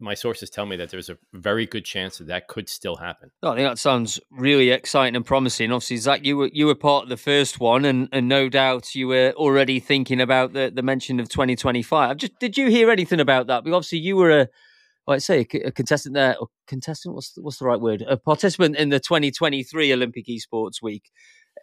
[0.01, 3.29] my sources tell me that there's a very good chance that that could still happen.
[3.43, 5.71] I think that sounds really exciting and promising.
[5.71, 8.95] Obviously, Zach, you were you were part of the first one, and, and no doubt
[8.95, 12.17] you were already thinking about the, the mention of 2025.
[12.17, 13.63] Just did you hear anything about that?
[13.63, 14.47] Because obviously, you were a
[15.07, 17.15] let's say a, a contestant there, or contestant.
[17.15, 18.03] What's what's the right word?
[18.07, 21.11] A participant in the 2023 Olympic Esports Week.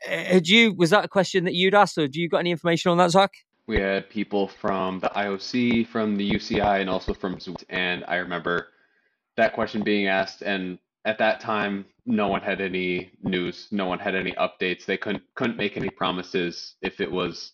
[0.02, 2.90] Had you was that a question that you'd asked, or do you got any information
[2.90, 3.32] on that, Zach?
[3.66, 7.56] We had people from the IOC, from the UCI, and also from Zoom.
[7.68, 8.68] And I remember
[9.36, 13.98] that question being asked, and at that time, no one had any news, no one
[13.98, 14.84] had any updates.
[14.86, 17.52] They couldn't couldn't make any promises if it was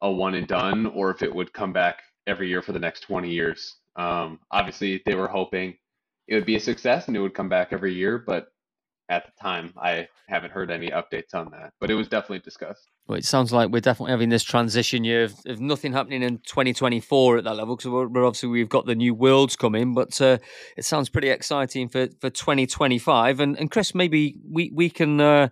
[0.00, 3.00] a one and done or if it would come back every year for the next
[3.00, 3.76] 20 years.
[3.96, 5.76] Um, obviously, they were hoping
[6.26, 8.48] it would be a success and it would come back every year, but
[9.08, 9.72] at the time.
[9.76, 12.88] I haven't heard any updates on that, but it was definitely discussed.
[13.06, 16.38] Well, it sounds like we're definitely having this transition year of, of nothing happening in
[16.38, 20.20] 2024 at that level because we're, we're, obviously we've got the new worlds coming, but
[20.20, 20.38] uh,
[20.76, 23.40] it sounds pretty exciting for, for 2025.
[23.40, 25.20] And, and Chris, maybe we we can.
[25.20, 25.48] Uh,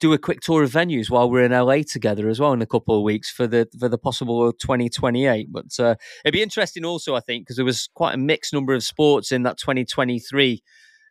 [0.00, 2.66] do a quick tour of venues while we're in LA together as well in a
[2.66, 5.46] couple of weeks for the for the possible 2028.
[5.52, 8.74] But uh, it'd be interesting also, I think, because there was quite a mixed number
[8.74, 10.60] of sports in that 2023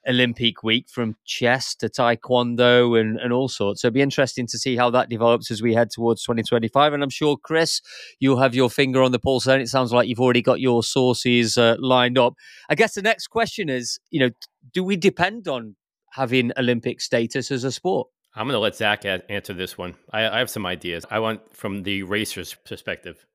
[0.08, 3.82] Olympic week from chess to taekwondo and, and all sorts.
[3.82, 6.94] So it'll be interesting to see how that develops as we head towards 2025.
[6.94, 7.82] And I'm sure, Chris,
[8.20, 10.84] you'll have your finger on the pulse And It sounds like you've already got your
[10.84, 12.34] sources uh, lined up.
[12.70, 14.30] I guess the next question is, you know,
[14.74, 15.76] do we depend on
[16.12, 18.08] having Olympic status as a sport?
[18.34, 19.96] I'm going to let Zach answer this one.
[20.12, 21.06] I, I have some ideas.
[21.12, 23.26] I want from the racer's perspective.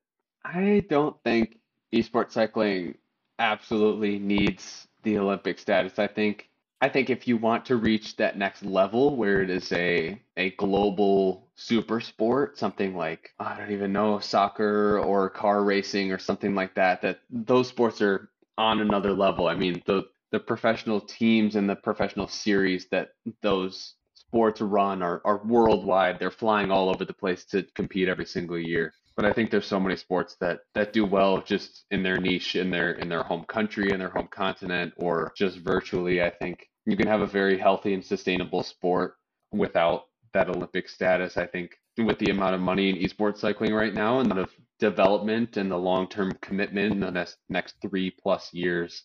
[0.43, 1.59] I don't think
[1.93, 2.95] esports cycling
[3.39, 5.99] absolutely needs the Olympic status.
[5.99, 6.49] I think
[6.79, 10.51] I think if you want to reach that next level where it is a a
[10.51, 16.53] global super sport, something like I don't even know soccer or car racing or something
[16.53, 18.29] like that, that those sports are
[18.59, 19.47] on another level.
[19.47, 23.09] I mean, the the professional teams and the professional series that
[23.41, 26.19] those sports run are, are worldwide.
[26.19, 28.93] They're flying all over the place to compete every single year.
[29.17, 32.55] But I think there's so many sports that that do well just in their niche,
[32.55, 36.21] in their in their home country, in their home continent, or just virtually.
[36.21, 39.15] I think you can have a very healthy and sustainable sport
[39.51, 40.03] without
[40.33, 41.35] that Olympic status.
[41.35, 44.47] I think with the amount of money in esports cycling right now and the
[44.79, 49.03] development and the long term commitment in the next next three plus years,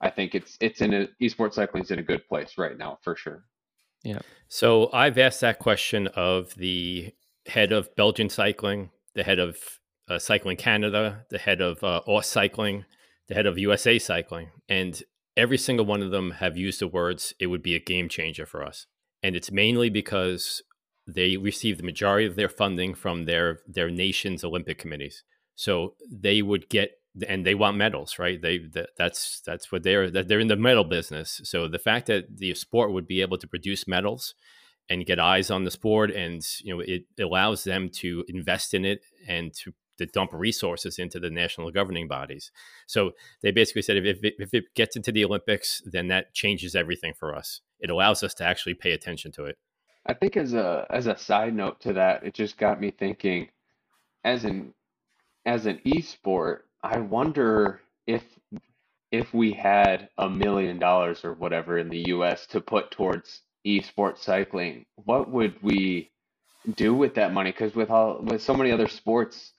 [0.00, 2.98] I think it's it's in a esports cycling is in a good place right now
[3.02, 3.44] for sure.
[4.02, 4.20] Yeah.
[4.48, 7.12] So I've asked that question of the
[7.46, 8.90] head of Belgian cycling,
[9.20, 9.58] the head of
[10.08, 12.86] uh, Cycling Canada, the head of uh, Cycling,
[13.28, 15.02] the head of USA Cycling, and
[15.36, 18.46] every single one of them have used the words "it would be a game changer
[18.46, 18.86] for us,"
[19.22, 20.62] and it's mainly because
[21.06, 25.22] they receive the majority of their funding from their their nation's Olympic committees,
[25.54, 26.92] so they would get
[27.28, 28.40] and they want medals, right?
[28.40, 31.42] They that, that's that's what they're that they're in the medal business.
[31.44, 34.34] So the fact that the sport would be able to produce medals
[34.90, 38.84] and get eyes on the sport and you know it allows them to invest in
[38.84, 42.50] it and to, to dump resources into the national governing bodies.
[42.86, 46.74] So they basically said if, if, if it gets into the olympics then that changes
[46.74, 47.60] everything for us.
[47.80, 49.56] It allows us to actually pay attention to it.
[50.06, 53.48] I think as a as a side note to that it just got me thinking
[54.24, 54.74] as an
[55.46, 58.22] as an esport i wonder if
[59.12, 64.18] if we had a million dollars or whatever in the us to put towards esports
[64.18, 66.10] cycling, what would we
[66.70, 67.50] do with that money?
[67.52, 69.52] Because with all with so many other sports,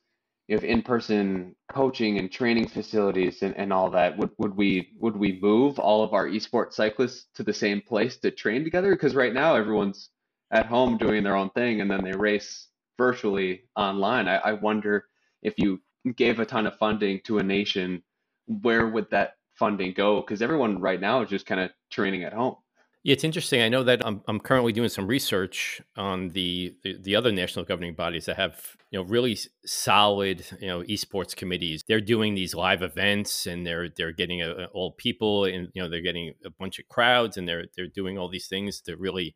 [0.47, 4.17] you have in-person coaching and training facilities and, and all that.
[4.17, 8.17] Would would we would we move all of our esports cyclists to the same place
[8.17, 8.91] to train together?
[8.93, 10.09] Because right now everyone's
[10.51, 12.67] at home doing their own thing and then they race
[12.97, 14.27] virtually online.
[14.27, 15.05] I, I wonder
[15.41, 15.81] if you
[16.15, 18.03] gave a ton of funding to a nation,
[18.47, 20.21] where would that funding go?
[20.21, 22.55] Because everyone right now is just kind of training at home.
[23.03, 23.63] Yeah, it's interesting.
[23.63, 27.65] I know that I'm, I'm currently doing some research on the, the, the other national
[27.65, 31.83] governing bodies that have you know really solid you know esports committees.
[31.87, 35.89] They're doing these live events and they're they're getting a, all people and you know
[35.89, 39.35] they're getting a bunch of crowds and they're they're doing all these things to really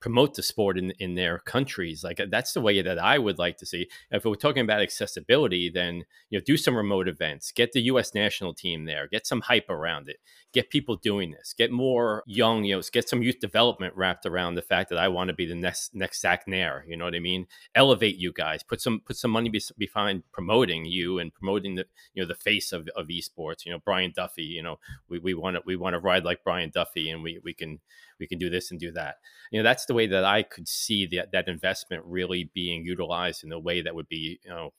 [0.00, 2.04] promote the sport in in their countries.
[2.04, 3.88] Like uh, that's the way that I would like to see.
[4.10, 8.14] If we're talking about accessibility, then you know do some remote events, get the U.S.
[8.14, 10.16] national team there, get some hype around it,
[10.56, 14.54] get people doing this, get more young, you know, get some youth development wrapped around
[14.54, 16.82] the fact that I want to be the next next Zach Nehr.
[16.88, 17.46] You know what I mean?
[17.74, 21.84] Elevate you guys, put some put some money behind promoting you and promoting the
[22.14, 23.66] you know the face of, of esports.
[23.66, 24.44] You know, Brian Duffy.
[24.44, 24.78] You know,
[25.10, 27.78] we, we want to we want to ride like Brian Duffy, and we we can
[28.18, 29.16] we can do this and do that.
[29.50, 33.44] You know, that's the way that I could see that that investment really being utilized
[33.44, 34.72] in a way that would be you know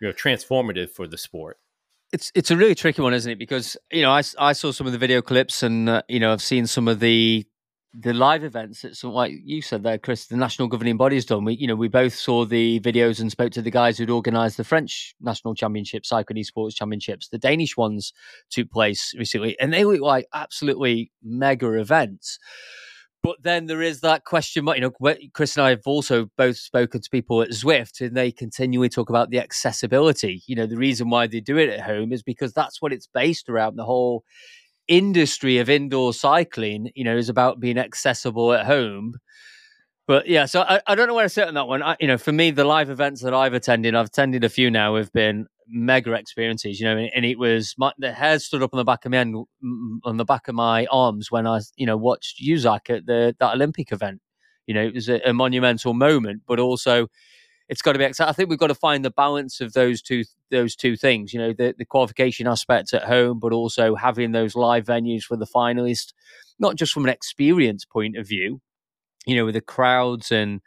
[0.00, 1.58] you know transformative for the sport.
[2.12, 3.38] It's it's a really tricky one, isn't it?
[3.38, 6.32] Because you know I, I saw some of the video clips and uh, you know
[6.32, 7.46] I've seen some of the
[7.98, 11.44] the live events It's like you said there, Chris, the national governing body has done.
[11.44, 14.56] We you know we both saw the videos and spoke to the guys who'd organised
[14.56, 17.28] the French national championship, cycling esports championships.
[17.28, 18.12] The Danish ones
[18.50, 22.38] took place recently, and they look like absolutely mega events.
[23.26, 24.78] But then there is that question mark.
[24.78, 28.30] You know, Chris and I have also both spoken to people at Zwift, and they
[28.30, 30.44] continually talk about the accessibility.
[30.46, 33.08] You know, the reason why they do it at home is because that's what it's
[33.12, 33.74] based around.
[33.74, 34.22] The whole
[34.86, 39.14] industry of indoor cycling, you know, is about being accessible at home.
[40.06, 41.82] But yeah, so I, I don't know where to sit on that one.
[41.82, 44.70] I, you know, for me, the live events that I've attended, I've attended a few
[44.70, 46.78] now, have been mega experiences.
[46.78, 49.10] You know, and, and it was my, the hair stood up on the back of
[49.10, 49.34] my end,
[50.04, 53.54] on the back of my arms when I, you know, watched Usac at the that
[53.54, 54.20] Olympic event.
[54.66, 57.08] You know, it was a, a monumental moment, but also
[57.68, 58.04] it's got to be.
[58.04, 60.22] I think we've got to find the balance of those two
[60.52, 61.32] those two things.
[61.32, 65.36] You know, the, the qualification aspects at home, but also having those live venues for
[65.36, 66.12] the finalists,
[66.60, 68.60] not just from an experience point of view.
[69.26, 70.60] You know, with the crowds and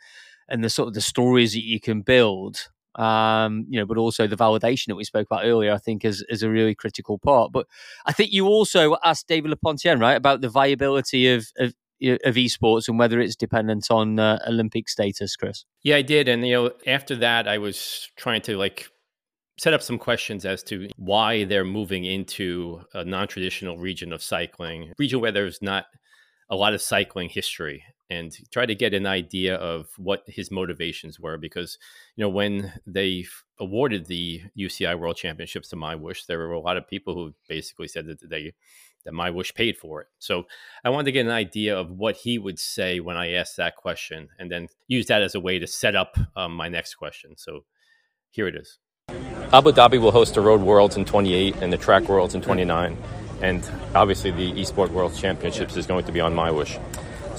[0.49, 2.69] and the sort of the stories that you can build.
[2.95, 6.25] Um, you know, but also the validation that we spoke about earlier, I think is
[6.29, 7.51] is a really critical part.
[7.51, 7.67] But
[8.05, 12.87] I think you also asked David Lappartient, right, about the viability of, of of esports
[12.87, 15.65] and whether it's dependent on uh, Olympic status, Chris?
[15.83, 18.87] Yeah, I did, and you know, after that, I was trying to like
[19.59, 24.93] set up some questions as to why they're moving into a non-traditional region of cycling,
[24.97, 25.85] region where there's not
[26.49, 31.19] a lot of cycling history and try to get an idea of what his motivations
[31.19, 31.77] were because
[32.15, 33.25] you know when they
[33.59, 37.87] awarded the UCI World Championships to MyWhoosh there were a lot of people who basically
[37.87, 38.53] said that they
[39.05, 40.07] that MyWhoosh paid for it.
[40.19, 40.43] So
[40.83, 43.75] I wanted to get an idea of what he would say when I asked that
[43.75, 47.37] question, and then use that as a way to set up um, my next question.
[47.37, 47.63] So
[48.29, 48.77] here it is.
[49.51, 52.97] Abu Dhabi will host the Road Worlds in 28 and the Track Worlds in 29.
[53.41, 53.63] and
[53.95, 56.77] obviously the Esport World Championships is going to be on MyWhoosh.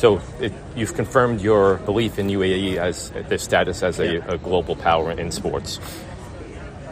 [0.00, 4.74] So it, you've confirmed your belief in UAE as their status as a, a, global
[4.74, 5.76] power in sports.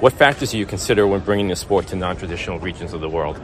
[0.00, 3.40] What factors do you consider when bringing the sport to non-traditional regions of the world?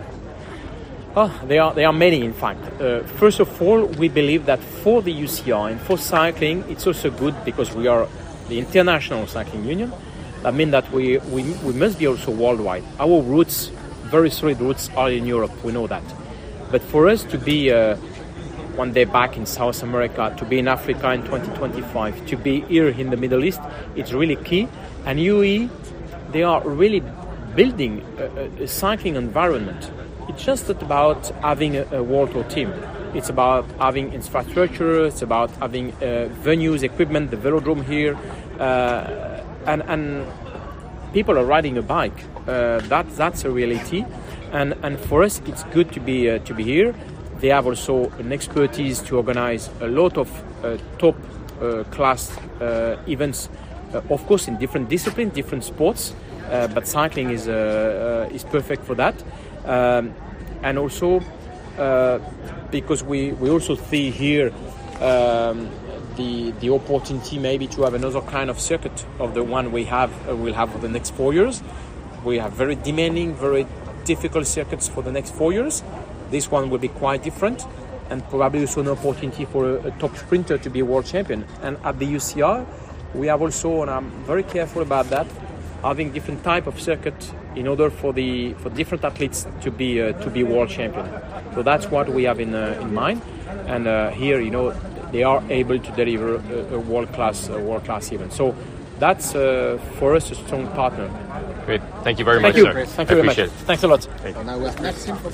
[1.16, 2.60] Oh, there are there are many, in fact.
[2.78, 7.08] Uh, first of all, we believe that for the UCI and for cycling, it's also
[7.08, 8.06] good because we are
[8.50, 9.90] the international cycling union.
[10.42, 12.84] That means that we, we, we must be also worldwide.
[13.00, 13.68] Our roots,
[14.12, 15.52] very solid roots, are in Europe.
[15.64, 16.04] We know that.
[16.70, 17.96] But for us to be uh,
[18.76, 22.88] one day back in South America, to be in Africa in 2025, to be here
[22.88, 23.60] in the Middle East,
[23.96, 24.68] it's really key.
[25.06, 25.70] And UAE,
[26.32, 27.02] they are really
[27.54, 29.90] building a, a cycling environment
[30.28, 32.72] it's just about having a, a world tour team.
[33.14, 35.06] It's about having infrastructure.
[35.06, 38.16] It's about having uh, venues, equipment, the velodrome here,
[38.58, 40.26] uh, and and
[41.12, 42.24] people are riding a bike.
[42.48, 44.04] Uh, that that's a reality,
[44.52, 46.94] and and for us it's good to be uh, to be here.
[47.40, 50.30] They have also an expertise to organize a lot of
[50.64, 51.16] uh, top
[51.60, 52.36] uh, class
[53.06, 53.48] events,
[53.92, 56.14] of course in different disciplines, different sports.
[56.74, 57.46] but cycling is
[58.32, 59.14] is perfect for that.
[59.64, 60.14] Um,
[60.62, 61.20] and also
[61.78, 62.18] uh,
[62.70, 64.52] because we, we also see here
[65.00, 65.68] um,
[66.16, 70.10] the the opportunity maybe to have another kind of circuit of the one we have
[70.28, 71.62] uh, will have for the next four years.
[72.24, 73.66] We have very demanding, very
[74.04, 75.82] difficult circuits for the next four years.
[76.30, 77.64] This one will be quite different,
[78.10, 81.44] and probably also an opportunity for a, a top sprinter to be world champion.
[81.62, 82.66] And at the UCI,
[83.14, 85.26] we have also, and I'm very careful about that,
[85.82, 90.12] having different type of circuit in order for the for different athletes to be uh,
[90.22, 91.06] to be world champion.
[91.54, 93.22] So that's what we have in uh, in mind.
[93.66, 94.74] And uh, here, you know,
[95.12, 98.32] they are able to deliver a, a world class world class event.
[98.32, 98.54] So
[98.98, 101.08] that's uh, for us a strong partner.
[101.66, 102.72] Great, thank you very thank much, you.
[102.72, 102.86] sir.
[102.86, 103.38] Thank you very much.
[103.38, 103.50] It.
[103.66, 104.08] Thanks a lot.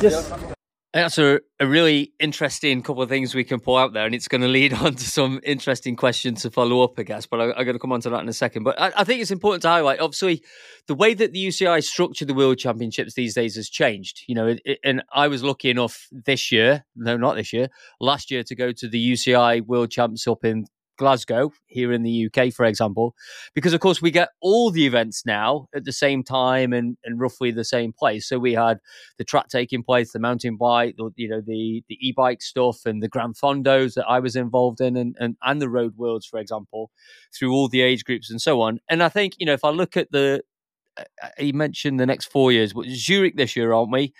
[0.01, 0.55] Yes.
[0.93, 4.27] That's a, a really interesting couple of things we can pull out there, and it's
[4.27, 7.27] going to lead on to some interesting questions to follow up, I guess.
[7.27, 8.65] But I, am going to come on to that in a second.
[8.65, 10.43] But I, I, think it's important to highlight, obviously,
[10.89, 14.23] the way that the UCI structure the World Championships these days has changed.
[14.27, 17.69] You know, it, it, and I was lucky enough this year, no, not this year,
[18.01, 20.67] last year to go to the UCI World Champs up in
[21.01, 23.15] Glasgow here in the UK, for example,
[23.55, 27.19] because of course we get all the events now at the same time and, and
[27.19, 28.29] roughly the same place.
[28.29, 28.79] So we had
[29.17, 33.03] the track taking place, the mountain bike, the, you know, the the e-bike stuff and
[33.03, 36.39] the gran Fondos that I was involved in and, and, and the road worlds, for
[36.39, 36.91] example,
[37.35, 38.79] through all the age groups and so on.
[38.91, 40.43] And I think, you know, if I look at the,
[40.99, 44.13] uh, uh you mentioned the next four years, Zurich this year, aren't we?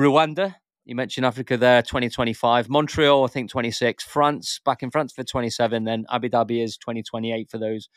[0.00, 0.54] Rwanda,
[0.84, 2.68] you mentioned Africa there, 2025.
[2.68, 4.04] Montreal, I think 26.
[4.04, 5.84] France, back in France for 27.
[5.84, 7.88] Then Abu Dhabi is 2028 for those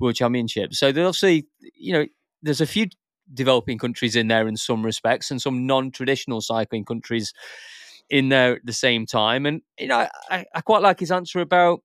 [0.00, 0.78] World Championships.
[0.78, 1.46] So there's obviously,
[1.76, 2.06] you know,
[2.42, 2.86] there's a few
[3.32, 7.32] developing countries in there in some respects and some non-traditional cycling countries
[8.10, 9.46] in there at the same time.
[9.46, 11.82] And, you know, I, I quite like his answer about,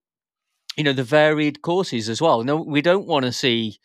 [0.76, 2.44] you know, the varied courses as well.
[2.44, 3.80] No, we don't want to see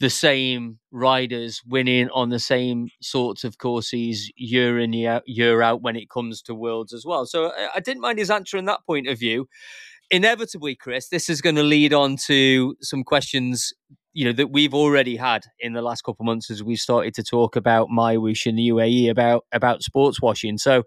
[0.00, 5.94] the same riders winning on the same sorts of courses year in year, out when
[5.94, 7.26] it comes to worlds as well.
[7.26, 9.46] So I, didn't mind his answer in that point of view.
[10.10, 13.72] Inevitably, Chris, this is going to lead on to some questions
[14.12, 17.14] you know that we've already had in the last couple of months as we started
[17.14, 20.58] to talk about MyWhoosh in the UAE about about sports washing.
[20.58, 20.82] So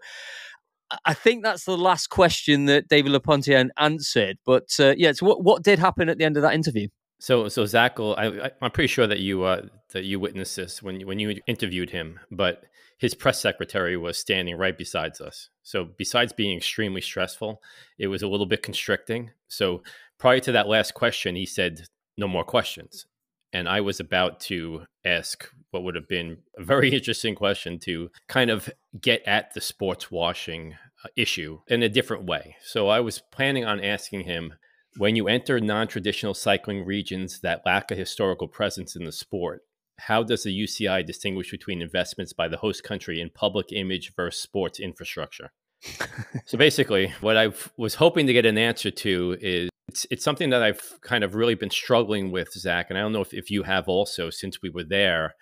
[1.06, 4.36] I think that's the last question that David Lappartient answered.
[4.44, 6.88] But uh, yeah, so what what did happen at the end of that interview?
[7.18, 9.62] So, so Zachel, I, am pretty sure that you uh,
[9.92, 12.64] that you witnessed this when when you interviewed him, but
[12.98, 15.50] his press secretary was standing right beside us.
[15.62, 17.60] So, besides being extremely stressful,
[17.98, 19.30] it was a little bit constricting.
[19.48, 19.82] So,
[20.18, 23.06] prior to that last question, he said, "No more questions,"
[23.52, 28.10] and I was about to ask what would have been a very interesting question to
[28.28, 28.70] kind of
[29.00, 30.74] get at the sports washing
[31.04, 32.56] uh, issue in a different way.
[32.62, 34.54] So, I was planning on asking him
[34.96, 39.62] when you enter non traditional cycling regions that lack a historical presence in the sport,
[39.98, 44.42] how does the UCI distinguish between investments by the host country in public image versus
[44.42, 45.52] sports infrastructure?
[46.46, 50.50] so basically, what I was hoping to get an answer to is it's, it's something
[50.50, 53.50] that I've kind of really been struggling with, Zach, and I don't know if, if
[53.50, 55.34] you have also since we were there,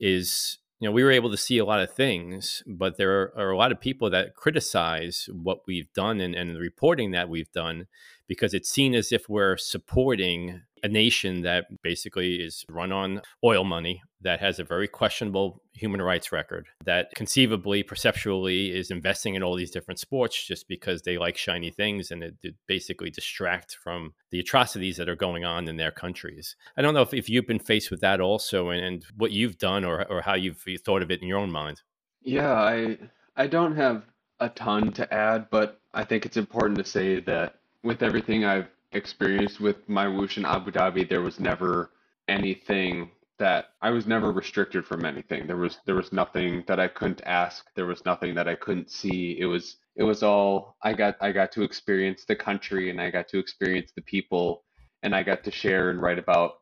[0.00, 3.50] is you know, we were able to see a lot of things, but there are,
[3.50, 7.50] a lot of people that criticize what we've done and, and the reporting that we've
[7.52, 7.86] done
[8.28, 13.64] because it's seen as if we're supporting a nation that basically is run on oil
[13.64, 19.42] money, that has a very questionable human rights record, that conceivably, perceptually is investing in
[19.42, 23.78] all these different sports just because they like shiny things and it, it basically distract
[23.82, 26.54] from the atrocities that are going on in their countries.
[26.76, 29.56] I don't know if, if you've been faced with that also and, and what you've
[29.56, 31.80] done or, or how you've thought of it in your own mind.
[32.22, 32.98] Yeah, I
[33.36, 34.04] I don't have
[34.40, 38.68] a ton to add, but I think it's important to say that with everything I've
[38.92, 41.90] experienced with MyWhoosh in Abu Dhabi, there was never
[42.26, 45.46] anything that I was never restricted from anything.
[45.46, 47.66] There was there was nothing that I couldn't ask.
[47.74, 49.36] There was nothing that I couldn't see.
[49.38, 53.10] It was it was all I got I got to experience the country and I
[53.10, 54.64] got to experience the people
[55.02, 56.54] and I got to share and write about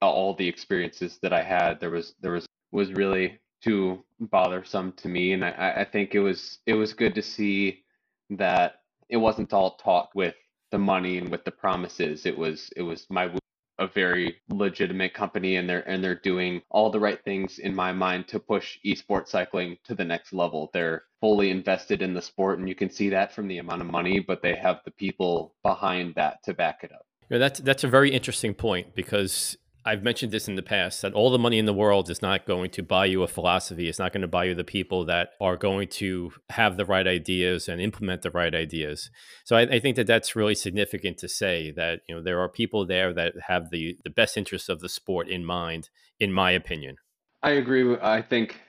[0.00, 1.80] all the experiences that I had.
[1.80, 6.20] There was there was was really too bothersome to me and I, I think it
[6.20, 7.84] was it was good to see
[8.30, 8.76] that
[9.08, 10.34] it wasn't all talk with
[10.72, 12.26] the money and with the promises.
[12.26, 13.30] It was it was my
[13.78, 17.92] a very legitimate company and they're and they're doing all the right things in my
[17.92, 20.70] mind to push esports cycling to the next level.
[20.72, 23.88] They're fully invested in the sport and you can see that from the amount of
[23.88, 27.06] money, but they have the people behind that to back it up.
[27.30, 31.12] Yeah, that's that's a very interesting point because I've mentioned this in the past that
[31.12, 33.88] all the money in the world is not going to buy you a philosophy.
[33.88, 37.06] It's not going to buy you the people that are going to have the right
[37.06, 39.10] ideas and implement the right ideas.
[39.44, 42.48] So I, I, think that that's really significant to say that you know there are
[42.48, 45.90] people there that have the the best interests of the sport in mind.
[46.20, 46.96] In my opinion,
[47.42, 47.96] I agree.
[48.00, 48.60] I think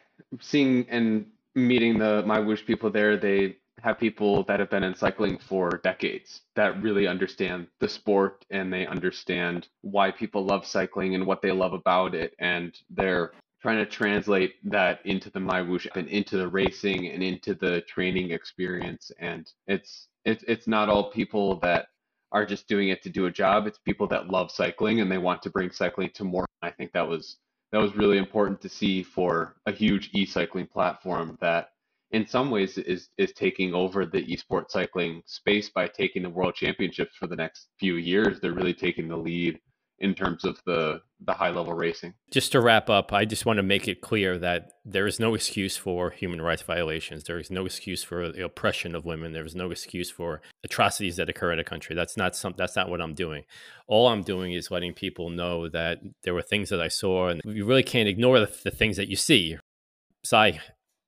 [0.41, 5.37] seeing and meeting the MyWhoosh people there, they have people that have been in cycling
[5.37, 11.25] for decades that really understand the sport and they understand why people love cycling and
[11.25, 12.33] what they love about it.
[12.39, 17.53] And they're trying to translate that into the MyWhoosh and into the racing and into
[17.55, 19.11] the training experience.
[19.19, 21.87] And it's it's it's not all people that
[22.31, 23.67] are just doing it to do a job.
[23.67, 26.45] It's people that love cycling and they want to bring cycling to more.
[26.61, 27.35] I think that was
[27.73, 31.72] that was really important to see for a huge e-cycling platform that
[32.13, 36.55] in some ways is is taking over the esports cycling space by taking the world
[36.55, 38.39] championships for the next few years.
[38.39, 39.59] They're really taking the lead
[39.99, 42.13] in terms of the the high level racing.
[42.29, 45.33] Just to wrap up, I just want to make it clear that there is no
[45.33, 47.23] excuse for human rights violations.
[47.23, 49.33] There is no excuse for the oppression of women.
[49.33, 51.95] There is no excuse for atrocities that occur in a country.
[51.95, 52.53] That's not some.
[52.57, 53.43] That's not what I'm doing.
[53.87, 57.41] All I'm doing is letting people know that there were things that I saw, and
[57.43, 59.57] you really can't ignore the, the things that you see.
[60.25, 60.59] Si,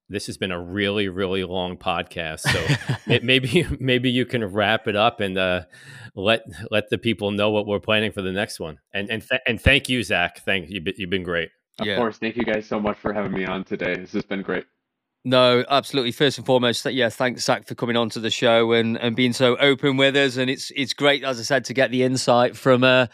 [0.10, 4.88] this has been a really really long podcast so it, maybe maybe you can wrap
[4.88, 5.62] it up and uh,
[6.16, 9.42] let let the people know what we're planning for the next one and and th-
[9.48, 11.50] and thank you zach thank you you've been great
[11.80, 11.98] of yeah.
[11.98, 14.66] course thank you guys so much for having me on today this has been great
[15.28, 16.12] no, absolutely.
[16.12, 19.34] First and foremost, yeah, thanks Zach for coming on to the show and, and being
[19.34, 20.38] so open with us.
[20.38, 23.08] And it's it's great, as I said, to get the insight from uh,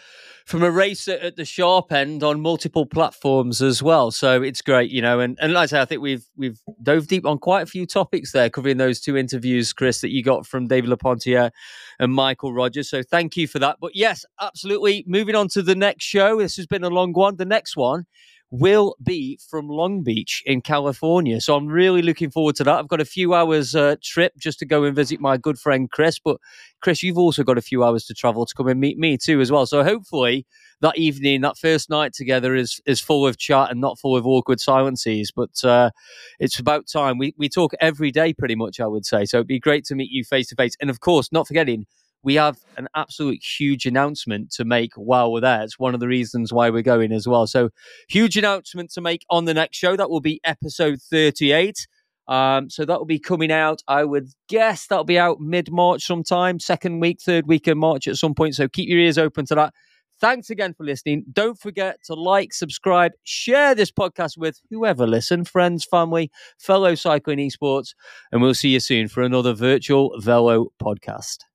[0.46, 4.12] from a racer at the sharp end on multiple platforms as well.
[4.12, 5.20] So it's great, you know.
[5.20, 7.86] And, and like I say, I think we've we've dove deep on quite a few
[7.86, 11.54] topics there, covering those two interviews, Chris, that you got from David Lappartient
[12.00, 12.90] and Michael Rogers.
[12.90, 13.78] So thank you for that.
[13.80, 15.04] But yes, absolutely.
[15.08, 16.40] Moving on to the next show.
[16.40, 17.38] This has been a long one.
[17.38, 18.06] The next one
[18.52, 21.40] will be from Long Beach in California.
[21.40, 22.80] So I'm really looking forward to that.
[22.80, 25.90] I've got a few hours uh, trip just to go and visit my good friend
[25.90, 26.20] Chris.
[26.20, 26.38] But
[26.82, 29.40] Chris, you've also got a few hours to travel to come and meet me too
[29.40, 29.66] as well.
[29.66, 30.46] So hopefully
[30.82, 34.28] that evening, that first night together is is full of chat and not full of
[34.28, 35.32] awkward silences.
[35.34, 35.92] But uh,
[36.40, 37.18] it's about time.
[37.18, 39.24] We we talk every day pretty much, I would say.
[39.26, 40.76] So it'd be great to meet you face to face.
[40.82, 41.86] And of course, not forgetting
[42.24, 45.64] we have an absolute huge announcement to make while we're there.
[45.64, 47.48] It's one of the reasons why we're going as well.
[47.48, 47.70] So,
[48.08, 49.96] huge announcement to make on the next show.
[49.96, 51.88] That will be episode 38.
[52.28, 53.82] Um, so that will be coming out.
[53.88, 58.08] I would guess that'll be out mid March sometime, second week, third week of March
[58.08, 58.56] at some point.
[58.56, 59.74] So keep your ears open to that.
[60.22, 61.26] Thanks again for listening.
[61.34, 66.30] Don't forget to like, subscribe, share this podcast with whoever listen, friends, family,
[66.60, 67.96] fellow cycling esports,
[68.32, 71.51] and we'll see you soon for another virtual Velo podcast.